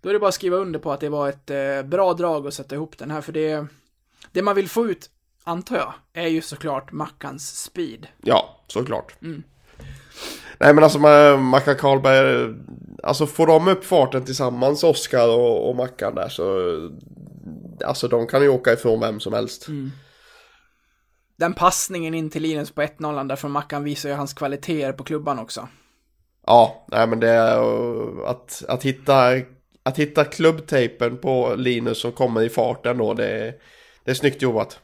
Då 0.01 0.09
är 0.09 0.13
det 0.13 0.19
bara 0.19 0.27
att 0.27 0.33
skriva 0.33 0.57
under 0.57 0.79
på 0.79 0.91
att 0.91 0.99
det 0.99 1.09
var 1.09 1.29
ett 1.29 1.49
eh, 1.49 1.83
bra 1.83 2.13
drag 2.13 2.47
att 2.47 2.53
sätta 2.53 2.75
ihop 2.75 2.97
den 2.97 3.11
här, 3.11 3.21
för 3.21 3.31
det... 3.31 3.67
Det 4.31 4.41
man 4.41 4.55
vill 4.55 4.69
få 4.69 4.85
ut, 4.85 5.09
antar 5.43 5.77
jag, 5.77 5.93
är 6.13 6.27
ju 6.27 6.41
såklart 6.41 6.91
Mackans 6.91 7.63
speed. 7.63 8.07
Ja, 8.23 8.63
såklart. 8.67 9.21
Mm. 9.21 9.43
Nej 10.57 10.73
men 10.73 10.83
alltså 10.83 10.99
Ma- 10.99 11.37
Mackan 11.37 11.75
Karlberg, 11.75 12.55
alltså 13.03 13.27
får 13.27 13.47
de 13.47 13.67
upp 13.67 13.85
farten 13.85 14.25
tillsammans, 14.25 14.83
Oskar 14.83 15.27
och, 15.27 15.69
och 15.69 15.75
Mackan 15.75 16.15
där 16.15 16.29
så... 16.29 16.45
Alltså 17.85 18.07
de 18.07 18.27
kan 18.27 18.41
ju 18.41 18.49
åka 18.49 18.73
ifrån 18.73 18.99
vem 18.99 19.19
som 19.19 19.33
helst. 19.33 19.67
Mm. 19.67 19.91
Den 21.35 21.53
passningen 21.53 22.13
in 22.13 22.29
till 22.29 22.41
Linus 22.41 22.71
på 22.71 22.81
1-0 22.81 23.27
där 23.27 23.35
från 23.35 23.51
Mackan 23.51 23.83
visar 23.83 24.09
ju 24.09 24.15
hans 24.15 24.33
kvaliteter 24.33 24.93
på 24.93 25.03
klubban 25.03 25.39
också. 25.39 25.67
Ja, 26.47 26.85
nej 26.87 27.07
men 27.07 27.19
det 27.19 27.29
är 27.29 28.25
att, 28.25 28.63
att 28.67 28.83
hitta, 28.83 29.31
att 29.83 29.99
hitta 29.99 30.25
klubbtejpen 30.25 31.17
på 31.17 31.55
Linus 31.55 32.01
som 32.01 32.11
kommer 32.11 32.41
i 32.41 32.49
farten 32.49 32.97
då, 32.97 33.13
det, 33.13 33.53
det 34.03 34.11
är 34.11 34.15
snyggt 34.15 34.41
jobbat. 34.41 34.79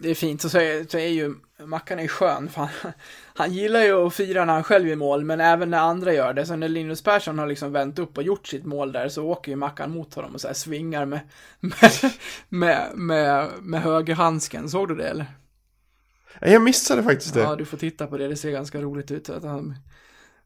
Det 0.00 0.10
är 0.10 0.14
fint. 0.14 0.44
Och 0.44 0.50
så 0.50 0.58
är, 0.58 0.90
så 0.90 0.98
är 0.98 1.08
ju 1.08 1.34
Mackan 1.64 1.98
är 1.98 2.08
skön, 2.08 2.48
för 2.48 2.60
han, 2.60 2.92
han 3.34 3.52
gillar 3.52 3.80
ju 3.80 4.06
att 4.06 4.14
fira 4.14 4.44
när 4.44 4.52
han 4.52 4.64
själv 4.64 4.88
gör 4.88 4.96
mål, 4.96 5.24
men 5.24 5.40
även 5.40 5.70
när 5.70 5.78
andra 5.78 6.12
gör 6.12 6.34
det. 6.34 6.46
Så 6.46 6.56
när 6.56 6.68
Linus 6.68 7.02
Persson 7.02 7.38
har 7.38 7.46
liksom 7.46 7.72
vänt 7.72 7.98
upp 7.98 8.16
och 8.16 8.22
gjort 8.22 8.46
sitt 8.46 8.64
mål 8.64 8.92
där, 8.92 9.08
så 9.08 9.24
åker 9.24 9.52
ju 9.52 9.56
Mackan 9.56 9.90
mot 9.90 10.14
honom 10.14 10.34
och 10.34 10.40
så 10.40 10.46
här 10.46 10.54
svingar 10.54 11.04
med, 11.04 11.20
med, 11.60 12.12
med, 12.48 12.90
med, 12.94 13.48
med 13.62 13.82
högerhandsken. 13.82 14.70
Såg 14.70 14.88
du 14.88 14.94
det 14.94 15.08
eller? 15.08 15.26
Jag 16.40 16.62
missade 16.62 17.02
faktiskt 17.02 17.34
det. 17.34 17.40
Ja, 17.40 17.56
du 17.56 17.64
får 17.64 17.76
titta 17.76 18.06
på 18.06 18.18
det, 18.18 18.28
det 18.28 18.36
ser 18.36 18.50
ganska 18.50 18.80
roligt 18.80 19.10
ut. 19.10 19.28
Att 19.28 19.44
han, 19.44 19.76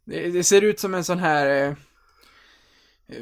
det, 0.04 0.30
det 0.30 0.44
ser 0.44 0.62
ut 0.62 0.80
som 0.80 0.94
en 0.94 1.04
sån 1.04 1.18
här, 1.18 1.46
eh, 1.46 1.74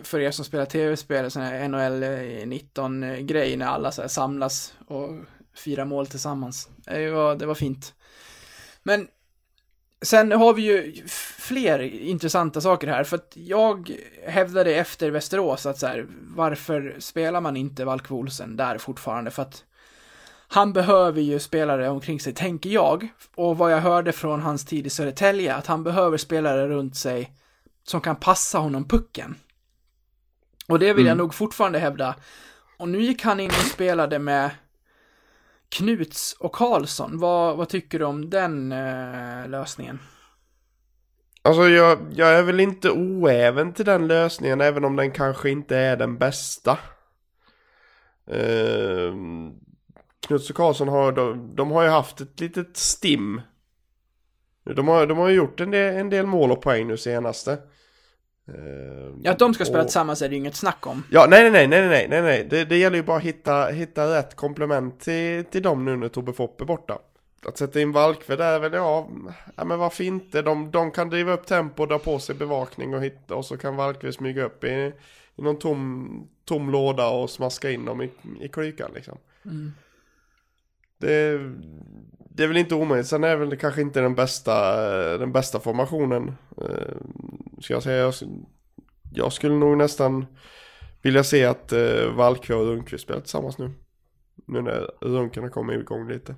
för 0.02 0.20
er 0.20 0.30
som 0.30 0.44
spelar 0.44 0.64
tv-spel, 0.64 1.30
sån 1.30 1.42
här 1.42 1.68
NHL 1.68 2.04
19-grej 2.52 3.56
när 3.56 3.66
alla 3.66 3.92
så 3.92 4.08
samlas 4.08 4.74
och 4.86 5.10
firar 5.54 5.84
mål 5.84 6.06
tillsammans. 6.06 6.68
Det 6.84 7.10
var, 7.10 7.36
det 7.36 7.46
var 7.46 7.54
fint. 7.54 7.94
Men 8.82 9.08
sen 10.02 10.32
har 10.32 10.54
vi 10.54 10.62
ju 10.62 11.06
fler 11.38 11.78
intressanta 11.80 12.60
saker 12.60 12.88
här, 12.88 13.04
för 13.04 13.16
att 13.16 13.32
jag 13.34 13.92
hävdade 14.26 14.74
efter 14.74 15.10
Västerås 15.10 15.66
att 15.66 15.78
så 15.78 15.86
här, 15.86 16.06
varför 16.20 16.96
spelar 16.98 17.40
man 17.40 17.56
inte 17.56 17.84
Valkve 17.84 18.16
Olsen 18.16 18.56
där 18.56 18.78
fortfarande? 18.78 19.30
För 19.30 19.42
att 19.42 19.64
han 20.48 20.72
behöver 20.72 21.20
ju 21.20 21.38
spelare 21.38 21.88
omkring 21.88 22.20
sig, 22.20 22.34
tänker 22.34 22.70
jag. 22.70 23.08
Och 23.34 23.58
vad 23.58 23.72
jag 23.72 23.80
hörde 23.80 24.12
från 24.12 24.40
hans 24.40 24.64
tid 24.64 24.86
i 24.86 24.90
Södertälje, 24.90 25.54
att 25.54 25.66
han 25.66 25.84
behöver 25.84 26.16
spelare 26.16 26.68
runt 26.68 26.96
sig 26.96 27.32
som 27.84 28.00
kan 28.00 28.16
passa 28.16 28.58
honom 28.58 28.88
pucken. 28.88 29.34
Och 30.68 30.78
det 30.78 30.92
vill 30.92 31.06
jag 31.06 31.16
nog 31.16 31.34
fortfarande 31.34 31.78
hävda. 31.78 32.14
Och 32.78 32.88
nu 32.88 33.02
gick 33.02 33.22
han 33.22 33.40
in 33.40 33.50
och 33.50 33.66
spelade 33.66 34.18
med 34.18 34.50
Knuts 35.72 36.32
och 36.32 36.54
Karlsson. 36.54 37.18
Vad, 37.18 37.56
vad 37.56 37.68
tycker 37.68 37.98
du 37.98 38.04
om 38.04 38.30
den 38.30 38.72
eh, 38.72 39.48
lösningen? 39.48 39.98
Alltså 41.42 41.68
jag, 41.68 41.98
jag 42.14 42.28
är 42.28 42.42
väl 42.42 42.60
inte 42.60 42.90
oäven 42.90 43.72
till 43.72 43.84
den 43.84 44.06
lösningen 44.06 44.60
även 44.60 44.84
om 44.84 44.96
den 44.96 45.10
kanske 45.10 45.50
inte 45.50 45.76
är 45.76 45.96
den 45.96 46.18
bästa. 46.18 46.78
Eh, 48.26 49.14
Knuts 50.26 50.50
och 50.50 50.56
Karlsson 50.56 50.88
har, 50.88 51.12
de, 51.12 51.56
de 51.56 51.70
har 51.70 51.82
ju 51.82 51.88
haft 51.88 52.20
ett 52.20 52.40
litet 52.40 52.76
stim. 52.76 53.40
De 54.64 54.88
har, 54.88 55.06
de 55.06 55.18
har 55.18 55.28
ju 55.28 55.34
gjort 55.34 55.60
en 55.60 55.70
del, 55.70 55.96
en 55.96 56.10
del 56.10 56.26
mål 56.26 56.52
och 56.52 56.62
poäng 56.62 56.86
nu 56.86 56.96
senaste. 56.96 57.58
Uh, 58.48 59.14
Ja, 59.22 59.32
att 59.32 59.38
de 59.38 59.54
ska 59.54 59.64
spela 59.64 59.80
och- 59.80 59.86
tillsammans 59.86 60.22
är 60.22 60.28
det 60.28 60.34
ju 60.34 60.38
inget 60.40 60.56
snack 60.56 60.86
om. 60.86 61.02
Ja, 61.10 61.26
nej, 61.30 61.50
nej, 61.50 61.68
nej, 61.68 61.88
nej, 61.88 62.08
nej, 62.08 62.22
nej, 62.22 62.46
det, 62.50 62.64
det 62.64 62.76
gäller 62.78 62.96
ju 62.96 63.02
bara 63.02 63.16
att 63.16 63.22
hitta, 63.22 63.66
hitta 63.66 64.18
rätt 64.18 64.34
komplement 64.36 65.00
till, 65.00 65.44
till 65.44 65.62
dem 65.62 65.84
nu 65.84 65.96
när 65.96 66.08
Tobbe 66.08 66.32
Fopp 66.32 66.60
är 66.60 66.64
borta. 66.64 66.98
Att 67.46 67.58
sätta 67.58 67.80
in 67.80 67.92
Valkve 67.92 68.36
där 68.36 68.52
är 68.52 68.58
väl, 68.58 68.72
ja, 68.72 69.08
ja 69.56 69.64
men 69.64 69.78
varför 69.78 70.04
inte? 70.04 70.42
De, 70.42 70.70
de 70.70 70.90
kan 70.90 71.10
driva 71.10 71.32
upp 71.32 71.46
tempo, 71.46 71.86
dra 71.86 71.98
på 71.98 72.18
sig 72.18 72.34
bevakning 72.34 72.94
och 72.94 73.02
hitta, 73.04 73.34
och 73.34 73.44
så 73.44 73.56
kan 73.56 73.76
Valkve 73.76 74.12
smyga 74.12 74.44
upp 74.44 74.64
i, 74.64 74.92
i 75.36 75.42
någon 75.42 75.58
tom, 75.58 76.28
tom 76.44 76.70
låda 76.70 77.08
och 77.08 77.30
smaska 77.30 77.70
in 77.70 77.84
dem 77.84 78.02
i, 78.02 78.10
i 78.40 78.48
klykan 78.48 78.90
liksom. 78.94 79.18
Mm. 79.44 79.72
Det, 80.98 81.38
det 82.34 82.42
är 82.42 82.48
väl 82.48 82.56
inte 82.56 82.74
omöjligt, 82.74 83.06
sen 83.06 83.24
är 83.24 83.28
det 83.28 83.36
väl 83.36 83.56
kanske 83.56 83.80
inte 83.80 84.00
den 84.00 84.14
bästa, 84.14 84.74
den 85.18 85.32
bästa 85.32 85.60
formationen. 85.60 86.32
Eh, 86.58 86.96
Ska 87.60 87.74
jag 87.74 87.82
säga, 87.82 87.96
jag, 87.96 88.14
jag 89.12 89.32
skulle 89.32 89.54
nog 89.54 89.76
nästan 89.76 90.26
vilja 91.02 91.24
se 91.24 91.44
att 91.44 91.72
eh, 91.72 92.06
Valkve 92.16 92.54
och 92.54 92.66
Rundqvist 92.66 93.04
spelar 93.04 93.20
tillsammans 93.20 93.58
nu. 93.58 93.70
Nu 94.46 94.62
när 94.62 94.90
Runken 95.00 95.42
har 95.42 95.50
kommit 95.50 95.80
igång 95.80 96.08
lite. 96.08 96.34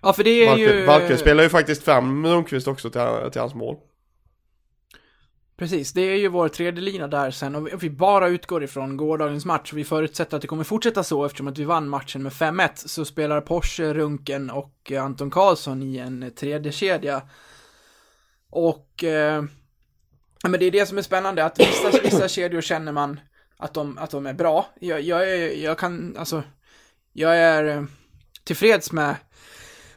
Ja, 0.00 0.12
för 0.12 0.24
det 0.24 0.30
är 0.30 0.46
Valkve, 0.46 0.80
ju... 0.80 0.86
Valkve 0.86 1.16
spelar 1.16 1.42
ju 1.42 1.48
faktiskt 1.48 1.82
fram 1.82 2.26
Rundqvist 2.26 2.68
också 2.68 2.90
till, 2.90 3.30
till 3.32 3.40
hans 3.40 3.54
mål. 3.54 3.76
Precis, 5.56 5.92
det 5.92 6.00
är 6.00 6.16
ju 6.16 6.28
vår 6.28 6.48
tredje 6.48 6.80
lina 6.82 7.08
där 7.08 7.30
sen 7.30 7.54
och 7.54 7.82
vi- 7.82 7.90
bara 7.90 8.28
utgår 8.28 8.64
ifrån 8.64 8.96
gårdagens 8.96 9.44
match 9.44 9.72
och 9.72 9.78
vi 9.78 9.84
förutsätter 9.84 10.36
att 10.36 10.40
det 10.42 10.48
kommer 10.48 10.64
fortsätta 10.64 11.04
så 11.04 11.24
eftersom 11.24 11.48
att 11.48 11.58
vi 11.58 11.64
vann 11.64 11.88
matchen 11.88 12.22
med 12.22 12.32
5-1 12.32 12.70
så 12.88 13.04
spelar 13.04 13.40
Porsche, 13.40 13.94
Runken 13.94 14.50
och 14.50 14.92
Anton 15.00 15.30
Karlsson 15.30 15.82
i 15.82 15.96
en 15.98 16.32
tredje 16.36 16.72
kedja. 16.72 17.22
Och 18.50 19.04
eh, 19.04 19.44
men 20.48 20.60
det 20.60 20.66
är 20.66 20.70
det 20.70 20.86
som 20.86 20.98
är 20.98 21.02
spännande 21.02 21.44
att 21.44 21.60
vissa, 21.60 21.90
vissa 22.02 22.28
kedjor 22.28 22.60
känner 22.60 22.92
man 22.92 23.20
att 23.56 23.74
de, 23.74 23.98
att 23.98 24.10
de 24.10 24.26
är 24.26 24.32
bra. 24.34 24.66
Jag, 24.80 25.00
jag, 25.00 25.30
är, 25.32 25.64
jag 25.64 25.78
kan, 25.78 26.16
alltså, 26.18 26.42
jag 27.12 27.36
är 27.38 27.64
eh, 27.64 27.84
tillfreds 28.44 28.92
med 28.92 29.16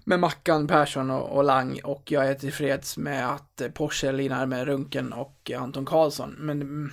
med 0.07 0.19
Mackan, 0.19 0.67
Persson 0.67 1.11
och, 1.11 1.37
och 1.37 1.43
Lang 1.43 1.79
och 1.83 2.11
jag 2.11 2.27
är 2.27 2.33
tillfreds 2.33 2.97
med 2.97 3.29
att 3.29 3.61
Porsche 3.73 4.11
linar 4.11 4.45
med 4.45 4.67
Runken 4.67 5.13
och 5.13 5.51
Anton 5.57 5.85
Karlsson. 5.85 6.35
Men 6.39 6.61
mm, 6.61 6.91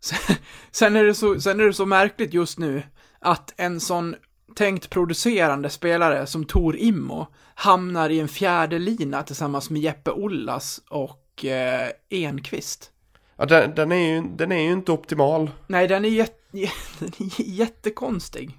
sen, 0.00 0.36
sen, 0.70 0.96
är 0.96 1.04
det 1.04 1.14
så, 1.14 1.40
sen 1.40 1.60
är 1.60 1.64
det 1.64 1.72
så 1.72 1.86
märkligt 1.86 2.34
just 2.34 2.58
nu 2.58 2.82
att 3.18 3.54
en 3.56 3.80
sån 3.80 4.16
tänkt 4.56 4.90
producerande 4.90 5.70
spelare 5.70 6.26
som 6.26 6.44
Tor 6.44 6.76
Immo 6.76 7.26
hamnar 7.54 8.10
i 8.10 8.20
en 8.20 8.28
fjärde 8.28 8.78
lina 8.78 9.22
tillsammans 9.22 9.70
med 9.70 9.82
Jeppe 9.82 10.10
Ollas 10.10 10.80
och 10.88 11.44
eh, 11.44 11.88
Enqvist. 12.10 12.90
Ja, 13.36 13.46
den, 13.46 13.74
den, 13.74 13.92
är 13.92 14.14
ju, 14.14 14.22
den 14.22 14.52
är 14.52 14.62
ju 14.62 14.72
inte 14.72 14.92
optimal. 14.92 15.50
Nej, 15.66 15.88
den 15.88 16.04
är, 16.04 16.08
jätte, 16.08 16.42
den 16.98 17.12
är 17.18 17.42
jättekonstig. 17.42 18.57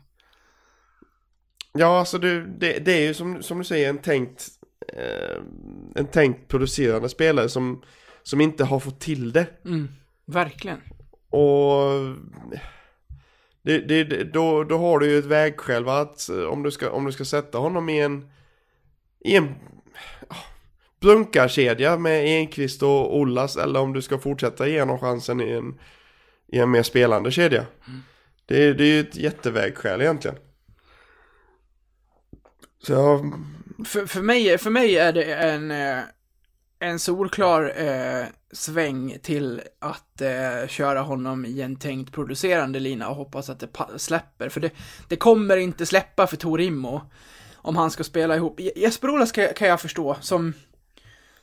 Ja, 1.74 2.00
alltså 2.00 2.18
det, 2.18 2.40
det, 2.42 2.80
det 2.80 2.92
är 2.92 3.02
ju 3.02 3.14
som, 3.14 3.44
som 3.44 3.58
du 3.58 3.64
säger 3.64 3.90
en 3.90 3.98
tänkt, 3.98 4.48
eh, 4.94 5.42
en 5.96 6.08
tänkt 6.08 6.48
producerande 6.48 7.10
spelare 7.10 7.50
som, 7.50 7.84
som 8.24 8.42
inte 8.42 8.64
har 8.64 8.80
fått 8.80 9.00
till 9.00 9.32
det. 9.32 9.48
Mm, 9.66 9.88
verkligen. 10.26 10.82
Och 11.30 12.16
det, 13.62 13.80
det, 13.80 14.24
då, 14.24 14.64
då 14.64 14.78
har 14.78 15.00
du 15.00 15.12
ju 15.12 15.20
ett 15.20 15.26
vägskäl 15.26 15.90
att 15.90 16.30
eh, 16.30 16.44
om 16.44 16.64
du 16.64 16.72
ska, 16.72 16.92
om 16.92 17.06
du 17.06 17.12
ska 17.12 17.26
sätta 17.26 17.58
honom 17.58 17.90
i 17.90 18.00
en, 18.02 18.30
i 19.20 19.36
en 19.36 19.56
ah, 20.28 20.36
brunkarkedja 21.00 21.98
med 21.98 22.26
Enqvist 22.26 22.84
och 22.84 23.18
Ollas 23.18 23.58
eller 23.58 23.80
om 23.80 23.94
du 23.94 24.02
ska 24.02 24.18
fortsätta 24.18 24.68
ge 24.68 24.80
honom 24.80 25.00
chansen 25.00 25.42
i 25.42 25.52
en, 25.52 25.80
i 26.48 26.60
en 26.60 26.72
mer 26.72 26.84
spelande 26.84 27.32
kedja. 27.32 27.66
Det, 28.46 28.74
det 28.74 28.84
är 28.84 28.88
ju 28.88 29.00
ett 29.00 29.16
jättevägskäl 29.16 30.02
egentligen. 30.02 30.38
Så 32.84 32.92
jag, 32.92 33.34
För, 33.86 34.06
för, 34.06 34.22
mig, 34.22 34.58
för 34.58 34.70
mig 34.70 34.98
är 34.98 35.14
det 35.14 35.24
en, 35.34 35.72
eh, 35.72 36.00
en 36.80 37.00
solklar 37.00 37.74
eh, 37.78 38.26
sväng 38.52 39.18
till 39.22 39.62
att 39.80 40.22
eh, 40.22 40.68
köra 40.68 41.02
honom 41.02 41.46
i 41.46 41.62
en 41.62 41.76
tänkt 41.76 42.14
producerande 42.14 42.80
lina 42.80 43.10
och 43.10 43.16
hoppas 43.16 43.50
att 43.50 43.60
det 43.60 43.68
släpper. 43.98 44.50
För 44.50 44.60
det, 44.62 44.72
det 45.08 45.16
kommer 45.16 45.58
inte 45.58 45.86
släppa 45.86 46.28
för 46.28 46.38
Tor 46.38 46.62
Immo 46.62 47.02
om 47.56 47.76
han 47.76 47.92
ska 47.92 48.04
spela 48.04 48.36
ihop. 48.36 48.60
Je- 48.60 48.72
Jesper 48.80 49.10
Olas 49.10 49.32
kan, 49.32 49.48
kan 49.56 49.68
jag 49.68 49.82
förstå 49.82 50.18
som, 50.22 50.54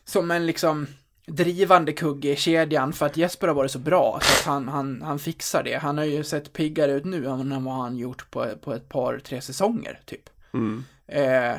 som 0.04 0.30
en 0.30 0.46
liksom 0.46 0.86
drivande 1.26 1.92
kugge 1.92 2.32
i 2.32 2.36
kedjan 2.36 2.92
för 2.92 3.06
att 3.06 3.16
Jesper 3.16 3.48
har 3.48 3.54
varit 3.54 3.70
så 3.70 3.78
bra 3.78 4.18
så 4.22 4.32
att 4.40 4.54
han, 4.54 4.68
han, 4.68 5.02
han 5.02 5.18
fixar 5.18 5.62
det. 5.62 5.76
Han 5.76 5.98
har 5.98 6.04
ju 6.04 6.24
sett 6.24 6.52
piggare 6.52 6.92
ut 6.92 7.04
nu 7.04 7.26
än 7.26 7.64
vad 7.64 7.74
han 7.74 7.96
gjort 7.96 8.30
på, 8.30 8.46
på 8.62 8.74
ett 8.74 8.88
par, 8.88 9.18
tre 9.18 9.40
säsonger 9.40 10.00
typ. 10.04 10.30
mm. 10.54 10.84
Eh, 11.08 11.56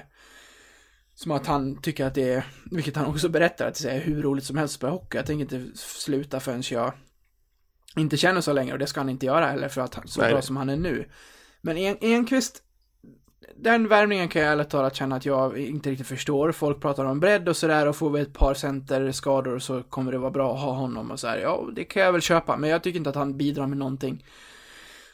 som 1.15 1.31
att 1.31 1.47
han 1.47 1.81
tycker 1.81 2.05
att 2.05 2.15
det 2.15 2.33
är, 2.33 2.45
vilket 2.71 2.95
han 2.95 3.05
också 3.05 3.29
berättar, 3.29 3.67
att 3.67 3.83
det 3.83 3.91
är 3.91 3.99
hur 3.99 4.21
roligt 4.21 4.43
som 4.43 4.57
helst 4.57 4.71
att 4.71 4.75
spela 4.75 4.93
hockey. 4.93 5.17
Jag 5.17 5.25
tänker 5.25 5.55
inte 5.55 5.77
sluta 5.77 6.39
förrän 6.39 6.63
jag 6.71 6.93
inte 7.95 8.17
känner 8.17 8.41
så 8.41 8.53
länge 8.53 8.73
och 8.73 8.79
det 8.79 8.87
ska 8.87 8.99
han 8.99 9.09
inte 9.09 9.25
göra 9.25 9.45
heller 9.45 9.69
för 9.69 9.81
att 9.81 9.95
han, 9.95 10.07
så 10.07 10.21
Nej, 10.21 10.31
bra 10.31 10.41
som 10.41 10.57
han 10.57 10.69
är 10.69 10.75
nu. 10.75 11.05
Men 11.61 11.77
en, 11.77 11.97
Enqvist, 12.01 12.63
den 13.55 13.87
värvningen 13.87 14.27
kan 14.27 14.41
jag 14.41 14.51
ärligt 14.51 14.69
talat 14.69 14.95
känna 14.95 15.15
att 15.15 15.25
jag 15.25 15.57
inte 15.57 15.89
riktigt 15.89 16.07
förstår. 16.07 16.51
Folk 16.51 16.81
pratar 16.81 17.05
om 17.05 17.19
bredd 17.19 17.49
och 17.49 17.57
sådär 17.57 17.87
och 17.87 17.95
får 17.95 18.09
vi 18.09 18.21
ett 18.21 18.33
par 18.33 18.53
centerskador 18.53 19.59
så 19.59 19.83
kommer 19.83 20.11
det 20.11 20.17
vara 20.17 20.31
bra 20.31 20.53
att 20.53 20.61
ha 20.61 20.71
honom 20.71 21.11
och 21.11 21.19
så 21.19 21.27
här. 21.27 21.37
Ja, 21.37 21.67
det 21.75 21.83
kan 21.83 22.03
jag 22.03 22.11
väl 22.11 22.21
köpa, 22.21 22.57
men 22.57 22.69
jag 22.69 22.83
tycker 22.83 22.97
inte 22.97 23.09
att 23.09 23.15
han 23.15 23.37
bidrar 23.37 23.67
med 23.67 23.77
någonting. 23.77 24.25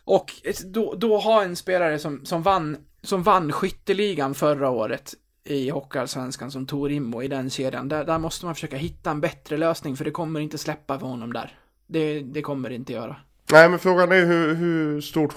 Och 0.03 0.31
då, 0.65 0.95
då 0.95 1.17
ha 1.17 1.43
en 1.43 1.55
spelare 1.55 1.99
som, 1.99 2.25
som 2.25 2.41
vann, 2.41 2.77
som 3.03 3.23
vann 3.23 3.51
skytteligan 3.51 4.35
förra 4.35 4.69
året 4.69 5.13
i 5.45 5.69
Hockeyallsvenskan 5.69 6.51
som 6.51 6.65
Tor 6.65 6.91
Immo 6.91 7.23
i 7.23 7.27
den 7.27 7.49
kedjan. 7.49 7.89
Där, 7.89 8.05
där 8.05 8.19
måste 8.19 8.45
man 8.45 8.55
försöka 8.55 8.77
hitta 8.77 9.11
en 9.11 9.21
bättre 9.21 9.57
lösning 9.57 9.97
för 9.97 10.05
det 10.05 10.11
kommer 10.11 10.39
inte 10.39 10.57
släppa 10.57 10.99
för 10.99 11.07
honom 11.07 11.33
där. 11.33 11.57
Det, 11.87 12.19
det 12.19 12.41
kommer 12.41 12.69
det 12.69 12.75
inte 12.75 12.93
göra. 12.93 13.15
Nej 13.51 13.69
men 13.69 13.79
frågan 13.79 14.11
är 14.11 14.25
hur, 14.25 14.55
hur, 14.55 15.01
stort, 15.01 15.35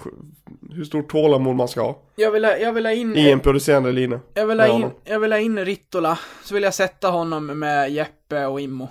hur 0.71 0.85
stort 0.85 1.11
tålamod 1.11 1.57
man 1.57 1.69
ska 1.69 1.81
ha 1.81 2.03
Jag 2.17 2.31
vill, 2.31 2.45
ha- 2.45 2.57
jag 2.57 2.73
vill 2.73 2.87
ha 2.87 2.93
in... 2.93 3.17
i 3.17 3.31
en 3.31 3.41
producerande 3.41 3.93
lina. 3.93 4.21
Jag 4.35 4.47
vill, 4.47 4.61
ha 4.61 4.67
in, 4.67 4.91
jag 5.05 5.21
vill 5.21 5.33
ha 5.33 5.39
in 5.39 5.65
Rittola, 5.65 6.19
så 6.45 6.55
vill 6.55 6.63
jag 6.63 6.75
sätta 6.75 7.09
honom 7.09 7.47
med 7.47 7.91
Jeppe 7.91 8.47
och 8.47 8.61
Immo. 8.61 8.89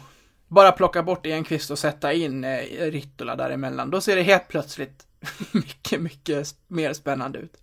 Bara 0.47 0.71
plocka 0.71 1.03
bort 1.03 1.25
Enqvist 1.25 1.71
och 1.71 1.79
sätta 1.79 2.13
in 2.13 2.43
eh, 2.43 2.57
Rittola 2.79 3.35
däremellan. 3.35 3.89
Då 3.89 4.01
ser 4.01 4.15
det 4.15 4.21
helt 4.21 4.47
plötsligt 4.47 5.05
mycket, 5.51 6.01
mycket 6.01 6.47
mer 6.67 6.93
spännande 6.93 7.39
ut. 7.39 7.53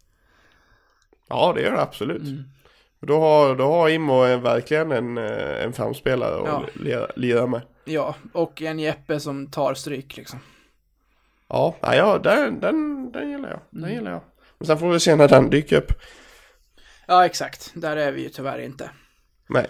Ja, 1.32 1.52
det 1.56 1.62
gör 1.62 1.72
det 1.72 1.80
absolut. 1.82 2.22
Mm. 2.22 2.42
Då 3.00 3.20
har, 3.20 3.54
då 3.56 3.64
har 3.64 3.88
Immo 3.88 4.12
en- 4.14 4.42
verkligen 4.42 4.92
en, 4.92 5.18
eh, 5.18 5.64
en 5.64 5.72
framspelare 5.72 6.34
att 6.40 6.46
Ja. 6.46 6.64
lira, 6.74 7.06
lira 7.16 7.46
med. 7.46 7.60
Ja, 7.84 8.14
och 8.32 8.62
en 8.62 8.78
Jeppe 8.78 9.20
som 9.20 9.46
tar 9.50 9.74
stryk 9.74 10.16
liksom. 10.16 10.38
Ja, 11.48 11.76
ja 11.82 12.18
den, 12.18 12.60
den, 12.60 13.12
den 13.12 13.30
gillar 13.30 13.50
jag. 13.50 13.60
Den 13.70 13.84
Mm. 13.84 13.94
gillar 13.96 14.10
jag. 14.10 14.20
Men 14.58 14.66
sen 14.66 14.78
får 14.78 14.90
vi 14.90 15.00
se 15.00 15.16
när 15.16 15.28
den 15.28 15.50
dyker 15.50 15.76
upp. 15.76 15.92
Ja, 17.06 17.24
exakt. 17.26 17.70
Där 17.74 17.96
är 17.96 18.12
vi 18.12 18.22
ju 18.22 18.28
tyvärr 18.28 18.58
inte. 18.58 18.90
Nej. 19.46 19.66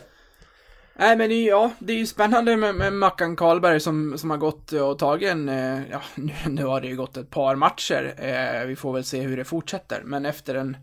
Nej 0.97 1.17
men 1.17 1.29
det, 1.29 1.35
är- 1.35 1.49
ja, 1.49 1.71
det 1.79 1.93
är 1.93 1.97
ju 1.97 2.07
spännande 2.07 2.57
med, 2.57 2.75
med 2.75 2.93
Mackan 2.93 3.37
Karlberg 3.37 3.81
som, 3.81 4.19
som 4.19 4.31
har 4.31 4.37
gått 4.37 4.73
och 4.73 4.99
tagit 4.99 5.31
en, 5.31 5.49
eh, 5.49 5.81
ja 5.91 6.01
nu, 6.15 6.33
nu 6.49 6.65
har 6.65 6.81
det 6.81 6.87
ju 6.89 6.97
gått 6.97 7.17
ett 7.17 7.31
par 7.31 7.57
matcher, 7.57 8.15
eh, 8.19 8.67
vi 8.67 8.77
får 8.77 8.93
väl 8.93 9.05
se 9.05 9.21
hur 9.21 9.37
det 9.37 9.45
fortsätter, 9.45 10.03
men 10.05 10.27
efter 10.27 10.55
en, 10.55 10.77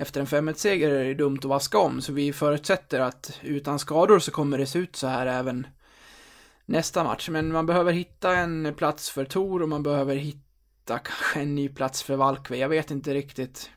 efter 0.00 0.20
en 0.20 0.26
5-1-seger 0.26 0.90
är 0.90 1.04
det 1.04 1.14
dumt 1.14 1.38
att 1.38 1.44
vaska 1.44 1.78
om, 1.78 2.00
så 2.00 2.12
vi 2.12 2.32
förutsätter 2.32 3.00
att 3.00 3.40
utan 3.42 3.78
skador 3.78 4.18
så 4.18 4.30
kommer 4.30 4.58
det 4.58 4.66
se 4.66 4.78
ut 4.78 4.96
så 4.96 5.06
här 5.06 5.26
även 5.26 5.66
nästa 6.66 7.04
match, 7.04 7.28
men 7.28 7.52
man 7.52 7.66
behöver 7.66 7.92
hitta 7.92 8.36
en 8.36 8.74
plats 8.76 9.10
för 9.10 9.24
Tor 9.24 9.62
och 9.62 9.68
man 9.68 9.82
behöver 9.82 10.16
hitta 10.16 10.98
kanske 10.98 11.40
en 11.40 11.54
ny 11.54 11.68
plats 11.68 12.02
för 12.02 12.16
Valkve, 12.16 12.56
jag 12.56 12.68
vet 12.68 12.90
inte 12.90 13.14
riktigt. 13.14 13.70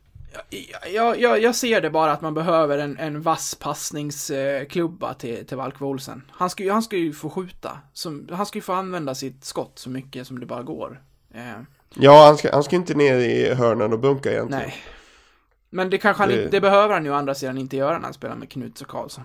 Jag, 0.49 0.91
jag, 0.93 1.19
jag, 1.19 1.41
jag 1.41 1.55
ser 1.55 1.82
det 1.82 1.89
bara 1.89 2.11
att 2.11 2.22
man 2.22 2.34
behöver 2.34 2.78
en, 2.78 2.97
en 2.97 3.22
vass 3.22 3.55
passningsklubba 3.55 5.13
till, 5.13 5.45
till 5.45 5.57
Valkve 5.57 5.86
Olsen. 5.88 6.22
Han 6.32 6.49
ska, 6.49 6.74
han 6.74 6.84
ska 6.84 6.97
ju 6.97 7.13
få 7.13 7.30
skjuta. 7.30 7.80
Som, 7.93 8.28
han 8.32 8.45
ska 8.45 8.57
ju 8.57 8.61
få 8.61 8.74
använda 8.74 9.15
sitt 9.15 9.45
skott 9.45 9.80
så 9.80 9.89
mycket 9.89 10.28
som 10.28 10.39
det 10.39 10.45
bara 10.45 10.63
går. 10.63 11.01
Eh, 11.34 11.61
Ja, 11.95 12.26
han 12.26 12.38
ska, 12.38 12.53
han 12.53 12.63
ska 12.63 12.76
inte 12.76 12.93
ner 12.93 13.15
i 13.15 13.53
hörnen 13.53 13.93
och 13.93 13.99
bunka 13.99 14.32
egentligen. 14.32 14.63
nej. 14.63 14.76
Men 15.72 15.89
det 15.89 15.97
kanske 15.97 16.24
han 16.24 16.30
Det- 16.30 16.43
inte, 16.43 16.51
det 16.57 16.61
behöver 16.61 16.93
han 16.93 17.05
ju 17.05 17.11
å 17.11 17.13
andra 17.13 17.36
sidan 17.36 17.57
inte 17.57 17.78
göra 17.78 17.97
när 17.97 18.03
han 18.03 18.13
spelar 18.13 18.36
med 18.36 18.49
Knuts 18.49 18.82
och 18.82 18.88
Karlsson. 18.88 19.24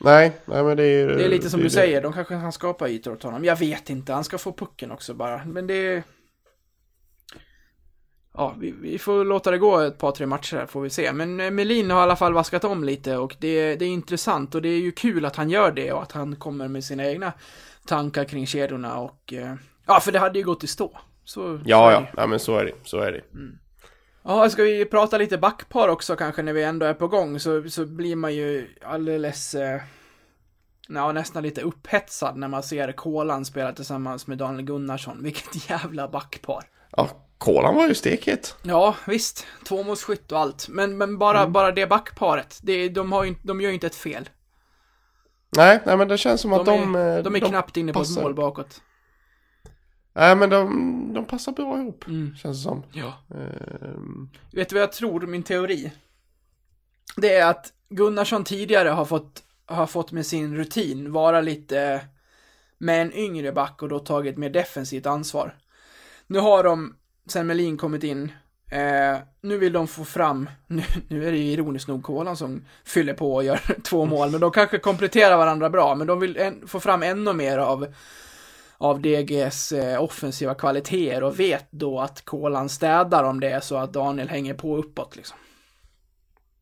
Nej, 0.00 0.32
nej 0.44 0.64
men 0.64 0.76
det 0.76 0.82
är 0.82 0.98
ju... 1.08 1.14
Det 1.16 1.24
är 1.24 1.28
lite 1.28 1.50
som 1.50 1.60
du 1.60 1.70
säger, 1.70 2.02
de 2.02 2.12
kanske 2.12 2.34
kan 2.34 2.52
skapa 2.52 2.88
ytor 2.88 3.12
åt 3.12 3.22
honom. 3.22 3.44
Jag 3.44 3.56
vet 3.56 3.90
inte, 3.90 4.12
han 4.12 4.24
ska 4.24 4.38
få 4.38 4.52
pucken 4.52 4.90
också 4.90 5.14
bara. 5.14 5.44
Men 5.44 5.66
det... 5.66 6.02
Ja, 8.36 8.54
vi, 8.58 8.70
vi 8.82 8.98
får 8.98 9.24
låta 9.24 9.50
det 9.50 9.58
gå 9.58 9.78
ett 9.78 9.98
par, 9.98 10.12
tre 10.12 10.26
matcher 10.26 10.56
här 10.56 10.66
får 10.66 10.80
vi 10.80 10.90
se. 10.90 11.12
Men 11.12 11.40
eh, 11.40 11.50
Melin 11.50 11.90
har 11.90 12.00
i 12.00 12.02
alla 12.02 12.16
fall 12.16 12.32
vaskat 12.32 12.64
om 12.64 12.84
lite 12.84 13.16
och 13.16 13.36
det, 13.40 13.76
det 13.76 13.84
är 13.84 13.88
intressant 13.88 14.54
och 14.54 14.62
det 14.62 14.68
är 14.68 14.80
ju 14.80 14.92
kul 14.92 15.24
att 15.24 15.36
han 15.36 15.50
gör 15.50 15.72
det 15.72 15.92
och 15.92 16.02
att 16.02 16.12
han 16.12 16.36
kommer 16.36 16.68
med 16.68 16.84
sina 16.84 17.06
egna 17.06 17.32
tankar 17.86 18.24
kring 18.24 18.46
kedjorna 18.46 18.98
och... 18.98 19.32
eh, 19.32 19.54
Ja, 19.86 20.00
för 20.00 20.12
det 20.12 20.18
hade 20.18 20.38
ju 20.38 20.44
gått 20.44 20.64
i 20.64 20.66
stå. 20.66 20.98
Så, 21.24 21.58
så 21.58 21.62
Ja, 21.64 21.88
det 21.88 21.94
ja, 21.94 22.06
ja 22.16 22.26
men 22.26 22.38
så 22.40 22.56
är 22.58 22.64
det. 22.64 22.72
Så 22.84 22.98
är 22.98 23.12
det. 23.12 23.20
Ja, 24.24 24.48
ska 24.50 24.62
vi 24.62 24.84
prata 24.84 25.18
lite 25.18 25.38
backpar 25.38 25.88
också 25.88 26.16
kanske 26.16 26.42
när 26.42 26.52
vi 26.52 26.62
ändå 26.62 26.86
är 26.86 26.94
på 26.94 27.08
gång 27.08 27.40
så, 27.40 27.70
så 27.70 27.86
blir 27.86 28.16
man 28.16 28.34
ju 28.34 28.74
alldeles, 28.82 29.54
eh, 29.54 29.80
ja, 30.88 31.12
nästan 31.12 31.42
lite 31.42 31.60
upphetsad 31.60 32.36
när 32.36 32.48
man 32.48 32.62
ser 32.62 32.92
Kolan 32.92 33.44
spela 33.44 33.72
tillsammans 33.72 34.26
med 34.26 34.38
Daniel 34.38 34.64
Gunnarsson. 34.64 35.22
Vilket 35.22 35.68
jävla 35.70 36.08
backpar. 36.08 36.64
Ja, 36.96 37.08
kolan 37.38 37.74
var 37.74 37.88
ju 37.88 37.94
stekhet. 37.94 38.56
Ja, 38.62 38.94
visst, 39.06 39.46
tvåmålsskytt 39.64 40.32
och 40.32 40.38
allt. 40.38 40.68
Men, 40.68 40.98
men 40.98 41.18
bara, 41.18 41.48
bara 41.48 41.72
det 41.72 41.86
backparet, 41.86 42.60
det, 42.62 42.88
de, 42.88 43.12
har 43.12 43.22
ju, 43.24 43.28
inte- 43.28 43.46
de 43.46 43.60
gör 43.60 43.68
ju 43.68 43.74
inte 43.74 43.86
ett 43.86 43.94
fel. 43.94 44.28
Nej, 45.56 45.80
nej 45.86 45.96
men 45.96 46.08
det 46.08 46.18
känns 46.18 46.40
som 46.40 46.52
att 46.52 46.64
De 46.66 46.80
de... 46.80 46.94
är, 46.94 47.16
eh, 47.16 47.22
de 47.22 47.34
är 47.34 47.40
knappt 47.40 47.76
inne 47.76 47.92
på 47.92 48.00
ett 48.00 48.16
mål 48.22 48.34
bakåt. 48.34 48.80
Nej 50.16 50.36
men 50.36 50.50
de, 50.50 51.14
de 51.14 51.24
passar 51.24 51.52
bra 51.52 51.78
ihop. 51.80 52.06
Mm. 52.06 52.36
Känns 52.36 52.56
det 52.58 52.62
som. 52.62 52.82
Ja. 52.92 53.12
Ehm, 53.30 54.28
Vet 54.52 54.68
du 54.68 54.74
vad 54.74 54.82
jag 54.82 54.92
tror, 54.92 55.20
min 55.20 55.42
teori? 55.42 55.92
Det 57.16 57.34
är 57.34 57.50
att 57.50 57.72
Gunnarsson 57.88 58.44
tidigare 58.44 58.88
har 58.88 59.04
fått, 59.04 59.42
har 59.66 59.86
fått 59.86 60.12
med 60.12 60.26
sin 60.26 60.56
rutin 60.56 61.12
vara 61.12 61.40
lite 61.40 62.00
med 62.78 63.02
en 63.02 63.12
yngre 63.12 63.52
back 63.52 63.82
och 63.82 63.88
då 63.88 63.98
tagit 63.98 64.38
mer 64.38 64.50
defensivt 64.50 65.06
ansvar. 65.06 65.56
Nu 66.26 66.38
har 66.38 66.64
de, 66.64 66.96
sen 67.26 67.46
Melin 67.46 67.76
kommit 67.76 68.04
in, 68.04 68.32
eh, 68.70 69.18
nu 69.40 69.58
vill 69.58 69.72
de 69.72 69.88
få 69.88 70.04
fram, 70.04 70.50
nu, 70.66 70.82
nu 71.08 71.26
är 71.28 71.32
det 71.32 71.38
ju 71.38 71.52
ironiskt 71.52 71.88
nog 71.88 72.02
Kolan 72.02 72.36
som 72.36 72.64
fyller 72.84 73.14
på 73.14 73.34
och 73.34 73.44
gör 73.44 73.60
två 73.82 74.04
mål, 74.04 74.30
men 74.30 74.40
de 74.40 74.50
kanske 74.50 74.78
kompletterar 74.78 75.36
varandra 75.36 75.70
bra, 75.70 75.94
men 75.94 76.06
de 76.06 76.20
vill 76.20 76.36
en, 76.36 76.68
få 76.68 76.80
fram 76.80 77.02
ännu 77.02 77.32
mer 77.32 77.58
av 77.58 77.86
av 78.78 79.00
DGs 79.00 79.72
eh, 79.72 80.02
offensiva 80.02 80.54
kvaliteter 80.54 81.22
och 81.22 81.40
vet 81.40 81.66
då 81.70 82.00
att 82.00 82.24
Kolan 82.24 82.68
städar 82.68 83.24
om 83.24 83.40
det 83.40 83.50
är 83.50 83.60
så 83.60 83.76
att 83.76 83.92
Daniel 83.92 84.28
hänger 84.28 84.54
på 84.54 84.76
uppåt 84.76 85.16
liksom. 85.16 85.36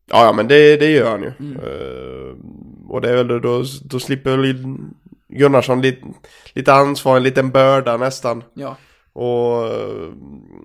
Ja, 0.05 0.25
ja 0.25 0.33
men 0.33 0.47
det, 0.47 0.77
det 0.77 0.91
gör 0.91 1.11
han 1.11 1.21
ju. 1.21 1.31
Mm. 1.39 1.57
Ehm, 1.57 2.89
och 2.89 3.01
det 3.01 3.09
är 3.09 3.15
väl 3.15 3.27
då, 3.27 3.63
då, 3.83 3.99
slipper 3.99 4.55
Gunnarsson 5.27 5.81
lite, 5.81 6.07
lite 6.53 6.73
ansvar, 6.73 7.17
en 7.17 7.23
liten 7.23 7.51
börda 7.51 7.97
nästan. 7.97 8.43
Ja. 8.53 8.77
Och, 9.13 9.63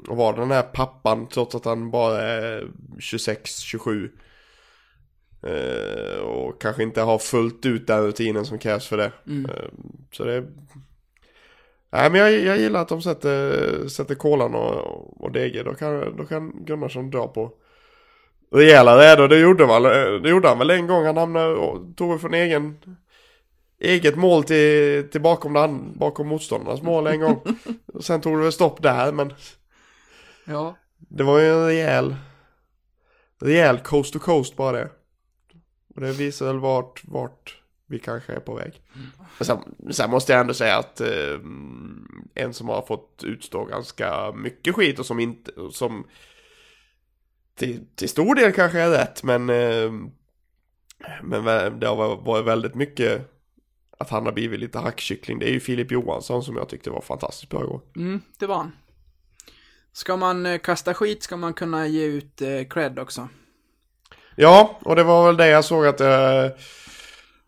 och 0.08 0.16
vara 0.16 0.36
den 0.36 0.50
här 0.50 0.62
pappan 0.62 1.28
trots 1.28 1.54
att 1.54 1.64
han 1.64 1.90
bara 1.90 2.20
är 2.20 2.68
26-27. 2.98 4.10
Eh, 5.42 6.20
och 6.20 6.60
kanske 6.60 6.82
inte 6.82 7.00
har 7.00 7.18
fullt 7.18 7.66
ut 7.66 7.86
den 7.86 8.02
rutinen 8.02 8.46
som 8.46 8.58
krävs 8.58 8.86
för 8.86 8.96
det. 8.96 9.12
Mm. 9.26 9.50
Eh, 9.50 9.68
så 10.12 10.24
det... 10.24 10.44
Nej 11.90 12.10
men 12.10 12.20
jag, 12.20 12.32
jag 12.32 12.58
gillar 12.58 12.80
att 12.80 12.88
de 12.88 13.02
sätter, 13.02 13.88
sätter 13.88 14.14
kolan 14.14 14.54
och, 14.54 15.22
och 15.24 15.32
DG. 15.32 15.62
Då 15.64 15.74
kan, 15.74 16.16
då 16.16 16.24
kan 16.24 16.64
Gunnarsson 16.64 17.10
dra 17.10 17.28
på 17.28 17.52
rejäla 18.52 18.98
rädor. 18.98 19.28
Det 19.28 19.38
gjorde, 19.38 19.66
man, 19.66 19.82
det 20.22 20.28
gjorde 20.28 20.48
han 20.48 20.58
väl 20.58 20.70
en 20.70 20.86
gång. 20.86 21.04
Han 21.04 21.16
hamnade 21.16 21.54
och 21.54 21.96
tog 21.96 22.20
från 22.20 22.34
egen, 22.34 22.78
eget 23.80 24.16
mål 24.16 24.44
till, 24.44 25.08
till 25.10 25.20
bakom, 25.20 25.52
den, 25.52 25.98
bakom 25.98 26.28
motståndarnas 26.28 26.82
mål 26.82 27.06
en 27.06 27.20
gång. 27.20 27.40
Och 27.94 28.04
Sen 28.04 28.20
tog 28.20 28.38
det 28.38 28.42
väl 28.42 28.52
stopp 28.52 28.82
där 28.82 29.12
men 29.12 29.32
Ja. 30.44 30.76
det 30.98 31.22
var 31.22 31.38
ju 31.38 31.46
en 31.46 31.66
rejäl, 31.66 32.16
rejäl 33.40 33.78
coast 33.78 34.12
to 34.12 34.18
coast 34.18 34.56
bara 34.56 34.72
det. 34.72 34.90
Och 35.94 36.00
det 36.00 36.12
visar 36.12 36.46
väl 36.46 36.58
vart, 36.58 37.02
vart 37.04 37.57
vi 37.88 37.98
kanske 37.98 38.32
är 38.32 38.40
på 38.40 38.54
väg. 38.54 38.82
Men 39.38 39.46
sen, 39.46 39.58
sen 39.90 40.10
måste 40.10 40.32
jag 40.32 40.40
ändå 40.40 40.54
säga 40.54 40.76
att 40.76 41.00
eh, 41.00 41.38
en 42.34 42.54
som 42.54 42.68
har 42.68 42.82
fått 42.82 43.22
utstå 43.24 43.64
ganska 43.64 44.32
mycket 44.32 44.74
skit 44.74 44.98
och 44.98 45.06
som 45.06 45.20
inte, 45.20 45.52
som 45.72 46.06
till, 47.54 47.86
till 47.94 48.08
stor 48.08 48.34
del 48.34 48.52
kanske 48.52 48.80
är 48.80 48.90
rätt 48.90 49.22
men 49.22 49.50
eh, 49.50 49.90
men 51.22 51.80
det 51.80 51.86
har 51.86 52.16
varit 52.16 52.46
väldigt 52.46 52.74
mycket 52.74 53.38
att 53.98 54.10
han 54.10 54.24
har 54.24 54.32
blivit 54.32 54.60
lite 54.60 54.78
hackkyckling. 54.78 55.38
Det 55.38 55.48
är 55.48 55.52
ju 55.52 55.60
Filip 55.60 55.92
Johansson 55.92 56.42
som 56.42 56.56
jag 56.56 56.68
tyckte 56.68 56.90
var 56.90 57.00
fantastiskt 57.00 57.50
bra 57.50 57.62
igår. 57.62 57.80
Mm, 57.96 58.20
det 58.38 58.46
var 58.46 58.56
han. 58.56 58.72
Ska 59.92 60.16
man 60.16 60.46
eh, 60.46 60.58
kasta 60.58 60.94
skit 60.94 61.22
ska 61.22 61.36
man 61.36 61.54
kunna 61.54 61.86
ge 61.86 62.04
ut 62.04 62.42
eh, 62.42 62.64
cred 62.70 62.98
också. 62.98 63.28
Ja, 64.34 64.78
och 64.82 64.96
det 64.96 65.02
var 65.02 65.26
väl 65.26 65.36
det 65.36 65.48
jag 65.48 65.64
såg 65.64 65.86
att, 65.86 66.00
eh, 66.00 66.46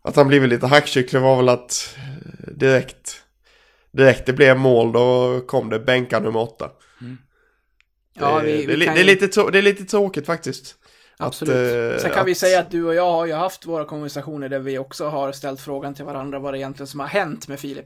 att 0.01 0.15
han 0.15 0.27
blivit 0.27 0.49
lite 0.49 0.67
hackkyckling 0.67 1.21
var 1.21 1.37
väl 1.37 1.49
att 1.49 1.95
eh, 1.97 2.53
direkt, 2.53 3.21
direkt 3.91 4.25
det 4.25 4.33
blev 4.33 4.57
mål 4.57 4.91
då 4.91 5.39
kom 5.47 5.69
det 5.69 5.79
bänka 5.79 6.19
nummer 6.19 6.39
åtta. 6.39 6.69
Ja, 8.19 8.39
det, 8.39 8.45
vi, 8.45 8.65
det, 8.65 8.73
är 8.73 8.77
vi 8.77 8.85
det, 8.85 8.91
är 8.91 8.95
ju- 8.97 9.03
lite, 9.03 9.27
trå- 9.27 9.51
det 9.51 9.57
är 9.57 9.61
lite 9.61 9.83
tråkigt 9.85 10.25
faktiskt. 10.25 10.75
Absolut. 11.17 11.53
Att, 11.55 11.95
eh, 11.97 12.01
Sen 12.01 12.11
kan 12.11 12.25
vi 12.25 12.31
att- 12.31 12.37
säga 12.37 12.59
att 12.59 12.71
du 12.71 12.85
och 12.85 12.95
jag 12.95 13.11
har 13.11 13.25
ju 13.25 13.33
haft 13.33 13.65
våra 13.65 13.85
konversationer 13.85 14.49
där 14.49 14.59
vi 14.59 14.77
också 14.77 15.07
har 15.09 15.31
ställt 15.31 15.61
frågan 15.61 15.93
till 15.93 16.05
varandra 16.05 16.39
vad 16.39 16.53
det 16.53 16.57
egentligen 16.59 16.87
som 16.87 16.99
har 16.99 17.07
hänt 17.07 17.47
med 17.47 17.59
Filip. 17.59 17.85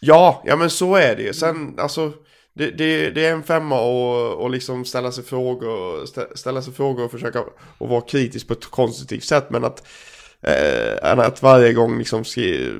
Ja, 0.00 0.42
ja 0.46 0.56
men 0.56 0.70
så 0.70 0.94
är 0.96 1.16
det 1.16 1.22
ju. 1.22 1.32
Sen, 1.34 1.74
alltså, 1.78 2.12
det, 2.54 2.70
det, 2.70 3.10
det 3.10 3.26
är 3.26 3.32
en 3.32 3.42
femma 3.42 3.80
och, 3.80 4.32
och 4.42 4.50
liksom 4.50 4.84
ställa 4.84 5.12
sig 5.12 5.24
frågor, 5.24 6.04
stä- 6.06 6.34
ställa 6.36 6.62
sig 6.62 6.72
frågor 6.72 7.04
och 7.04 7.10
försöka 7.10 7.44
och 7.78 7.88
vara 7.88 8.00
kritisk 8.00 8.46
på 8.46 8.52
ett 8.52 8.64
konstruktivt 8.66 9.24
sätt. 9.24 9.50
Men 9.50 9.64
att, 9.64 9.86
eh, 10.46 11.10
än 11.10 11.20
att 11.20 11.42
varje 11.42 11.72
gång 11.72 11.98
liksom 11.98 12.24
skri, 12.24 12.72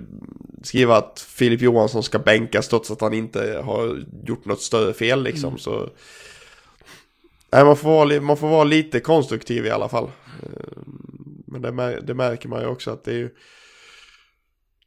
skriva 0.62 0.96
att 0.96 1.26
Filip 1.28 1.60
Johansson 1.60 2.02
ska 2.02 2.18
bänkas 2.18 2.68
trots 2.68 2.90
att 2.90 3.00
han 3.00 3.14
inte 3.14 3.62
har 3.64 4.04
gjort 4.26 4.44
något 4.44 4.60
större 4.60 4.92
fel 4.94 5.22
liksom. 5.22 5.58
Så, 5.58 5.90
nej, 7.52 7.64
man, 7.64 7.76
får 7.76 7.88
vara, 7.88 8.20
man 8.20 8.36
får 8.36 8.48
vara 8.48 8.64
lite 8.64 9.00
konstruktiv 9.00 9.66
i 9.66 9.70
alla 9.70 9.88
fall. 9.88 10.10
Eh, 10.42 10.82
Men 11.46 11.62
det, 11.62 11.72
mär, 11.72 12.00
det 12.00 12.14
märker 12.14 12.48
man 12.48 12.60
ju 12.62 12.66
också 12.66 12.90
att 12.90 13.04
det 13.04 13.10
är 13.10 13.16
ju 13.16 13.30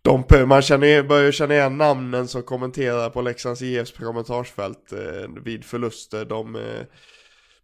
de, 0.02 0.48
man 0.48 0.62
känner, 0.62 1.04
börjar 1.04 1.32
känna 1.32 1.54
igen 1.54 1.78
namnen 1.78 2.28
som 2.28 2.44
kommenterar 2.44 3.10
på 3.10 3.22
Leksands 3.22 3.62
IFs 3.62 3.92
kommentarsfält 3.92 4.94
eh, 4.94 5.44
vid 5.44 5.66
förluster. 5.66 6.26
De, 6.26 6.56
eh, 6.56 6.82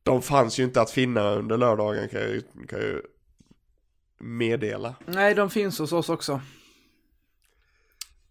de 0.04 0.22
fanns 0.22 0.60
ju 0.60 0.64
inte 0.64 0.82
att 0.82 0.92
finna 0.92 1.32
under 1.32 1.58
lördagen 1.58 2.10
kan 2.10 2.22
jag, 2.22 2.42
kan 2.70 2.80
jag 2.80 3.02
meddela. 4.20 4.96
Nej, 5.06 5.36
de 5.36 5.50
finns 5.50 5.80
hos 5.80 5.92
oss 5.94 6.10
också. 6.10 6.42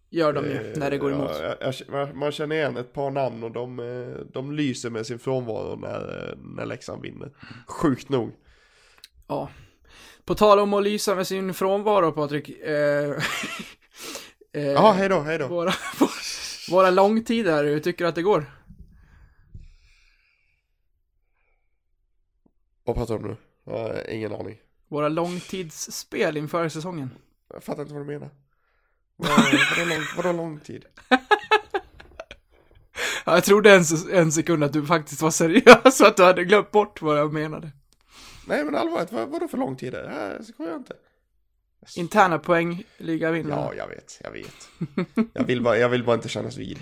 Gör 0.09 0.33
de 0.33 0.45
ju, 0.45 0.73
när 0.75 0.91
det 0.91 0.97
går 0.97 1.11
emot. 1.13 1.31
Eh, 1.31 1.53
Ja, 1.61 1.73
jag, 1.91 2.15
man- 2.15 2.31
känner 2.31 2.55
igen 2.55 2.77
ett 2.77 2.93
par 2.93 3.11
namn 3.11 3.43
och 3.43 3.51
de, 3.51 3.79
eh, 3.79 4.25
de 4.33 4.51
lyser 4.51 4.89
med 4.89 5.05
sin 5.07 5.19
frånvaro 5.19 5.75
när, 5.75 6.29
eh, 6.29 6.37
när 6.37 6.65
Leksand 6.65 7.01
vinner. 7.01 7.31
Sjukt 7.67 8.09
nog. 8.09 8.31
Ja. 9.27 9.49
På 10.25 10.35
tal 10.35 10.59
om 10.59 10.73
att 10.73 10.83
lysa 10.83 11.15
med 11.15 11.27
sin 11.27 11.53
frånvaro, 11.53 12.11
Patrik. 12.11 12.49
Eh, 12.49 13.09
eh, 14.53 14.63
Ja, 14.71 14.91
hej 14.91 15.09
då, 15.09 15.19
hej 15.19 15.37
då. 15.37 15.47
våra, 15.47 15.73
våra 16.71 16.89
långtider, 16.89 17.63
hur 17.63 17.79
tycker 17.79 18.05
du 18.05 18.09
att 18.09 18.15
det 18.15 18.21
går? 18.21 18.45
Vad 22.83 22.95
pratar 22.95 23.13
du 23.17 23.23
om 23.23 23.29
nu? 23.29 23.37
Jag 23.63 23.73
har 23.79 24.09
ingen 24.09 24.35
aning. 24.35 24.57
Våra 24.87 25.09
långtidsspel 25.09 26.37
inför 26.37 26.69
säsongen. 26.69 27.09
Jag 27.53 27.63
fattar 27.63 27.81
inte 27.81 27.93
vad 27.93 28.01
du 28.07 28.13
menar. 28.13 28.29
Vad- 29.15 29.29
Vadå 29.77 29.89
lång, 29.89 30.03
vadå 30.17 30.31
lång 30.31 30.59
tid? 30.59 30.85
Ja, 33.25 33.33
jag 33.33 33.43
trodde 33.43 33.71
en, 33.75 33.83
en 34.11 34.31
sekund 34.31 34.63
att 34.63 34.73
du 34.73 34.85
faktiskt 34.85 35.21
var 35.21 35.31
seriös 35.31 36.01
och 36.01 36.07
att 36.07 36.17
du 36.17 36.23
hade 36.23 36.43
glömt 36.43 36.71
bort 36.71 37.01
vad 37.01 37.17
jag 37.19 37.33
menade. 37.33 37.71
Nej 38.47 38.63
men 38.63 38.75
allvarligt, 38.75 39.11
vad, 39.11 39.29
vadå 39.29 39.47
för 39.47 39.57
lång 39.57 39.75
tid? 39.75 39.93
Det 39.93 40.09
här 40.09 40.41
skojar 40.43 40.71
jag 40.71 40.79
inte. 40.79 40.93
Interna 41.95 42.39
poäng, 42.39 42.83
liga 42.97 43.31
vinnare. 43.31 43.59
Ja, 43.59 43.73
jag 43.73 43.87
vet, 43.87 44.19
jag 44.23 44.31
vet. 44.31 44.69
Jag 45.33 45.43
vill 45.43 45.61
bara, 45.61 45.77
jag 45.77 45.89
vill 45.89 46.03
bara 46.03 46.15
inte 46.15 46.29
kännas 46.29 46.57
vid. 46.57 46.79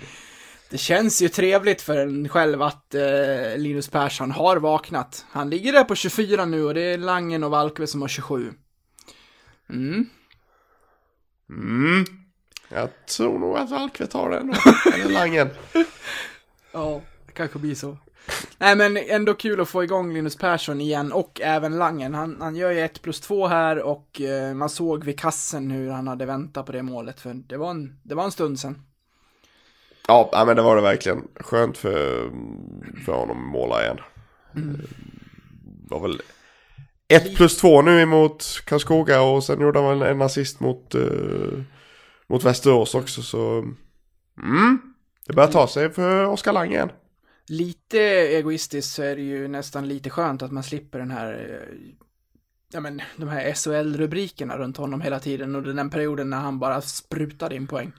Det 0.74 0.78
känns 0.78 1.22
ju 1.22 1.28
trevligt 1.28 1.82
för 1.82 1.96
en 1.96 2.28
själv 2.28 2.62
att 2.62 2.94
eh, 2.94 3.56
Linus 3.56 3.88
Persson 3.88 4.30
har 4.30 4.56
vaknat. 4.56 5.26
Han 5.30 5.50
ligger 5.50 5.72
där 5.72 5.84
på 5.84 5.94
24 5.94 6.44
nu 6.44 6.64
och 6.64 6.74
det 6.74 6.80
är 6.80 6.98
Langen 6.98 7.44
och 7.44 7.50
Valkve 7.50 7.86
som 7.86 8.00
har 8.00 8.08
27. 8.08 8.52
Mm. 9.70 10.06
Mm. 11.50 12.04
Jag 12.68 12.88
tror 13.06 13.38
nog 13.38 13.56
att 13.56 13.72
Alkve 13.72 14.06
tar 14.06 14.30
den. 14.30 14.54
Eller 14.94 15.12
Langen. 15.12 15.50
Ja, 16.72 17.00
det 17.26 17.32
kanske 17.32 17.58
blir 17.58 17.74
så. 17.74 17.98
Nej 18.58 18.76
men 18.76 18.96
ändå 18.96 19.34
kul 19.34 19.60
att 19.60 19.68
få 19.68 19.84
igång 19.84 20.12
Linus 20.12 20.36
Persson 20.36 20.80
igen 20.80 21.12
och 21.12 21.40
även 21.40 21.78
Langen. 21.78 22.14
Han, 22.14 22.36
han 22.40 22.56
gör 22.56 22.70
ju 22.70 22.80
1 22.80 23.02
plus 23.02 23.20
2 23.20 23.46
här 23.46 23.82
och 23.82 24.20
eh, 24.20 24.54
man 24.54 24.70
såg 24.70 25.04
vid 25.04 25.18
kassen 25.18 25.70
hur 25.70 25.90
han 25.90 26.08
hade 26.08 26.26
väntat 26.26 26.66
på 26.66 26.72
det 26.72 26.82
målet 26.82 27.20
för 27.20 27.34
det 27.34 27.56
var 27.56 27.70
en, 27.70 28.00
det 28.02 28.14
var 28.14 28.24
en 28.24 28.32
stund 28.32 28.60
sedan. 28.60 28.82
Ja, 30.08 30.44
men 30.46 30.56
det 30.56 30.62
var 30.62 30.76
det 30.76 30.82
verkligen. 30.82 31.28
Skönt 31.40 31.78
för, 31.78 32.30
för 33.04 33.12
honom 33.12 33.46
att 33.46 33.52
måla 33.52 33.84
igen. 33.84 33.98
Det 35.62 35.94
var 35.94 36.00
väl 36.00 36.20
1 37.08 37.36
plus 37.36 37.56
2 37.56 37.82
nu 37.82 38.00
emot 38.00 38.44
Karlskoga 38.64 39.22
och 39.22 39.44
sen 39.44 39.60
gjorde 39.60 39.80
han 39.80 40.02
en 40.02 40.22
assist 40.22 40.60
mot, 40.60 40.94
uh, 40.94 41.62
mot 42.26 42.44
Västerås 42.44 42.94
också 42.94 43.22
så... 43.22 43.58
Mm. 44.42 44.78
Det 45.26 45.32
börjar 45.32 45.50
ta 45.50 45.66
sig 45.66 45.90
för 45.90 46.26
Oskar 46.26 46.52
Lang 46.52 46.72
igen. 46.72 46.90
Lite 47.48 48.00
egoistiskt 48.08 48.94
så 48.94 49.02
är 49.02 49.16
det 49.16 49.22
ju 49.22 49.48
nästan 49.48 49.88
lite 49.88 50.10
skönt 50.10 50.42
att 50.42 50.52
man 50.52 50.62
slipper 50.62 50.98
den 50.98 51.10
här, 51.10 51.32
eh, 51.32 51.74
ja 52.72 52.80
men 52.80 53.02
de 53.16 53.28
här 53.28 53.54
SHL-rubrikerna 53.54 54.58
runt 54.58 54.76
honom 54.76 55.00
hela 55.00 55.20
tiden 55.20 55.56
under 55.56 55.72
den 55.72 55.90
perioden 55.90 56.30
när 56.30 56.36
han 56.36 56.58
bara 56.58 56.80
sprutade 56.80 57.56
in 57.56 57.66
poäng. 57.66 57.92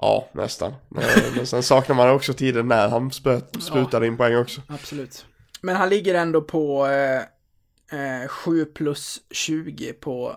Ja, 0.00 0.28
nästan. 0.32 0.74
Men 0.88 1.46
sen 1.46 1.62
saknar 1.62 1.96
man 1.96 2.10
också 2.10 2.34
tiden 2.34 2.68
när 2.68 2.88
han 2.88 3.10
sprutade 3.10 4.06
ja, 4.06 4.12
in 4.12 4.16
poäng 4.16 4.36
också. 4.36 4.60
Absolut. 4.68 5.26
Men 5.60 5.76
han 5.76 5.88
ligger 5.88 6.14
ändå 6.14 6.42
på 6.42 6.86
eh, 6.86 8.28
7 8.28 8.64
plus 8.64 9.20
20 9.30 9.92
på... 9.92 10.36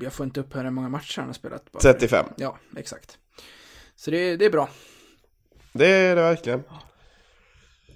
Jag 0.00 0.12
får 0.12 0.26
inte 0.26 0.40
upp 0.40 0.56
hur 0.56 0.70
många 0.70 0.88
matcher 0.88 1.18
han 1.20 1.28
har 1.28 1.34
spelat. 1.34 1.64
35. 1.82 2.26
Ja, 2.36 2.58
exakt. 2.76 3.18
Så 3.96 4.10
det, 4.10 4.36
det 4.36 4.44
är 4.44 4.50
bra. 4.50 4.68
Det 5.72 5.86
är 5.86 6.16
det 6.16 6.22
verkligen. 6.22 6.62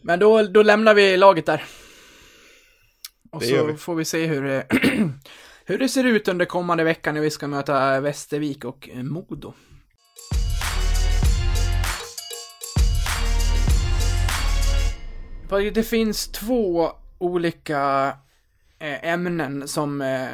Men 0.03 0.19
då, 0.19 0.43
då 0.43 0.63
lämnar 0.63 0.95
vi 0.95 1.17
laget 1.17 1.47
där. 1.47 1.65
Och 3.31 3.41
det 3.41 3.47
så 3.47 3.77
får 3.77 3.95
vi 3.95 4.05
se 4.05 4.27
hur 4.27 4.65
hur 5.67 5.79
det 5.79 5.89
ser 5.89 6.05
ut 6.05 6.29
under 6.29 6.45
kommande 6.45 6.85
vecka 6.85 7.13
när 7.13 7.21
vi 7.21 7.31
ska 7.31 7.47
möta 7.47 8.01
Västervik 8.01 8.65
och 8.65 8.89
eh, 8.93 9.03
Modo. 9.03 9.53
Det 15.75 15.83
finns 15.83 16.29
två 16.29 16.91
olika 17.19 18.07
eh, 18.79 19.09
ämnen 19.09 19.69
som 19.69 20.03
eh, 20.03 20.27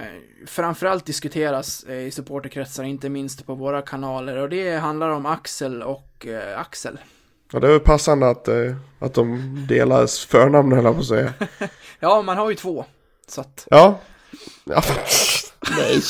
framförallt 0.47 1.07
diskuteras 1.07 1.85
eh, 1.85 1.99
i 1.99 2.11
supporterkretsar, 2.11 2.85
inte 2.85 3.09
minst 3.09 3.47
på 3.47 3.55
våra 3.55 3.83
kanaler. 3.83 4.37
Och 4.37 4.49
det 4.49 4.77
handlar 4.77 5.09
om 5.11 5.27
Axel 5.27 5.83
och 5.83 6.27
eh, 6.27 6.61
Axel. 6.61 6.99
Ja, 7.53 7.61
det 7.61 7.73
är 7.73 7.79
passande 7.79 8.31
att, 8.31 8.49
eh, 8.49 8.77
att 8.99 9.15
de 9.15 9.41
delas 9.69 10.25
förnamn 10.25 10.73
höll 10.73 10.85
jag 10.85 10.95
på 10.95 11.01
att 11.01 11.07
säga. 11.07 11.33
Ja, 12.01 12.23
man 12.23 12.37
har 12.37 12.51
ju 12.51 12.57
två. 12.57 12.85
Så 13.29 13.41
att, 13.41 13.67
Ja. 13.71 14.01
Ja. 14.65 14.83
Nej. 15.71 16.03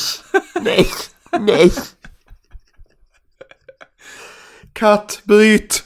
Nej. 0.61 0.87
Nej. 1.39 1.71
Katt, 4.73 5.21
bryt. 5.23 5.83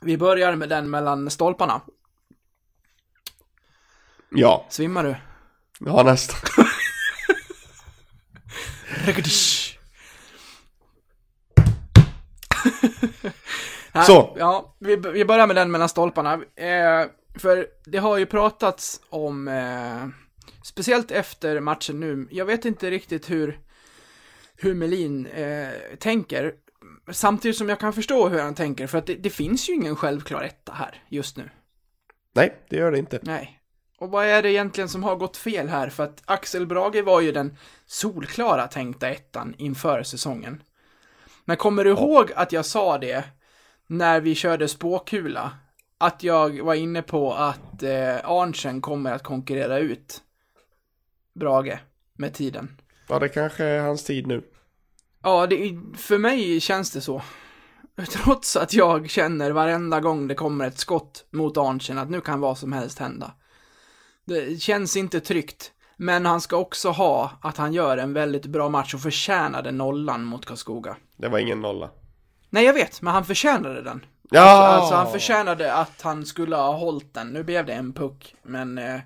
vi 0.00 0.18
börjar 0.18 0.56
med 0.56 0.68
den 0.68 0.90
mellan 0.90 1.30
stolparna. 1.30 1.80
Ja, 4.30 4.66
Svimmar 4.70 5.04
du? 5.04 5.16
ja 5.78 6.02
nästan. 6.02 6.38
Nej, 13.94 14.04
Så. 14.04 14.36
Ja, 14.38 14.76
vi, 14.78 14.96
vi 14.96 15.24
börjar 15.24 15.46
med 15.46 15.56
den 15.56 15.70
mellan 15.70 15.88
stolparna. 15.88 16.32
Eh, 16.56 17.06
för 17.38 17.66
det 17.84 17.98
har 17.98 18.18
ju 18.18 18.26
pratats 18.26 19.00
om, 19.10 19.48
eh, 19.48 20.08
speciellt 20.62 21.10
efter 21.10 21.60
matchen 21.60 22.00
nu, 22.00 22.28
jag 22.30 22.44
vet 22.44 22.64
inte 22.64 22.90
riktigt 22.90 23.30
hur, 23.30 23.58
hur 24.56 24.74
Melin 24.74 25.26
eh, 25.26 25.68
tänker. 25.98 26.52
Samtidigt 27.12 27.56
som 27.56 27.68
jag 27.68 27.80
kan 27.80 27.92
förstå 27.92 28.28
hur 28.28 28.40
han 28.40 28.54
tänker, 28.54 28.86
för 28.86 28.98
att 28.98 29.06
det, 29.06 29.14
det 29.14 29.30
finns 29.30 29.68
ju 29.68 29.74
ingen 29.74 29.96
självklar 29.96 30.42
etta 30.42 30.72
här 30.72 31.02
just 31.08 31.36
nu. 31.36 31.50
Nej, 32.34 32.54
det 32.68 32.76
gör 32.76 32.92
det 32.92 32.98
inte. 32.98 33.18
Nej. 33.22 33.58
Och 33.98 34.10
vad 34.10 34.26
är 34.26 34.42
det 34.42 34.50
egentligen 34.50 34.88
som 34.88 35.04
har 35.04 35.16
gått 35.16 35.36
fel 35.36 35.68
här? 35.68 35.88
För 35.88 36.04
att 36.04 36.22
Axel 36.24 36.66
Brage 36.66 37.02
var 37.04 37.20
ju 37.20 37.32
den 37.32 37.56
solklara 37.86 38.66
tänkta 38.66 39.08
ettan 39.08 39.54
inför 39.58 40.02
säsongen. 40.02 40.62
Men 41.44 41.56
kommer 41.56 41.84
du 41.84 41.90
ihåg 41.90 42.32
att 42.36 42.52
jag 42.52 42.66
sa 42.66 42.98
det 42.98 43.24
när 43.92 44.20
vi 44.20 44.34
körde 44.34 44.68
spåkula? 44.68 45.50
Att 45.98 46.22
jag 46.22 46.62
var 46.62 46.74
inne 46.74 47.02
på 47.02 47.34
att 47.34 47.82
eh, 47.82 48.30
Arntzen 48.30 48.80
kommer 48.80 49.12
att 49.12 49.22
konkurrera 49.22 49.78
ut 49.78 50.20
Brage 51.34 51.78
med 52.18 52.34
tiden. 52.34 52.80
Ja, 53.08 53.18
det 53.18 53.28
kanske 53.28 53.64
är 53.64 53.80
hans 53.80 54.04
tid 54.04 54.26
nu. 54.26 54.42
Ja, 55.22 55.46
det, 55.46 55.78
för 55.96 56.18
mig 56.18 56.60
känns 56.60 56.90
det 56.90 57.00
så. 57.00 57.22
Trots 58.10 58.56
att 58.56 58.74
jag 58.74 59.10
känner 59.10 59.50
varenda 59.50 60.00
gång 60.00 60.28
det 60.28 60.34
kommer 60.34 60.66
ett 60.66 60.78
skott 60.78 61.24
mot 61.30 61.56
Arntzen 61.56 61.98
att 61.98 62.10
nu 62.10 62.20
kan 62.20 62.40
vad 62.40 62.58
som 62.58 62.72
helst 62.72 62.98
hända. 62.98 63.32
Det 64.24 64.62
känns 64.62 64.96
inte 64.96 65.20
tryggt. 65.20 65.72
Men 65.96 66.26
han 66.26 66.40
ska 66.40 66.56
också 66.56 66.90
ha 66.90 67.30
att 67.42 67.56
han 67.56 67.72
gör 67.72 67.96
en 67.96 68.12
väldigt 68.12 68.46
bra 68.46 68.68
match 68.68 68.94
och 68.94 69.00
förtjänade 69.00 69.72
nollan 69.72 70.24
mot 70.24 70.46
Karlskoga. 70.46 70.96
Det 71.16 71.28
var 71.28 71.38
ingen 71.38 71.60
nolla. 71.60 71.90
Nej, 72.54 72.64
jag 72.64 72.72
vet, 72.74 73.02
men 73.02 73.14
han 73.14 73.24
förtjänade 73.24 73.82
den. 73.82 74.04
Ja! 74.30 74.40
Alltså, 74.40 74.80
alltså 74.80 74.94
han 74.94 75.12
förtjänade 75.12 75.74
att 75.74 76.02
han 76.02 76.26
skulle 76.26 76.56
ha 76.56 76.72
hållit 76.72 77.14
den. 77.14 77.28
Nu 77.28 77.44
blev 77.44 77.66
det 77.66 77.72
en 77.72 77.92
puck, 77.92 78.34
men... 78.42 78.78
Eh, 78.78 79.00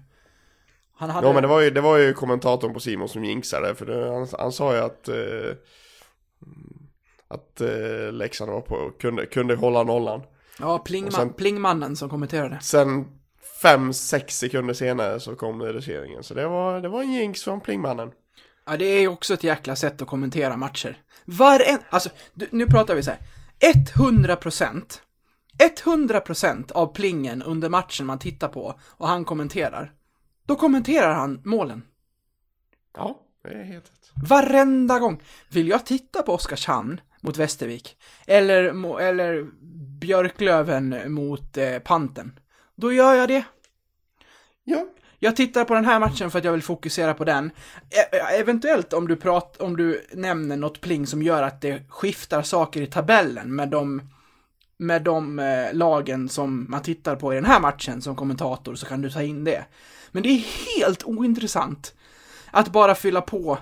han 0.96 1.10
hade... 1.10 1.26
Ja, 1.26 1.32
men 1.32 1.42
det 1.42 1.48
var 1.48 1.60
ju, 1.60 1.70
det 1.70 1.80
var 1.80 1.96
ju 1.96 2.14
kommentatorn 2.14 2.74
på 2.74 2.80
Simon 2.80 3.08
som 3.08 3.24
jinxade. 3.24 3.74
För 3.74 3.86
det, 3.86 4.12
han, 4.14 4.28
han 4.38 4.52
sa 4.52 4.74
ju 4.74 4.80
att... 4.80 5.08
Eh, 5.08 5.56
att 7.28 7.60
eh, 7.60 8.12
Leksand 8.12 8.50
var 8.50 8.60
på, 8.60 8.90
kunde, 9.00 9.26
kunde 9.26 9.54
hålla 9.54 9.82
nollan. 9.82 10.22
Ja, 10.58 10.78
Plingman, 10.78 11.08
och 11.08 11.14
sen- 11.14 11.32
Plingmannen 11.32 11.96
som 11.96 12.08
kommenterade. 12.08 12.58
Sen 12.60 13.06
fem, 13.62 13.92
sex 13.92 14.38
sekunder 14.38 14.74
senare 14.74 15.20
så 15.20 15.36
kom 15.36 15.62
reduceringen. 15.62 16.22
Så 16.22 16.34
det 16.34 16.48
var, 16.48 16.80
det 16.80 16.88
var 16.88 17.02
en 17.02 17.12
jinx 17.12 17.42
från 17.42 17.60
Plingmannen. 17.60 18.10
Ja, 18.66 18.76
det 18.76 18.84
är 18.84 19.00
ju 19.00 19.08
också 19.08 19.34
ett 19.34 19.44
jäkla 19.44 19.76
sätt 19.76 20.02
att 20.02 20.08
kommentera 20.08 20.56
matcher. 20.56 20.98
Varen... 21.24 21.78
Alltså, 21.90 22.08
du, 22.34 22.48
nu 22.50 22.66
pratar 22.66 22.94
vi 22.94 23.02
så 23.02 23.10
här. 23.10 23.20
100 23.60 24.36
procent. 24.36 25.02
100 25.58 26.20
procent 26.20 26.70
av 26.70 26.94
plingen 26.94 27.42
under 27.42 27.68
matchen 27.68 28.06
man 28.06 28.18
tittar 28.18 28.48
på 28.48 28.80
och 28.82 29.08
han 29.08 29.24
kommenterar. 29.24 29.92
Då 30.46 30.56
kommenterar 30.56 31.14
han 31.14 31.40
målen. 31.44 31.82
Ja, 32.96 33.20
det 33.42 33.48
är 33.48 33.64
helt 33.64 33.84
rätt. 33.84 34.10
Varenda 34.28 34.98
gång. 34.98 35.22
Vill 35.48 35.68
jag 35.68 35.86
titta 35.86 36.22
på 36.22 36.34
Oskarshamn 36.34 37.00
mot 37.20 37.36
Västervik? 37.36 37.96
Eller, 38.26 38.64
eller 39.00 39.46
Björklöven 40.00 41.12
mot 41.12 41.56
eh, 41.56 41.78
Panten? 41.78 42.38
Då 42.74 42.92
gör 42.92 43.14
jag 43.14 43.28
det. 43.28 43.44
Ja, 44.64 44.86
jag 45.18 45.36
tittar 45.36 45.64
på 45.64 45.74
den 45.74 45.84
här 45.84 46.00
matchen 46.00 46.30
för 46.30 46.38
att 46.38 46.44
jag 46.44 46.52
vill 46.52 46.62
fokusera 46.62 47.14
på 47.14 47.24
den. 47.24 47.50
E-, 47.90 48.16
e- 48.16 48.38
eventuellt 48.40 48.92
om 48.92 49.08
du, 49.08 49.16
prat, 49.16 49.56
om 49.60 49.76
du 49.76 50.06
nämner 50.12 50.56
något 50.56 50.80
pling 50.80 51.06
som 51.06 51.22
gör 51.22 51.42
att 51.42 51.60
det 51.60 51.82
skiftar 51.88 52.42
saker 52.42 52.82
i 52.82 52.86
tabellen 52.86 53.54
med 53.54 53.68
de 53.68 54.02
med 54.78 55.02
de 55.02 55.38
eh, 55.38 55.72
lagen 55.74 56.28
som 56.28 56.66
man 56.68 56.82
tittar 56.82 57.16
på 57.16 57.32
i 57.32 57.36
den 57.36 57.44
här 57.44 57.60
matchen 57.60 58.02
som 58.02 58.16
kommentator 58.16 58.74
så 58.74 58.86
kan 58.86 59.02
du 59.02 59.10
ta 59.10 59.22
in 59.22 59.44
det. 59.44 59.64
Men 60.10 60.22
det 60.22 60.28
är 60.28 60.44
helt 60.76 61.04
ointressant 61.04 61.94
att 62.50 62.72
bara 62.72 62.94
fylla 62.94 63.20
på 63.20 63.58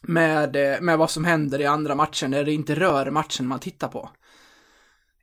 med, 0.00 0.56
eh, 0.56 0.80
med 0.80 0.98
vad 0.98 1.10
som 1.10 1.24
händer 1.24 1.60
i 1.60 1.66
andra 1.66 1.94
matchen 1.94 2.30
när 2.30 2.44
det 2.44 2.52
inte 2.52 2.74
rör 2.74 3.10
matchen 3.10 3.46
man 3.46 3.58
tittar 3.58 3.88
på. 3.88 4.10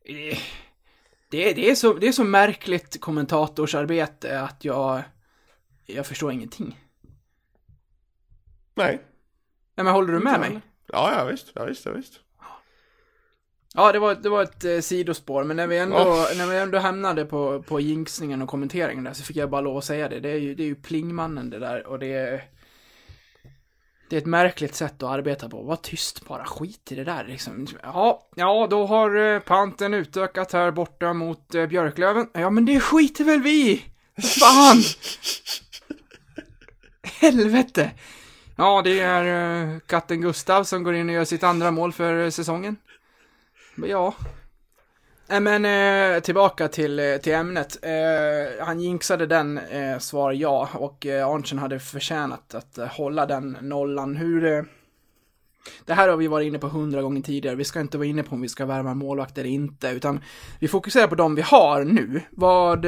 Eh, 0.05 0.37
det, 1.29 1.53
det, 1.53 1.69
är, 1.69 1.75
så, 1.75 1.93
det 1.93 2.07
är 2.07 2.11
så 2.11 2.23
märkligt 2.23 3.01
kommentatorsarbete 3.01 4.41
att 4.41 4.65
jag, 4.65 5.01
jag 5.85 6.07
förstår 6.07 6.31
ingenting. 6.31 6.79
Nej. 8.75 9.01
Nej 9.75 9.83
men 9.83 9.87
håller 9.93 10.13
du 10.13 10.19
med 10.19 10.39
mig? 10.39 10.61
Ja, 10.87 11.13
ja 11.17 11.25
visst, 11.25 11.51
ja 11.55 11.65
visst, 11.65 11.85
ja 11.85 11.91
visst. 11.91 12.19
Ja, 13.77 13.91
det 13.91 13.99
var, 13.99 14.15
det 14.15 14.29
var 14.29 14.43
ett 14.43 14.63
eh, 14.65 14.79
sidospår, 14.79 15.43
men 15.43 15.57
när 15.57 15.67
vi 15.67 15.77
ändå, 15.77 15.97
Ja. 15.97 16.27
när 16.37 16.47
vi 16.47 16.57
ändå 16.57 16.77
hamnade 16.77 17.25
på, 17.25 17.63
på 17.63 17.79
jinxningen 17.79 18.41
och 18.41 18.49
kommenteringen 18.49 19.03
där 19.03 19.13
så 19.13 19.23
fick 19.23 19.35
jag 19.37 19.49
bara 19.49 19.61
lov 19.61 19.77
att 19.77 19.85
säga 19.85 20.09
det. 20.09 20.19
Det 20.19 20.29
är 20.29 20.37
ju, 20.37 20.55
det 20.55 20.63
är 20.63 20.67
ju 20.67 20.75
plingmannen 20.75 21.49
det 21.49 21.59
där 21.59 21.87
och 21.87 21.99
det 21.99 22.13
är... 22.13 22.43
Det 24.09 24.15
är 24.15 24.21
ett 24.21 24.25
märkligt 24.25 24.75
sätt 24.75 25.03
att 25.03 25.09
arbeta 25.09 25.49
på. 25.49 25.63
Var 25.63 25.75
tyst 25.75 26.27
bara, 26.27 26.45
skit 26.45 26.91
i 26.91 26.95
det 26.95 27.03
där 27.03 27.25
liksom. 27.25 27.67
Ja, 27.83 28.29
ja 28.35 28.67
då 28.69 28.85
har 28.85 29.15
eh, 29.15 29.39
panten 29.39 29.93
utökat 29.93 30.51
här 30.53 30.71
borta 30.71 31.13
mot 31.13 31.55
eh, 31.55 31.65
Björklöven. 31.67 32.27
Ja, 32.33 32.49
men 32.49 32.65
det 32.65 32.79
skiter 32.79 33.23
väl 33.23 33.41
vi! 33.41 33.85
Fan! 34.39 34.77
Helvete! 37.05 37.91
Ja, 38.55 38.81
det 38.81 38.99
är 38.99 39.63
eh, 39.63 39.79
katten 39.79 40.21
Gustav 40.21 40.63
som 40.63 40.83
går 40.83 40.95
in 40.95 41.09
och 41.09 41.15
gör 41.15 41.25
sitt 41.25 41.43
andra 41.43 41.71
mål 41.71 41.93
för 41.93 42.23
eh, 42.23 42.29
säsongen. 42.29 42.75
Men 43.75 43.89
Ja. 43.89 44.13
Nej 45.27 45.39
men 45.39 46.21
tillbaka 46.21 46.67
till, 46.67 47.19
till 47.23 47.33
ämnet. 47.33 47.77
Han 48.61 48.79
jinxade 48.79 49.25
den, 49.25 49.59
svar 49.99 50.31
ja, 50.31 50.69
och 50.73 51.05
eh, 51.05 51.27
Arntzen 51.27 51.59
hade 51.59 51.79
förtjänat 51.79 52.55
att 52.55 52.91
hålla 52.91 53.25
den 53.25 53.57
nollan. 53.61 54.15
Hur... 54.15 54.65
Det 55.85 55.93
här 55.93 56.09
har 56.09 56.17
vi 56.17 56.27
varit 56.27 56.47
inne 56.47 56.59
på 56.59 56.67
hundra 56.67 57.01
gånger 57.01 57.21
tidigare, 57.21 57.55
vi 57.55 57.63
ska 57.63 57.81
inte 57.81 57.97
vara 57.97 58.07
inne 58.07 58.23
på 58.23 58.35
om 58.35 58.41
vi 58.41 58.49
ska 58.49 58.65
värva 58.65 58.93
målvakt 58.93 59.37
eller 59.37 59.49
inte, 59.49 59.89
utan 59.89 60.19
vi 60.59 60.67
fokuserar 60.67 61.07
på 61.07 61.15
de 61.15 61.35
vi 61.35 61.41
har 61.41 61.83
nu. 61.83 62.21
Vad... 62.29 62.85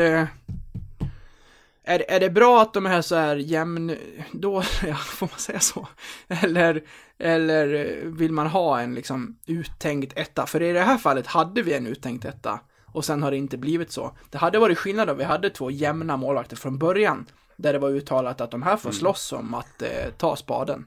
Är, 1.89 2.05
är 2.07 2.19
det 2.19 2.29
bra 2.29 2.61
att 2.61 2.73
de 2.73 2.85
är 2.85 3.01
så 3.01 3.15
här 3.15 3.35
jämn, 3.35 3.97
då, 4.31 4.63
ja, 4.88 4.95
får 4.95 5.27
man 5.31 5.39
säga 5.39 5.59
så? 5.59 5.88
Eller, 6.27 6.83
eller 7.17 7.99
vill 8.05 8.31
man 8.31 8.47
ha 8.47 8.79
en 8.79 8.95
liksom 8.95 9.38
uttänkt 9.45 10.17
etta? 10.17 10.45
För 10.45 10.61
i 10.61 10.73
det 10.73 10.81
här 10.81 10.97
fallet 10.97 11.27
hade 11.27 11.61
vi 11.61 11.73
en 11.73 11.88
uttänkt 11.88 12.25
etta 12.25 12.59
och 12.85 13.05
sen 13.05 13.23
har 13.23 13.31
det 13.31 13.38
inte 13.38 13.57
blivit 13.57 13.91
så. 13.91 14.17
Det 14.29 14.38
hade 14.38 14.59
varit 14.59 14.77
skillnad 14.77 15.09
om 15.09 15.17
vi 15.17 15.23
hade 15.23 15.49
två 15.49 15.71
jämna 15.71 16.17
målvakter 16.17 16.55
från 16.55 16.77
början, 16.77 17.25
där 17.55 17.73
det 17.73 17.79
var 17.79 17.89
uttalat 17.89 18.41
att 18.41 18.51
de 18.51 18.63
här 18.63 18.77
får 18.77 18.91
slåss 18.91 19.33
om 19.33 19.53
att 19.53 19.81
eh, 19.81 20.11
ta 20.17 20.35
spaden. 20.35 20.85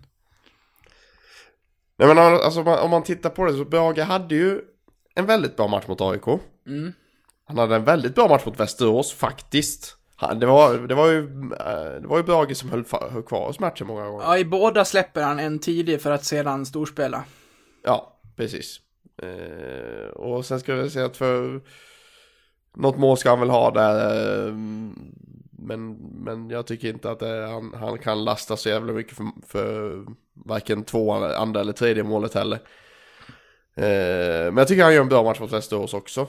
Nej 1.96 2.08
men 2.08 2.18
alltså 2.18 2.60
om 2.60 2.64
man, 2.64 2.78
om 2.78 2.90
man 2.90 3.02
tittar 3.02 3.30
på 3.30 3.44
det 3.44 3.52
så 3.52 3.64
Brage 3.64 3.98
hade 3.98 4.34
ju 4.34 4.60
en 5.14 5.26
väldigt 5.26 5.56
bra 5.56 5.68
match 5.68 5.86
mot 5.86 6.00
AIK. 6.00 6.26
Mm. 6.66 6.92
Han 7.44 7.58
hade 7.58 7.76
en 7.76 7.84
väldigt 7.84 8.14
bra 8.14 8.28
match 8.28 8.46
mot 8.46 8.60
Västerås 8.60 9.12
faktiskt. 9.12 9.99
Han, 10.20 10.40
det, 10.40 10.46
var, 10.46 10.78
det 10.78 10.94
var 10.94 11.06
ju, 11.06 11.18
eh, 11.52 12.00
det 12.00 12.06
var 12.06 12.16
ju 12.16 12.22
Brage 12.22 12.56
som 12.56 12.70
höll, 12.70 12.84
höll 13.10 13.22
kvar 13.22 13.48
oss 13.48 13.60
matchen 13.60 13.86
många 13.86 14.06
gånger. 14.06 14.24
Ja, 14.24 14.38
i 14.38 14.44
båda 14.44 14.84
släpper 14.84 15.22
han 15.22 15.38
en 15.38 15.58
tidig 15.58 16.00
för 16.00 16.10
att 16.10 16.24
sedan 16.24 16.66
storspela. 16.66 17.24
Ja, 17.84 18.20
precis. 18.36 18.80
Eh, 19.22 20.08
och 20.08 20.44
sen 20.44 20.60
ska 20.60 20.76
jag 20.76 20.90
säga 20.90 21.06
att 21.06 21.16
för 21.16 21.60
något 22.76 22.98
mål 22.98 23.16
ska 23.16 23.30
han 23.30 23.40
väl 23.40 23.50
ha 23.50 23.70
där. 23.70 24.46
Eh, 24.46 24.54
men, 25.50 25.92
men 26.24 26.50
jag 26.50 26.66
tycker 26.66 26.88
inte 26.88 27.10
att 27.10 27.18
det, 27.18 27.46
han, 27.46 27.74
han 27.74 27.98
kan 27.98 28.24
lasta 28.24 28.56
så 28.56 28.68
jävla 28.68 28.92
mycket 28.92 29.16
för, 29.16 29.26
för 29.46 30.04
varken 30.32 30.84
två, 30.84 31.12
andra 31.12 31.60
eller 31.60 31.72
tredje 31.72 32.02
målet 32.02 32.34
heller. 32.34 32.58
Eh, 33.74 34.52
men 34.52 34.56
jag 34.56 34.68
tycker 34.68 34.84
han 34.84 34.94
gör 34.94 35.02
en 35.02 35.08
bra 35.08 35.22
match 35.22 35.40
mot 35.40 35.52
Västerås 35.52 35.94
också. 35.94 36.26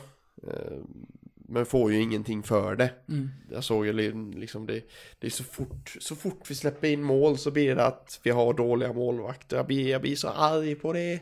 Men 1.51 1.65
får 1.65 1.91
ju 1.91 2.01
ingenting 2.01 2.43
för 2.43 2.75
det. 2.75 2.91
Mm. 3.09 3.29
Jag 3.51 3.63
såg 3.63 3.85
ju 3.85 3.93
li- 3.93 4.39
liksom 4.39 4.65
det, 4.67 4.81
det 5.19 5.27
är 5.27 5.31
så 5.31 5.43
fort, 5.43 5.95
så 5.99 6.15
fort 6.15 6.41
vi 6.49 6.55
släpper 6.55 6.87
in 6.87 7.03
mål 7.03 7.37
så 7.37 7.51
blir 7.51 7.75
det 7.75 7.85
att 7.85 8.19
vi 8.23 8.29
har 8.31 8.53
dåliga 8.53 8.93
målvakter. 8.93 9.57
Jag 9.57 9.67
blir, 9.67 9.89
jag 9.89 10.01
blir 10.01 10.15
så 10.15 10.27
arg 10.29 10.75
på 10.75 10.93
det. 10.93 11.13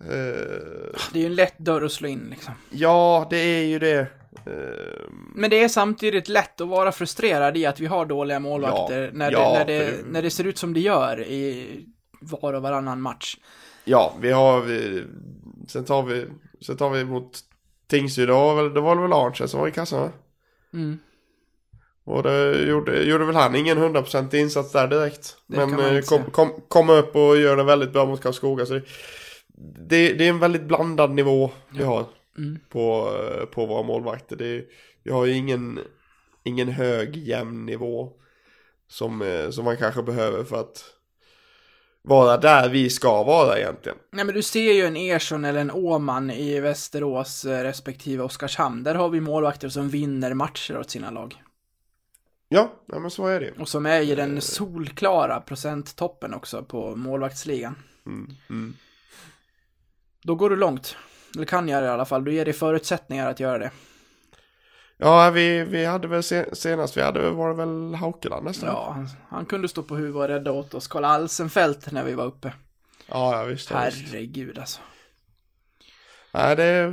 Eh, 0.00 0.06
Det 1.12 1.18
är 1.18 1.20
ju 1.20 1.26
en 1.26 1.34
lätt 1.34 1.58
dörr 1.58 1.82
att 1.84 1.92
slå 1.92 2.08
in 2.08 2.26
liksom. 2.30 2.54
ja, 2.70 3.26
det 3.30 3.36
är 3.36 3.64
ju 3.64 3.78
det. 3.78 4.00
Eh, 4.46 5.10
Men 5.34 5.50
det 5.50 5.62
är 5.64 5.68
samtidigt 5.68 6.28
lätt 6.28 6.60
att 6.60 6.68
vara 6.68 6.92
frustrerad 6.92 7.56
i 7.56 7.66
att 7.66 7.80
vi 7.80 7.86
har 7.86 8.06
dåliga 8.06 8.40
målvakter 8.40 9.02
Ja, 9.04 9.10
när, 9.12 9.32
ja, 9.32 9.52
det, 9.52 9.58
när, 9.58 9.64
det, 9.80 9.92
för 9.92 10.04
när 10.10 10.22
det 10.22 10.30
ser 10.30 10.44
ut 10.44 10.58
som 10.58 10.74
det 10.74 10.80
gör 10.80 11.20
i 11.22 11.66
var 12.20 12.52
och 12.52 12.62
varannan 12.62 13.00
match. 13.00 13.36
ja, 13.84 14.14
vi 14.20 14.32
har, 14.32 14.60
vi, 14.60 15.04
sen 15.68 15.84
tar 15.84 16.02
vi, 16.02 16.26
sen 16.60 16.76
tar 16.76 16.90
vi 16.90 17.04
mot 17.04 17.38
Tingsryd, 17.88 18.28
väl, 18.28 18.74
det 18.74 18.80
var 18.80 18.96
väl 18.96 19.12
Arntzen 19.12 19.48
som 19.48 19.60
var 19.60 19.68
i 19.68 19.72
kassan 19.72 20.00
va? 20.00 20.10
Mm. 20.72 20.98
Och 22.04 22.22
det 22.22 22.62
gjorde, 22.62 23.02
gjorde 23.02 23.24
väl 23.24 23.36
han 23.36 23.54
ingen 23.54 23.78
100% 23.78 24.34
insats 24.34 24.72
där 24.72 24.88
direkt. 24.88 25.36
Det 25.46 25.66
Men 25.66 25.96
eh, 25.96 26.02
kom, 26.02 26.24
kom, 26.24 26.50
kom 26.68 26.90
upp 26.90 27.16
och 27.16 27.36
gör 27.36 27.56
det 27.56 27.64
väldigt 27.64 27.92
bra 27.92 28.06
mot 28.06 28.22
Karlskoga. 28.22 28.66
Så 28.66 28.74
det, 28.74 28.82
det, 29.88 30.12
det 30.12 30.24
är 30.24 30.28
en 30.28 30.38
väldigt 30.38 30.62
blandad 30.62 31.10
nivå 31.10 31.50
vi 31.70 31.84
har 31.84 32.06
Mm. 32.38 32.58
på, 32.68 33.16
eh, 33.18 33.44
på 33.46 33.66
våra 33.66 33.82
målvakter. 33.82 34.36
Det, 34.36 34.64
vi 35.02 35.10
har 35.10 35.26
ju 35.26 35.32
ingen, 35.32 35.80
ingen 36.44 36.68
hög 36.68 37.16
jämn 37.16 37.66
nivå 37.66 38.12
som, 38.88 39.22
eh, 39.22 39.50
som 39.50 39.64
man 39.64 39.76
kanske 39.76 40.02
behöver 40.02 40.44
för 40.44 40.60
att 40.60 40.84
vara 42.06 42.36
där 42.36 42.68
vi 42.68 42.90
ska 42.90 43.22
vara 43.22 43.58
egentligen. 43.58 43.98
Nej 44.10 44.24
men 44.24 44.34
du 44.34 44.42
ser 44.42 44.72
ju 44.72 44.86
en 44.86 44.96
Ersson 44.96 45.44
eller 45.44 45.60
en 45.60 45.70
Åman 45.70 46.30
i 46.30 46.60
Västerås 46.60 47.44
eh, 47.44 47.62
respektive 47.62 48.22
Oskarshamn. 48.22 48.82
Där 48.82 48.94
har 48.94 49.08
vi 49.08 49.20
målvakter 49.20 49.68
som 49.68 49.88
vinner 49.88 50.34
matcher 50.34 50.78
åt 50.78 50.90
sina 50.90 51.10
lag. 51.10 51.42
Ja, 52.48 52.72
ja 52.86 52.98
men 52.98 53.10
så 53.10 53.26
är 53.26 53.40
det. 53.40 53.52
Och 53.58 53.68
som 53.68 53.86
är 53.86 54.00
i 54.00 54.14
den 54.14 54.40
solklara 54.40 55.40
procenttoppen 55.40 56.34
också 56.34 56.62
på 56.62 56.96
målvaktsligan. 56.96 57.74
Mm, 58.06 58.30
mm. 58.50 58.76
Då 60.22 60.34
går 60.34 60.50
du 60.50 60.56
långt. 60.56 60.96
Eller 61.34 61.46
kan 61.46 61.68
göra 61.68 61.80
det 61.80 61.86
i 61.86 61.90
alla 61.90 62.04
fall. 62.04 62.24
Du 62.24 62.34
ger 62.34 62.44
dig 62.44 62.54
förutsättningar 62.54 63.30
att 63.30 63.40
göra 63.40 63.58
det. 63.58 63.70
Ja, 64.98 65.30
vi, 65.30 65.64
vi 65.64 65.84
hade 65.84 66.08
väl 66.08 66.22
se, 66.22 66.54
senast, 66.54 66.96
vi 66.96 67.02
hade 67.02 67.30
var 67.30 67.48
det 67.48 67.54
väl 67.54 67.94
Haukeland 67.94 68.44
nästan? 68.44 68.68
Ja, 68.68 68.92
han, 68.94 69.08
han 69.28 69.46
kunde 69.46 69.68
stå 69.68 69.82
på 69.82 69.96
huvudet 69.96 70.16
och 70.16 70.28
rädda 70.28 70.52
åt 70.52 70.74
oss. 70.74 70.88
Karl 70.88 71.04
Alsenfelt 71.04 71.92
när 71.92 72.04
vi 72.04 72.14
var 72.14 72.24
uppe. 72.24 72.52
Ja, 73.06 73.38
ja 73.38 73.44
visst. 73.44 73.70
Ja, 73.70 73.84
visst. 73.84 74.12
Herregud 74.12 74.58
alltså. 74.58 74.80
Nej, 76.32 76.56
det, 76.56 76.90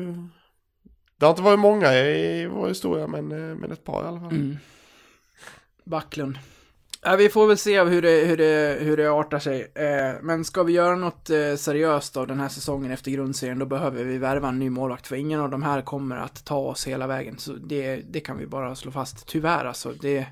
det 1.18 1.26
har 1.26 1.30
inte 1.30 1.42
varit 1.42 1.60
många 1.60 1.94
i 1.94 2.48
vår 2.48 2.68
historia, 2.68 3.08
men, 3.08 3.32
eh, 3.32 3.56
men 3.56 3.72
ett 3.72 3.84
par 3.84 4.04
i 4.04 4.08
alla 4.08 4.20
fall. 4.20 4.32
Mm. 4.32 4.58
Backlund. 5.84 6.40
Ja, 7.06 7.16
vi 7.16 7.30
får 7.30 7.48
väl 7.48 7.58
se 7.58 7.84
hur 7.84 8.02
det, 8.02 8.26
hur 8.26 8.38
det, 8.38 8.78
hur 8.80 8.98
det 8.98 9.08
artar 9.12 9.40
sig. 9.40 9.72
Eh, 9.76 10.14
men 10.22 10.46
ska 10.46 10.64
vi 10.64 10.74
göra 10.74 10.96
något 10.96 11.30
eh, 11.30 11.56
seriöst 11.56 12.18
av 12.18 12.28
den 12.28 12.40
här 12.40 12.50
säsongen 12.50 12.92
efter 12.92 13.12
grundserien, 13.12 13.60
då 13.60 13.66
behöver 13.66 14.04
vi 14.04 14.18
värva 14.18 14.48
en 14.50 14.60
ny 14.60 14.70
målvakt. 14.70 15.08
För 15.08 15.16
ingen 15.16 15.40
av 15.40 15.50
de 15.50 15.64
här 15.64 15.82
kommer 15.82 16.18
att 16.18 16.46
ta 16.46 16.58
oss 16.58 16.88
hela 16.88 17.08
vägen. 17.08 17.38
Så 17.38 17.54
det, 17.54 17.96
det 17.96 18.20
kan 18.20 18.38
vi 18.38 18.46
bara 18.46 18.76
slå 18.76 18.92
fast. 18.92 19.28
Tyvärr 19.28 19.66
alltså. 19.66 19.94
Det, 20.02 20.26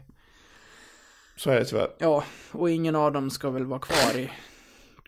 Så 1.35 1.51
är 1.51 1.55
det 1.59 1.65
tyvärr. 1.65 1.89
ja, 1.97 2.23
och 2.51 2.69
ingen 2.69 2.95
av 2.95 3.11
dem 3.11 3.29
ska 3.29 3.49
väl 3.49 3.65
vara 3.65 3.79
kvar 3.79 4.19
i 4.19 4.31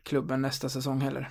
klubben 0.03 0.41
nästa 0.41 0.69
säsong 0.69 1.01
heller. 1.01 1.29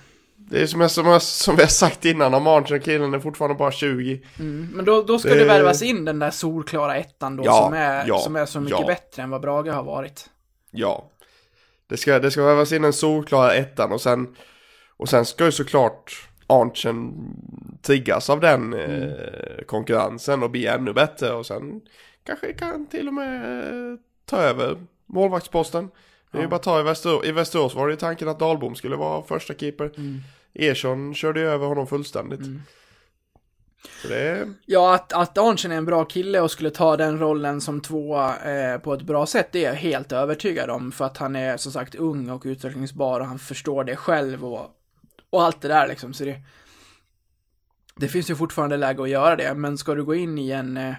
Det 0.49 0.61
är 0.61 0.67
som, 0.67 0.81
jag, 0.81 0.91
som, 0.91 1.05
jag, 1.07 1.21
som 1.21 1.55
vi 1.55 1.61
har 1.61 1.69
sagt 1.69 2.05
innan, 2.05 2.33
om 2.33 2.47
Arntzen 2.47 2.79
killen 2.79 3.13
är 3.13 3.19
fortfarande 3.19 3.55
bara 3.57 3.71
20. 3.71 4.21
Mm. 4.39 4.69
Men 4.73 4.85
då, 4.85 5.01
då 5.01 5.19
ska 5.19 5.29
Det- 5.29 5.35
det 5.39 5.45
värvas 5.45 5.81
in 5.81 6.05
den 6.05 6.19
där 6.19 6.31
solklara 6.31 6.95
ettan 6.95 7.35
då, 7.35 7.43
Ja, 7.45 7.63
som, 7.65 7.73
är, 7.73 8.07
ja, 8.07 8.17
som 8.19 8.35
är 8.35 8.45
så 8.45 8.59
mycket 8.59 8.79
ja. 8.79 8.85
bättre 8.87 9.23
än 9.23 9.29
vad 9.29 9.41
Brage 9.41 9.67
har 9.73 9.83
varit. 9.83 10.29
Ja. 10.71 11.09
Det 11.87 11.97
ska, 11.97 12.19
det 12.19 12.31
ska 12.31 12.45
vävas 12.45 12.71
in 12.71 12.83
en 12.83 12.93
solklar 12.93 13.53
ettan 13.55 13.91
och 13.91 14.01
sen, 14.01 14.35
och 14.97 15.09
sen 15.09 15.25
ska 15.25 15.45
ju 15.45 15.51
såklart 15.51 16.27
Arntzen 16.47 17.13
triggas 17.81 18.29
av 18.29 18.39
den 18.39 18.73
eh, 18.73 19.63
konkurrensen 19.67 20.43
och 20.43 20.49
bli 20.51 20.67
ännu 20.67 20.93
bättre 20.93 21.33
och 21.33 21.45
sen 21.45 21.81
kanske 22.23 22.53
kan 22.53 22.87
till 22.87 23.07
och 23.07 23.13
med 23.13 23.59
eh, 23.91 23.97
ta 24.25 24.37
över 24.37 24.77
målvaktsposten. 25.05 25.89
Det 26.33 26.39
är 26.39 26.41
ju 26.41 26.47
bara 26.47 26.55
att 26.55 26.63
ta 26.63 26.79
i 26.79 26.83
Västerås, 26.83 27.25
i 27.25 27.31
Västerås 27.31 27.75
var 27.75 27.87
det 27.87 27.93
ju 27.93 27.97
tanken 27.97 28.29
att 28.29 28.39
Dahlbom 28.39 28.75
skulle 28.75 28.95
vara 28.95 29.23
första 29.23 29.53
keeper. 29.53 29.91
Mm. 29.97 30.21
Ersson 30.53 31.13
körde 31.13 31.39
ju 31.39 31.47
över 31.47 31.67
honom 31.67 31.87
fullständigt. 31.87 32.39
Mm. 32.39 32.61
Det 34.07 34.47
Ja, 34.65 34.95
att, 34.95 35.13
att 35.13 35.37
Arntzen 35.37 35.71
är 35.71 35.75
en 35.75 35.85
bra 35.85 36.05
kille 36.05 36.39
och 36.39 36.51
skulle 36.51 36.69
ta 36.69 36.97
den 36.97 37.19
rollen 37.19 37.61
som 37.61 37.81
tvåa 37.81 38.37
eh, 38.37 38.77
på 38.77 38.93
ett 38.93 39.01
bra 39.01 39.25
sätt, 39.25 39.49
det 39.51 39.65
är 39.65 39.69
jag 39.69 39.75
helt 39.75 40.11
övertygad 40.11 40.69
om. 40.69 40.91
För 40.91 41.05
att 41.05 41.17
han 41.17 41.35
är 41.35 41.57
som 41.57 41.71
sagt 41.71 41.95
ung 41.95 42.29
och 42.29 42.41
utvecklingsbar 42.45 43.19
och 43.19 43.25
han 43.25 43.39
förstår 43.39 43.83
det 43.83 43.95
själv 43.95 44.45
och, 44.45 44.69
och 45.29 45.43
allt 45.43 45.61
det 45.61 45.67
där 45.67 45.87
liksom. 45.87 46.13
Så 46.13 46.23
det, 46.25 46.41
det 47.95 48.07
finns 48.07 48.29
ju 48.29 48.35
fortfarande 48.35 48.77
läge 48.77 49.03
att 49.03 49.09
göra 49.09 49.35
det, 49.35 49.53
men 49.53 49.77
ska 49.77 49.95
du 49.95 50.03
gå 50.03 50.15
in 50.15 50.37
i 50.37 50.51
en 50.51 50.77
eh, 50.77 50.93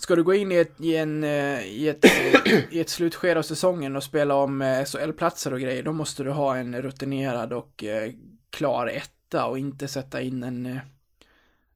Ska 0.00 0.16
du 0.16 0.22
gå 0.22 0.34
in 0.34 0.52
i 0.52 0.54
ett, 0.54 0.80
i 0.80 0.96
en, 0.96 1.24
eh, 1.24 1.62
i 1.62 1.88
ett, 1.88 2.04
i 2.70 2.80
ett 2.80 2.88
slutskede 2.88 3.38
av 3.38 3.42
säsongen 3.42 3.96
och 3.96 4.04
spela 4.04 4.34
om 4.34 4.62
eh, 4.62 4.84
SHL-platser 4.84 5.52
och 5.52 5.60
grejer, 5.60 5.82
då 5.82 5.92
måste 5.92 6.22
du 6.22 6.30
ha 6.30 6.56
en 6.56 6.82
rutinerad 6.82 7.52
och 7.52 7.84
eh, 7.84 8.12
klar 8.50 8.86
etta 8.86 9.46
och 9.46 9.58
inte 9.58 9.88
sätta 9.88 10.20
in 10.20 10.42
en, 10.42 10.80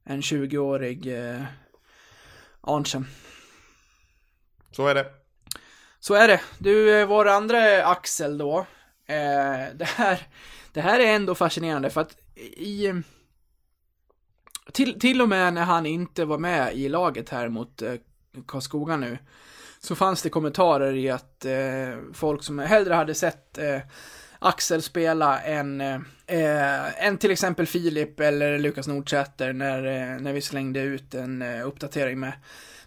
en 0.05 0.21
20-årig 0.21 1.07
eh, 1.07 1.43
Arntzen. 2.61 3.07
Så 4.71 4.87
är 4.87 4.95
det. 4.95 5.07
Så 6.01 6.15
är 6.15 6.29
det. 6.29 6.41
Du, 6.59 7.05
vår 7.05 7.29
andra 7.29 7.85
Axel 7.85 8.39
då. 8.39 8.59
Eh, 9.07 9.75
det, 9.75 9.89
här, 9.89 10.27
det 10.73 10.81
här 10.81 11.01
är 11.01 11.15
ändå 11.15 11.35
fascinerande 11.35 11.91
för 11.91 12.01
att 12.01 12.17
i... 12.57 13.03
Till, 14.73 15.01
till 15.01 15.23
och 15.23 15.29
med 15.29 15.55
när 15.55 15.65
han 15.65 15.87
inte 15.87 16.25
var 16.25 16.39
med 16.39 16.77
i 16.77 16.89
laget 16.89 17.29
här 17.29 17.49
mot 17.49 17.83
eh, 17.83 17.95
Karlskoga 18.47 18.97
nu, 18.97 19.19
så 19.81 19.95
fanns 19.95 20.23
det 20.23 20.31
kommentarer 20.31 20.95
i 20.95 21.11
att 21.11 21.45
eh, 21.45 21.99
folk 22.13 22.43
som 22.43 22.59
hellre 22.59 22.95
hade 22.95 23.15
sett 23.15 23.59
eh, 23.59 23.79
Axel 24.39 24.83
spela 24.83 25.41
än, 25.41 25.81
eh, 25.81 26.01
eh, 26.27 27.07
än 27.07 27.19
till 27.19 27.31
exempel 27.31 27.67
Filip 27.67 28.21
eller 28.21 28.59
Lukas 28.59 28.89
Nordsäter 28.89 29.53
när, 29.53 29.85
eh, 29.85 30.21
när 30.21 30.33
vi 30.33 30.41
slängde 30.41 30.81
ut 30.81 31.15
en 31.15 31.43
eh, 31.43 31.67
uppdatering 31.67 32.21
med, 32.21 32.33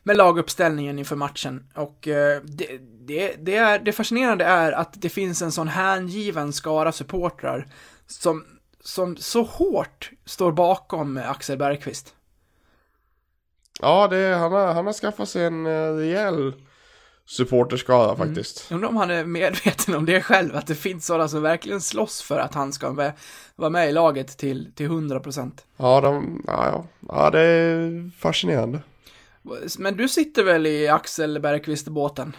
med 0.04 0.18
laguppställningen 0.18 1.00
inför 1.00 1.16
matchen. 1.16 1.68
Och 1.76 2.08
eh, 2.08 2.42
det, 2.44 2.78
det, 3.08 3.36
det, 3.40 3.56
är, 3.56 3.80
det 3.80 3.92
fascinerande 3.92 4.46
är 4.46 4.72
att 4.72 5.02
det 5.02 5.10
finns 5.10 5.42
en 5.42 5.52
sån 5.52 5.68
hängiven 5.68 6.54
skara 6.54 6.92
supportrar 6.92 7.68
som, 8.08 8.46
som 8.84 9.18
så 9.18 9.44
hårt 9.44 10.12
står 10.26 10.52
bakom 10.52 11.18
Axel 11.18 11.58
Bergqvist. 11.58 12.14
Ja, 13.86 14.08
det, 14.08 14.36
han, 14.36 14.52
har, 14.52 14.74
han 14.74 14.86
har 14.86 14.94
skaffat 14.94 15.30
sig 15.30 15.46
en 15.46 15.66
uh, 15.66 15.96
rejäl 15.96 16.54
supporterskara 17.26 18.16
faktiskt. 18.16 18.72
Undrar 18.72 18.90
om 18.90 18.96
han 18.96 19.12
är 19.12 19.26
medveten 19.26 19.96
om 19.96 20.06
det 20.06 20.22
själv, 20.22 20.56
att 20.56 20.68
det 20.68 20.76
finns 20.76 21.06
sådana 21.06 21.28
som 21.28 21.42
verkligen 21.42 21.82
slåss 21.82 22.22
för 22.22 22.40
att 22.40 22.54
han 22.54 22.74
ska 22.74 22.92
med, 22.92 23.14
vara 23.56 23.70
med 23.70 23.90
i 23.90 23.92
laget 23.92 24.38
till, 24.38 24.72
till 24.76 24.90
100%. 24.90 25.52
Ja, 25.78 26.02
de, 26.02 26.44
ja, 26.48 26.68
ja. 26.68 26.86
ja, 27.08 27.30
det 27.30 27.42
är 27.42 28.12
fascinerande. 28.20 28.80
Men 29.78 29.98
du 29.98 30.08
sitter 30.08 30.44
väl 30.44 30.68
i 30.68 30.88
Axel 30.88 31.40
Bergqvist-båten? 31.40 32.36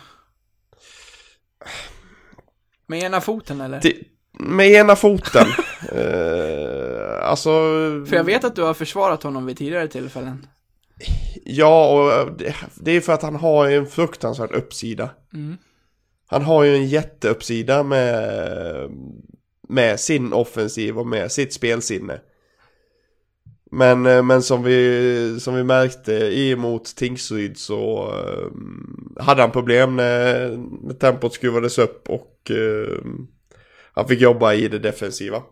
Med 2.87 3.03
ena 3.03 3.21
foten 3.21 3.61
eller? 3.61 3.81
Ti- 3.81 4.05
med 4.33 4.67
ena 4.67 4.97
foten. 4.97 5.47
Eh, 5.93 7.29
alltså... 7.29 7.51
För 8.09 8.17
jag 8.17 8.25
vet 8.25 8.45
att 8.45 8.57
du 8.57 8.63
har 8.63 8.75
försvarat 8.75 9.23
honom 9.23 9.47
vid 9.47 9.59
tidigare 9.59 9.89
tillfällen. 9.89 10.47
Ja, 11.45 11.89
och 11.89 12.33
det, 12.37 12.55
det 12.75 12.91
är 12.91 13.01
för 13.01 13.13
att 13.13 13.23
han 13.23 13.37
har 13.37 13.69
en 13.69 13.87
fruktansvärd 13.87 14.53
uppsida. 14.53 15.11
Mm. 15.35 15.57
Han 16.27 16.43
har 16.43 16.65
ju 16.65 16.75
en 16.75 16.87
jätteuppsida 16.87 17.83
med, 17.83 18.91
med 19.69 20.01
sin 20.01 20.33
offensiv 20.33 20.99
och 20.99 21.07
med 21.07 21.33
sitt 21.33 21.53
spelsinne. 21.53 22.21
Men, 23.71 24.07
eh, 24.07 24.23
men 24.23 24.43
som, 24.43 24.63
vi, 24.63 25.41
som 25.41 25.55
vi 25.55 25.65
märkte 25.65 26.13
emot 26.39 26.97
Tingsryd 26.97 27.59
så 27.59 28.13
eh, 28.13 29.23
hade 29.23 29.43
han 29.43 29.51
problem 29.51 29.97
när, 29.97 30.49
när 30.83 30.95
tempot 30.95 31.35
skruvades 31.35 31.79
upp 31.79 32.11
och 32.11 32.51
eh, 32.51 32.99
han 33.93 34.09
fick 34.09 34.21
jobba 34.21 34.55
i 34.55 34.69
det 34.69 34.79
defensiva. 34.79 35.43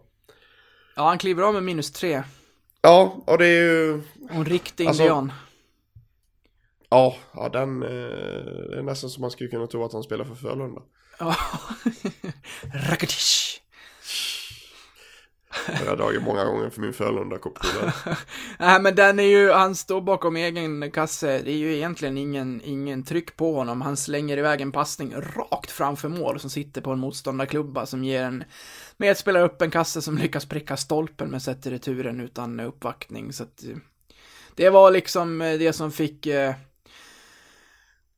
Ja, 0.96 1.08
han 1.08 1.18
kliver 1.18 1.42
av 1.42 1.54
med 1.54 1.62
minus 1.62 1.92
tre. 1.92 2.22
Ja, 2.84 3.16
och 3.26 3.38
det 3.38 3.46
är 3.46 3.62
ju... 3.62 3.92
Och 3.94 4.30
en 4.30 4.44
riktig 4.44 4.86
Alltså- 4.86 5.02
indian. 5.02 5.32
Ja, 6.88 7.16
ja 7.34 7.48
den... 7.48 7.82
eh, 7.82 7.88
Det 7.88 8.78
är 8.78 8.82
nästan 8.82 9.10
som 9.10 9.20
man 9.20 9.30
skulle 9.30 9.50
kunna 9.50 9.66
tro 9.66 9.84
att 9.84 9.92
han 9.92 10.02
spelar 10.02 10.24
för 10.24 10.34
Frölunda. 10.34 10.82
Ja. 11.18 11.36
Rakatish. 12.90 13.60
Det 15.66 15.76
har 15.76 15.86
jag 15.86 15.98
dragit 15.98 16.22
många 16.22 16.44
gånger 16.44 16.70
för 16.70 16.80
min 16.80 16.92
Frölunda-kopia. 16.92 17.92
Nej, 18.58 18.80
men 18.80 18.94
den 18.94 19.18
är 19.20 19.24
ju, 19.24 19.50
han 19.50 19.74
står 19.74 20.00
bakom 20.00 20.36
egen 20.36 20.90
kasse. 20.90 21.38
Det 21.44 21.50
är 21.50 21.56
ju 21.56 21.74
egentligen 21.76 22.18
ingen, 22.18 22.60
ingen 22.64 23.02
tryck 23.04 23.36
på 23.36 23.54
honom. 23.54 23.80
Han 23.80 23.96
slänger 23.96 24.36
iväg 24.36 24.60
en 24.60 24.72
passning 24.72 25.14
rakt 25.36 25.70
framför 25.70 26.08
mål 26.08 26.40
som 26.40 26.50
sitter 26.50 26.80
på 26.80 26.90
en 26.90 26.98
motståndarklubba 26.98 27.86
som 27.86 28.04
ger 28.04 28.22
en 28.22 28.44
medspelare 28.96 29.44
upp 29.44 29.62
en 29.62 29.70
kasse 29.70 30.02
som 30.02 30.18
lyckas 30.18 30.46
pricka 30.46 30.76
stolpen 30.76 31.30
men 31.30 31.40
sätter 31.40 31.70
returen 31.70 32.20
utan 32.20 32.60
uppvaktning. 32.60 33.32
Så 33.32 33.42
att, 33.42 33.64
eh, 33.64 33.76
det 34.54 34.70
var 34.70 34.90
liksom 34.90 35.40
eh, 35.40 35.58
det 35.58 35.72
som 35.72 35.92
fick, 35.92 36.26
eh, 36.26 36.54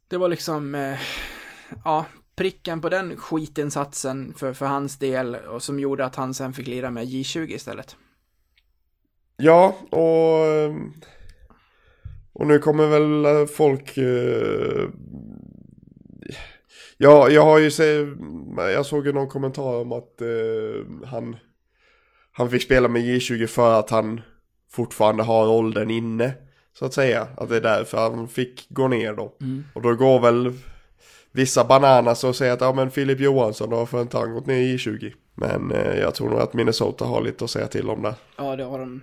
det 0.08 0.16
var 0.16 0.28
liksom, 0.28 0.94
ja, 1.84 2.06
pricken 2.36 2.80
på 2.80 2.88
den 2.88 3.16
skitinsatsen 3.16 4.34
för, 4.36 4.52
för 4.52 4.66
hans 4.66 4.98
del 4.98 5.34
och 5.34 5.62
som 5.62 5.80
gjorde 5.80 6.04
att 6.04 6.16
han 6.16 6.34
sen 6.34 6.52
fick 6.52 6.66
lira 6.66 6.90
med 6.90 7.06
J20 7.06 7.54
istället. 7.54 7.96
Ja, 9.36 9.76
och... 9.90 10.76
Och 12.32 12.46
nu 12.46 12.58
kommer 12.58 12.86
väl 12.86 13.46
folk... 13.46 13.98
Ja, 16.98 17.28
jag 17.28 17.42
har 17.42 17.58
ju 17.58 17.70
se, 17.70 18.06
Jag 18.56 18.86
såg 18.86 19.06
ju 19.06 19.12
någon 19.12 19.28
kommentar 19.28 19.80
om 19.80 19.92
att 19.92 20.20
eh, 20.20 21.06
han... 21.06 21.36
Han 22.32 22.50
fick 22.50 22.62
spela 22.62 22.88
med 22.88 23.02
J20 23.02 23.46
för 23.46 23.80
att 23.80 23.90
han 23.90 24.20
fortfarande 24.70 25.22
har 25.22 25.48
åldern 25.48 25.90
inne. 25.90 26.32
Så 26.78 26.84
att 26.84 26.94
säga. 26.94 27.28
Att 27.36 27.48
det 27.48 27.56
är 27.56 27.60
därför 27.60 27.98
han 27.98 28.28
fick 28.28 28.66
gå 28.68 28.88
ner 28.88 29.14
då. 29.14 29.36
Mm. 29.40 29.64
Och 29.74 29.82
då 29.82 29.94
går 29.94 30.20
väl 30.20 30.52
vissa 31.32 31.64
bananas 31.64 32.24
och 32.24 32.36
säger 32.36 32.52
att 32.52 32.60
ja 32.60 32.72
men 32.72 32.90
Filip 32.90 33.20
Johansson 33.20 33.70
då 33.70 33.86
för 33.86 34.02
inte 34.02 34.18
han 34.18 34.34
gått 34.34 34.46
ner 34.46 34.56
i 34.56 34.76
J20. 34.76 35.12
Men 35.34 35.72
eh, 35.72 35.98
jag 35.98 36.14
tror 36.14 36.30
nog 36.30 36.40
att 36.40 36.54
Minnesota 36.54 37.04
har 37.04 37.22
lite 37.22 37.44
att 37.44 37.50
säga 37.50 37.66
till 37.66 37.90
om 37.90 38.02
det. 38.02 38.14
Ja, 38.36 38.56
det 38.56 38.64
har 38.64 38.78
de. 38.78 39.02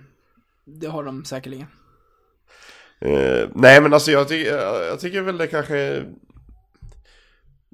Det 0.64 0.86
har 0.86 1.04
de 1.04 1.24
säkerligen. 1.24 1.66
Eh, 3.00 3.48
nej 3.54 3.80
men 3.80 3.92
alltså 3.92 4.10
jag, 4.10 4.28
ty 4.28 4.44
jag 4.88 5.00
tycker 5.00 5.22
väl 5.22 5.38
det 5.38 5.46
kanske 5.46 6.04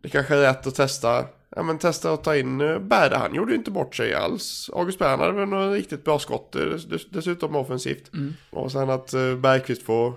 Det 0.02 0.08
kanske 0.08 0.34
är 0.34 0.40
rätt 0.40 0.66
att 0.66 0.74
testa 0.74 1.24
Ja 1.56 1.62
men 1.62 1.78
testa 1.78 2.12
att 2.12 2.24
ta 2.24 2.36
in 2.36 2.60
uh, 2.60 2.78
Berda, 2.78 3.18
han 3.18 3.34
gjorde 3.34 3.52
ju 3.52 3.58
inte 3.58 3.70
bort 3.70 3.94
sig 3.94 4.14
alls. 4.14 4.70
August 4.72 4.98
Bern 4.98 5.20
hade 5.20 5.32
väl 5.32 5.48
något 5.48 5.74
riktigt 5.74 6.04
bra 6.04 6.18
skott 6.18 6.56
eh, 6.56 6.62
dess, 6.62 7.10
dessutom 7.10 7.56
offensivt. 7.56 8.12
Mm. 8.14 8.34
Och 8.50 8.72
sen 8.72 8.90
att 8.90 9.14
uh, 9.14 9.36
Bergqvist 9.36 9.82
får 9.82 10.14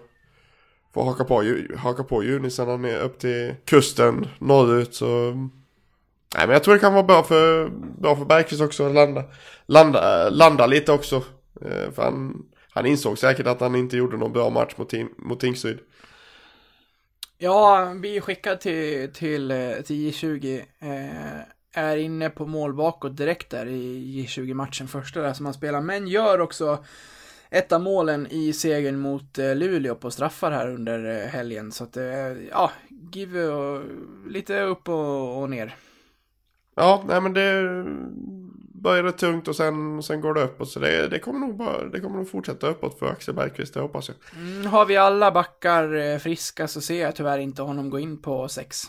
Får 0.93 1.03
haka 1.03 1.23
på, 1.23 1.43
haka 1.77 2.03
på 2.03 2.23
Junisen 2.23 2.67
han 2.67 2.85
är 2.85 2.99
upp 2.99 3.19
till 3.19 3.55
kusten 3.65 4.27
norrut 4.39 4.95
så 4.95 5.31
Nej 6.35 6.47
men 6.47 6.49
jag 6.49 6.63
tror 6.63 6.73
det 6.73 6.79
kan 6.79 6.93
vara 6.93 7.03
bra 7.03 7.23
för 7.23 7.69
Bra 8.01 8.15
för 8.15 8.25
Bergqvist 8.25 8.61
också 8.61 8.87
att 8.87 8.93
landa 8.93 9.23
Landa, 9.65 10.29
landa 10.29 10.65
lite 10.65 10.91
också. 10.91 11.15
Eh, 11.61 11.91
För 11.91 12.03
han 12.03 12.45
han 12.69 12.85
insåg 12.85 13.17
säkert 13.17 13.47
att 13.47 13.61
han 13.61 13.75
inte 13.75 13.97
gjorde 13.97 14.17
någon 14.17 14.33
bra 14.33 14.49
match 14.49 14.73
mot, 14.77 14.93
mot 15.17 15.39
Tingsryd. 15.39 15.79
Ja, 17.37 17.93
vi 18.01 18.17
är 18.17 18.21
skickad 18.21 18.59
till, 18.59 19.13
till, 19.13 19.51
eh, 19.51 19.71
till 19.71 20.11
J20. 20.11 20.63
Eh, 20.79 21.41
är 21.75 21.97
inne 21.97 22.29
på 22.29 22.45
mål 22.45 22.73
bakåt 22.73 23.17
direkt 23.17 23.49
där 23.49 23.65
i 23.65 24.25
J20-matchen, 24.25 24.87
första 24.87 25.21
där 25.21 25.33
som 25.33 25.45
han 25.45 25.53
spelar. 25.53 25.81
Men 25.81 26.07
gör 26.07 26.41
också 26.41 26.83
ett 27.49 27.71
av 27.71 27.81
målen 27.81 28.27
i 28.27 28.53
segern 28.53 28.99
mot 28.99 29.39
eh, 29.39 29.55
Luleå 29.55 29.95
på 29.95 30.11
straffar 30.11 30.51
här 30.51 30.69
under 30.69 31.21
eh, 31.23 31.27
helgen. 31.27 31.71
Så 31.71 31.83
att, 31.83 31.97
ja, 32.51 32.71
give 33.11 33.45
och, 33.45 33.83
lite 34.27 34.61
upp 34.61 34.89
och, 34.89 35.41
och 35.41 35.49
ner. 35.49 35.75
Ja, 36.75 37.03
nej 37.07 37.21
men 37.21 37.33
det 37.33 37.85
började 38.83 39.11
tungt 39.11 39.47
och 39.47 39.55
sen, 39.55 40.03
sen 40.03 40.21
går 40.21 40.33
det 40.33 40.43
uppåt. 40.43 40.69
Så 40.69 40.79
det, 40.79 41.07
det, 41.07 41.19
kommer 41.19 41.39
nog 41.39 41.57
bara, 41.57 41.85
det 41.85 41.99
kommer 41.99 42.17
nog 42.17 42.29
fortsätta 42.29 42.67
uppåt 42.67 42.99
för 42.99 43.05
Axel 43.05 43.33
Bergqvist, 43.33 43.73
det 43.73 43.79
hoppas 43.79 44.09
jag. 44.09 44.17
Mm, 44.41 44.65
har 44.65 44.85
vi 44.85 44.97
alla 44.97 45.31
backar 45.31 45.95
eh, 45.95 46.17
friska 46.17 46.67
så 46.67 46.81
ser 46.81 47.01
jag 47.01 47.15
tyvärr 47.15 47.37
inte 47.37 47.61
honom 47.61 47.89
gå 47.89 47.99
in 47.99 48.21
på 48.21 48.47
sex. 48.47 48.81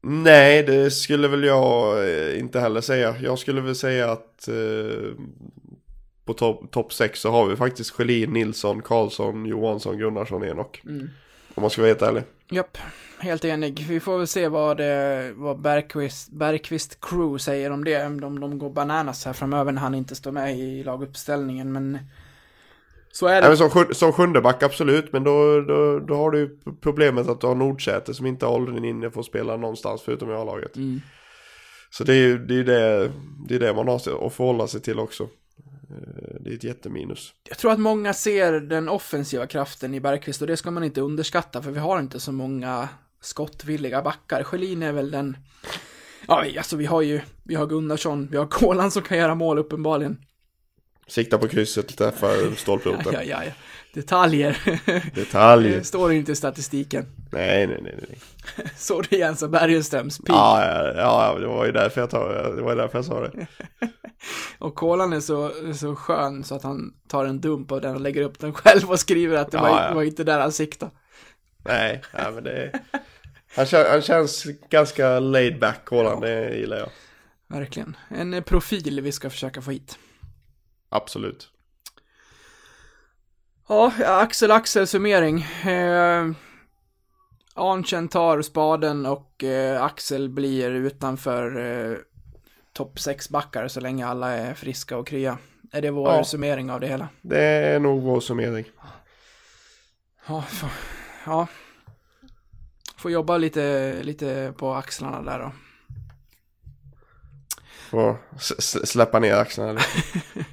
Nej, 0.00 0.62
det 0.62 0.90
skulle 0.90 1.28
väl 1.28 1.44
jag 1.44 2.04
eh, 2.08 2.38
inte 2.38 2.60
heller 2.60 2.80
säga. 2.80 3.16
Jag 3.20 3.38
skulle 3.38 3.60
väl 3.60 3.74
säga 3.74 4.10
att 4.10 4.48
eh, 4.48 5.12
på 6.24 6.34
topp 6.34 6.70
top 6.70 6.92
6 6.92 7.20
så 7.20 7.30
har 7.30 7.46
vi 7.46 7.56
faktiskt 7.56 7.90
Schelin, 7.90 8.32
Nilsson, 8.32 8.82
Karlsson, 8.82 9.46
Johansson, 9.46 9.98
Gunnarsson, 9.98 10.44
Enok. 10.44 10.82
Mm. 10.84 11.08
Om 11.54 11.60
man 11.60 11.70
ska 11.70 11.82
vara 11.82 11.90
helt 11.90 12.02
ärlig. 12.02 12.22
Japp, 12.50 12.78
helt 13.18 13.44
enig. 13.44 13.86
Vi 13.88 14.00
får 14.00 14.18
väl 14.18 14.26
se 14.26 14.48
vad, 14.48 14.76
det, 14.76 15.32
vad 15.36 15.60
Bergqvist, 15.60 16.32
Bergqvist 16.32 17.00
Crew 17.00 17.38
säger 17.38 17.70
om 17.70 17.84
det. 17.84 18.06
Om 18.06 18.40
de, 18.40 18.58
går 18.58 18.70
bananas 18.70 19.24
här 19.24 19.32
framöver 19.32 19.72
när 19.72 19.80
han 19.80 19.94
inte 19.94 20.14
står 20.14 20.32
med 20.32 20.58
i 20.58 20.84
laguppställningen. 20.84 21.72
Men 21.72 21.98
så 23.12 23.26
är 23.26 23.30
Nej, 23.30 23.42
det. 23.42 23.48
men 23.48 23.56
som, 23.56 23.68
sjun- 23.68 23.92
som 23.92 24.12
sjunde 24.12 24.40
back 24.40 24.62
absolut, 24.62 25.12
men 25.12 25.24
då, 25.24 25.60
då, 25.60 25.98
då 25.98 26.14
har 26.14 26.30
du 26.30 26.58
problemet 26.80 27.28
att 27.28 27.40
du 27.40 27.46
har 27.46 27.54
Nordsäter 27.54 28.12
som 28.12 28.26
inte 28.26 28.46
har 28.46 28.52
åldern 28.52 28.84
inne 28.84 29.10
för 29.10 29.20
att 29.20 29.26
spela 29.26 29.56
någonstans 29.56 30.02
förutom 30.02 30.30
i 30.30 30.34
A-laget. 30.34 30.76
Mm. 30.76 31.00
Så 31.90 32.04
det 32.04 32.12
är 32.12 32.16
ju 32.16 32.38
det, 32.38 32.54
är 32.54 32.64
det, 32.64 33.12
det, 33.48 33.54
är 33.54 33.58
det 33.58 33.74
man 33.74 33.88
har 33.88 33.96
att 33.96 34.34
förhålla 34.34 34.66
sig 34.66 34.80
till 34.80 34.98
också. 34.98 35.28
Eh, 35.90 36.36
det 36.40 36.50
är 36.50 36.54
ett 36.54 36.64
jätteminus. 36.64 37.34
Jag 37.48 37.58
tror 37.58 37.72
att 37.72 37.78
många 37.80 38.12
ser 38.12 38.52
den 38.52 38.88
offensiva 38.88 39.46
kraften 39.46 39.94
i 39.94 40.00
Bergqvist 40.00 40.40
och 40.40 40.46
det 40.46 40.56
ska 40.56 40.70
man 40.70 40.84
inte 40.84 41.00
underskatta 41.00 41.62
för 41.62 41.70
vi 41.70 41.78
har 41.78 41.98
inte 41.98 42.20
så 42.20 42.32
många 42.32 42.88
skottvilliga 43.20 44.02
backar. 44.02 44.42
Sjölin 44.42 44.82
är 44.82 44.92
väl 44.92 45.10
den... 45.10 45.36
Ja, 46.26 46.44
alltså 46.58 46.76
vi 46.76 46.86
har 46.86 47.02
ju, 47.02 47.20
vi 47.42 47.54
har 47.54 47.66
Gunnarsson, 47.66 48.28
vi 48.30 48.36
har 48.36 48.46
Kolan 48.46 48.90
som 48.90 49.02
kan 49.02 49.18
göra 49.18 49.34
mål 49.34 49.58
uppenbarligen. 49.58 50.18
Sikta 51.08 51.38
på 51.38 51.48
krysset, 51.48 51.96
träffa 51.96 52.28
stolproten. 52.56 53.12
Ja, 53.12 53.22
ja, 53.22 53.44
ja. 53.44 53.52
Detaljer. 53.94 54.80
Detalj. 55.14 55.70
Det 55.70 55.84
står 55.84 56.12
inte 56.12 56.32
i 56.32 56.36
statistiken. 56.36 57.06
Nej, 57.32 57.66
nej, 57.66 57.80
nej, 57.82 57.94
nej. 58.08 58.18
Så 58.76 59.00
det 59.00 59.16
Jens 59.16 59.42
och 59.42 59.50
Bergenströms 59.50 60.18
pik. 60.18 60.28
Ja, 60.28 60.64
ja, 60.64 60.92
ja, 60.96 61.38
det 61.38 61.46
var 61.46 61.66
ju 61.66 61.72
därför 61.72 62.00
jag, 62.00 62.10
tar, 62.10 62.52
det 62.56 62.62
var 62.62 62.76
därför 62.76 62.98
jag 62.98 63.04
sa 63.04 63.20
det. 63.20 63.46
Och 64.58 64.74
Kolan 64.74 65.12
är 65.12 65.20
så, 65.20 65.52
så 65.74 65.96
skön 65.96 66.44
så 66.44 66.54
att 66.54 66.62
han 66.62 66.94
tar 67.08 67.24
en 67.24 67.40
dump 67.40 67.72
av 67.72 67.80
den 67.80 67.94
och 67.94 68.00
lägger 68.00 68.22
upp 68.22 68.38
den 68.38 68.54
själv 68.54 68.90
och 68.90 69.00
skriver 69.00 69.36
att 69.36 69.50
det, 69.50 69.56
Ja, 69.58 69.62
var, 69.62 69.82
ja. 69.82 69.94
var 69.94 70.02
inte 70.02 70.24
där 70.24 70.40
han 70.40 70.52
siktade. 70.52 70.92
Nej, 71.64 72.02
nej 72.14 72.32
men 72.34 72.44
det... 72.44 72.72
Han, 73.56 73.66
han 73.90 74.02
känns 74.02 74.44
ganska 74.70 75.20
laid 75.20 75.58
back, 75.58 75.88
Roland, 75.90 76.22
det 76.22 76.56
gillar 76.56 76.76
jag. 76.76 76.88
Verkligen. 77.48 77.96
En 78.08 78.42
profil 78.42 79.00
vi 79.00 79.12
ska 79.12 79.30
försöka 79.30 79.62
få 79.62 79.70
hit. 79.70 79.98
Absolut. 80.88 81.50
Ja, 83.68 83.92
Axel 84.04 84.50
Axel 84.50 84.86
summering. 84.86 85.40
Eh, 85.66 86.30
Arntzen 87.54 88.08
tar 88.08 88.42
spaden 88.42 89.06
och 89.06 89.44
eh, 89.44 89.82
Axel 89.82 90.28
blir 90.28 90.70
utanför 90.70 91.56
eh, 91.92 91.96
topp 92.72 92.98
6 93.00 93.28
backar 93.28 93.68
så 93.68 93.80
länge 93.80 94.06
alla 94.06 94.32
är 94.32 94.54
friska 94.54 94.96
och 94.96 95.06
krya. 95.06 95.38
Är 95.72 95.82
det 95.82 95.90
vår 95.90 96.08
Ja. 96.12 96.24
summering 96.24 96.70
av 96.70 96.80
det 96.80 96.86
hela? 96.86 97.08
Det 97.22 97.40
är 97.44 97.80
nog 97.80 98.02
vår 98.02 98.20
summering. 98.20 98.64
Ja, 100.28 100.42
får, 100.42 100.70
ja. 101.26 101.46
Får 102.96 103.10
jobba 103.10 103.36
lite, 103.38 103.94
lite 104.02 104.54
på 104.56 104.74
axlarna 104.74 105.22
där 105.22 105.38
då. 105.38 105.52
Får 107.90 108.16
släppa 108.86 109.18
ner 109.18 109.34
axlarna 109.34 109.72
lite. 109.72 109.86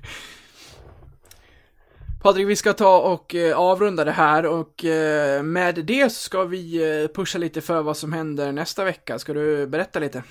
Patrik, 2.22 2.48
vi 2.48 2.56
ska 2.56 2.74
ta 2.74 3.00
och 3.00 3.36
eh, 3.36 3.60
avrunda 3.60 4.04
det 4.04 4.12
här 4.12 4.46
och 4.46 4.86
eh, 4.86 5.44
med 5.44 5.76
det 5.76 6.10
så 6.10 6.20
ska 6.20 6.44
vi 6.44 6.76
eh, 7.04 7.08
pusha 7.08 7.40
lite 7.40 7.62
för 7.62 7.82
vad 7.82 7.98
som 7.98 8.14
händer 8.14 8.52
nästa 8.52 8.84
vecka. 8.84 9.20
Ska 9.20 9.34
du 9.34 9.68
berätta 9.68 10.00
lite? 10.00 10.24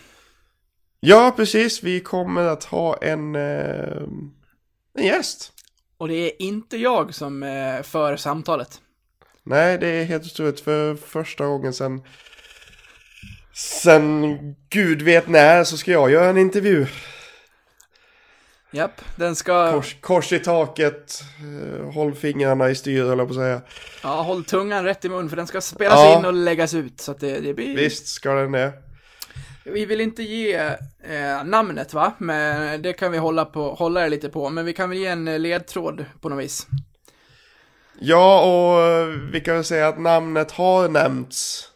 Ja, 1.01 1.33
precis. 1.37 1.83
Vi 1.83 2.01
kommer 2.01 2.47
att 2.47 2.65
ha 2.65 2.97
en, 2.97 3.35
en 3.35 4.35
gäst. 4.99 5.53
Och 5.97 6.09
det 6.09 6.15
är 6.15 6.43
inte 6.43 6.77
jag 6.77 7.15
som 7.15 7.41
för 7.83 8.17
samtalet. 8.17 8.81
Nej, 9.43 9.79
det 9.79 9.87
är 9.89 10.05
helt 10.05 10.25
otroligt 10.25 10.61
för 10.61 10.95
första 10.95 11.47
gången 11.47 11.73
sen 11.73 12.03
Sen 13.57 14.39
gud 14.71 15.03
vet 15.03 15.29
när 15.29 15.65
så 15.65 15.77
ska 15.77 15.91
jag 15.93 16.11
göra 16.11 16.29
en 16.29 16.39
intervju. 16.39 16.87
Japp, 18.71 19.01
den 19.17 19.37
ska... 19.37 19.73
Kors, 19.73 19.97
kors 20.01 20.33
i 20.33 20.39
taket, 20.39 21.23
eh, 21.79 21.93
håll 21.93 22.15
fingrarna 22.15 22.71
i 22.71 22.75
styr 22.75 23.05
eller 23.13 23.25
på 23.25 23.31
att 23.31 23.37
säga. 23.37 23.61
Ja, 24.03 24.23
håll 24.23 24.45
tungan 24.45 24.85
rätt 24.85 25.05
i 25.05 25.09
mun 25.09 25.29
för 25.29 25.37
den 25.37 25.47
ska 25.47 25.61
spelas 25.61 25.99
Ja. 25.99 26.19
in 26.19 26.25
och 26.25 26.33
läggas 26.35 26.75
ut. 26.75 27.01
Så 27.01 27.11
att 27.13 27.21
det, 27.21 27.41
det 27.41 27.55
blir... 27.55 27.77
Visst 27.77 28.07
ska 28.07 28.35
den 28.35 28.53
det. 28.53 28.73
Vi 29.65 29.87
vill 29.87 30.01
inte 30.01 30.23
ge 30.23 30.55
eh, 30.55 31.45
namnet 31.45 31.95
va, 31.95 32.13
men 32.19 32.83
det 32.83 32.93
kan 32.93 33.13
vi 33.13 33.19
hålla, 33.19 33.45
på, 33.45 33.75
hålla 33.75 34.01
det 34.01 34.09
lite 34.09 34.29
på. 34.29 34.51
Men 34.51 34.65
vi 34.65 34.73
kan 34.73 34.89
väl 34.91 34.99
ge 34.99 35.07
en 35.07 35.29
eh, 35.29 35.39
ledtråd 35.39 36.05
på 36.21 36.29
något 36.29 36.45
vis. 36.45 36.67
Ja, 37.99 38.41
och 38.41 38.83
eh, 38.83 39.07
vi 39.07 39.41
kan 39.41 39.55
väl 39.55 39.65
säga 39.65 39.89
att 39.89 40.01
namnet 40.01 40.51
har 40.51 40.89
nämnts 40.89 41.69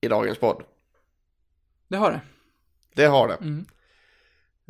i 0.00 0.08
dagens 0.08 0.38
podd. 0.38 0.62
Det 1.94 1.98
har 1.98 2.10
det. 2.10 2.20
Det 2.94 3.04
har 3.06 3.28
det. 3.28 3.34
Mm. 3.34 3.66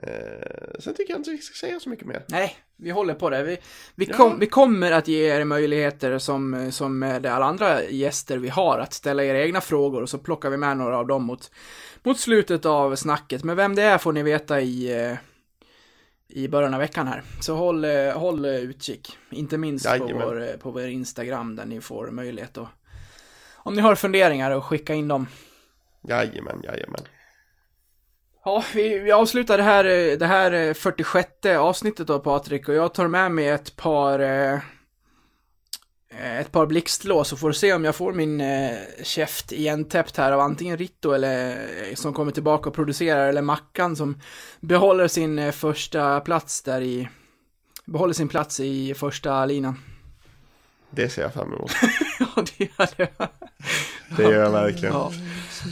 Eh, 0.03 0.81
sen 0.81 0.95
tycker 0.95 1.12
jag 1.12 1.20
inte 1.20 1.31
vi 1.31 1.39
ska 1.39 1.66
säga 1.66 1.81
så 1.81 1.89
mycket 1.89 2.07
mer. 2.07 2.25
Nej, 2.29 2.57
vi 2.77 2.91
håller 2.91 3.14
på 3.14 3.31
det. 3.31 3.43
Vi, 3.43 3.59
vi, 3.95 4.05
Ja. 4.05 4.16
kom, 4.16 4.39
vi 4.39 4.47
kommer 4.47 4.93
att 4.93 5.09
ge 5.09 5.29
er 5.29 5.45
möjligheter 5.45 6.18
som, 6.18 6.72
som 6.72 6.99
med 6.99 7.27
alla 7.27 7.47
andra 7.47 7.85
gäster 7.85 8.39
vi 8.39 8.49
har 8.49 8.79
att 8.79 8.93
ställa 8.93 9.25
era 9.25 9.39
egna 9.43 9.61
frågor 9.61 10.03
och 10.03 10.11
så 10.11 10.18
plockar 10.18 10.51
vi 10.51 10.57
med 10.57 10.77
några 10.77 10.99
av 10.99 11.07
dem 11.07 11.25
mot, 11.25 11.51
mot 12.03 12.20
slutet 12.20 12.64
av 12.66 12.97
snacket. 12.97 13.45
Men 13.45 13.57
vem 13.57 13.75
det 13.75 13.83
är 13.83 13.99
får 13.99 14.12
ni 14.12 14.22
veta 14.22 14.61
i, 14.61 15.03
eh, 15.03 15.16
i 16.29 16.49
början 16.49 16.75
av 16.75 16.81
veckan 16.81 17.07
här. 17.07 17.22
Så 17.41 17.55
håll, 17.55 17.85
eh, 17.85 18.18
håll 18.18 18.45
utkik. 18.47 19.18
Inte 19.31 19.59
minst 19.59 19.99
på 19.99 20.07
vår, 20.07 20.43
eh, 20.43 20.57
på 20.57 20.70
vår 20.70 20.87
Instagram 20.87 21.57
där 21.57 21.64
ni 21.64 21.81
får 21.81 22.11
möjlighet 22.11 22.59
att 22.59 22.68
om 23.57 23.75
ni 23.75 23.81
har 23.81 23.95
funderingar 23.95 24.51
och 24.51 24.64
skicka 24.64 24.95
in 24.95 25.09
dem. 25.09 25.27
Jajamän, 26.09 26.61
jajamän. 26.64 27.01
Ja, 28.45 28.65
vi, 28.75 28.99
vi 28.99 29.13
avslutar 29.13 29.57
det 29.57 29.63
här, 29.63 29.85
eh, 29.85 30.19
det 30.19 30.27
här 30.27 30.53
eh, 30.53 30.75
46 30.75 31.29
avsnittet 31.59 32.07
då 32.07 32.19
Patrik 32.19 32.69
och 32.69 32.75
jag 32.75 32.95
tar 32.95 33.09
med 33.09 33.33
mig 33.33 33.49
ett 33.49 33.77
par 33.77 34.19
eh, 34.19 34.55
eh, 36.11 36.41
ett 36.41 36.53
par 36.53 36.67
blixtlås 36.67 37.33
och 37.33 37.39
får 37.39 37.53
se 37.53 37.73
om 37.73 37.85
jag 37.85 37.95
får 37.95 38.13
min 38.13 38.41
eh, 38.41 38.77
käft 39.03 39.53
igentäppt 39.53 40.17
här 40.17 40.33
av 40.33 40.41
antingen 40.41 40.77
Ritto 40.77 41.13
eller 41.13 41.51
eh, 41.51 41.95
som 41.95 42.15
kommer 42.15 42.33
tillbaka 42.33 42.69
och 42.69 42.75
producerar 42.75 43.29
eller 43.29 43.43
Mackan 43.43 43.97
som 43.97 44.21
behåller 44.61 45.09
sin 45.09 45.39
eh, 45.39 45.53
första 45.53 46.21
plats 46.21 46.63
där 46.63 46.81
i 46.81 47.09
behåller 47.85 48.15
sin 48.15 48.29
plats 48.29 48.61
i 48.61 48.95
första 48.95 49.47
linan. 49.47 49.81
Det 50.91 51.09
ser 51.09 51.23
jag 51.23 51.33
fram 51.35 51.53
emot. 51.53 51.71
Ja, 52.19 52.45
det 52.59 52.65
gör 52.65 52.89
det. 52.97 53.29
Det 54.17 54.23
gör 54.23 54.43
jag 54.43 54.51
verkligen. 54.51 54.95
Ja. 54.95 55.12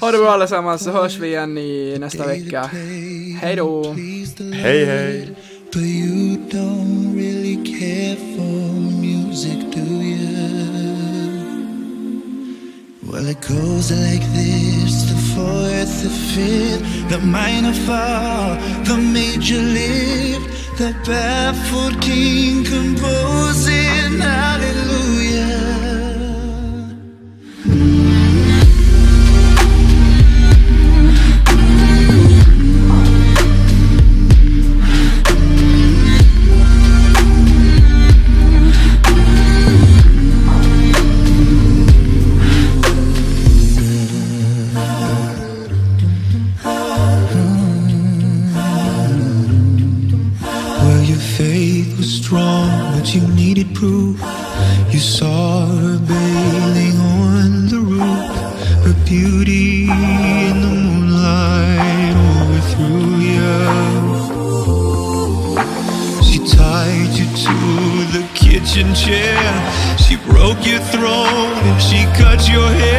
Ha 0.01 0.13
det 0.13 0.19
bra 0.19 0.31
allesammans 0.31 0.85
så 0.85 0.91
hörs 0.91 1.19
vi 1.19 1.29
igen 1.29 1.59
i 1.59 1.97
nästa 2.01 2.27
vecka. 2.27 2.71
Hej 3.41 3.57
då! 3.57 3.97
Hej, 4.53 4.85
hej. 4.85 5.29
But 5.73 5.83
you 5.83 6.37
don't 6.51 7.15
really 7.17 7.57
care 7.65 8.17
for 8.17 8.73
music, 9.01 9.59
do 9.75 9.81
you? 9.81 10.13
Well, 13.01 13.27
it 13.29 13.41
goes 13.41 13.91
like 13.91 14.23
this 14.35 15.05
the 15.11 15.17
fourth, 15.35 16.03
the 16.03 16.11
fifth, 16.11 17.09
the 17.09 17.19
minor 17.19 17.73
fall, 17.73 18.57
the 18.85 18.97
major 18.99 19.63
lift, 19.63 20.77
the 20.77 20.95
baffled 21.07 22.03
king 22.03 22.65
composing 22.65 24.21
hallelujah. 24.21 25.32
You 53.15 53.21
needed 53.35 53.75
proof. 53.75 54.19
You 54.91 54.99
saw 54.99 55.67
her 55.67 55.99
bathing 55.99 56.99
on 56.99 57.69
the 57.69 57.79
roof, 57.79 58.29
her 58.85 58.95
beauty 59.05 59.91
in 59.91 60.61
the 60.63 60.69
moonlight 60.69 62.15
overthrew 62.41 63.17
you. 63.21 63.53
She 66.23 66.39
tied 66.57 67.13
you 67.19 67.27
to 67.45 67.57
the 68.17 68.25
kitchen 68.35 68.95
chair. 68.95 69.37
She 69.99 70.17
broke 70.17 70.65
your 70.65 70.81
throne 70.81 71.53
and 71.69 71.83
she 71.83 72.07
cut 72.17 72.49
your 72.49 72.69
hair. 72.69 72.92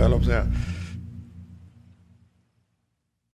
Grattis 0.00 0.12
och 0.16 0.32
halleluja 0.32 0.36
höll 0.36 0.40
jag 0.40 0.40
på 0.40 0.40
att 0.40 0.44
säga. 0.44 0.49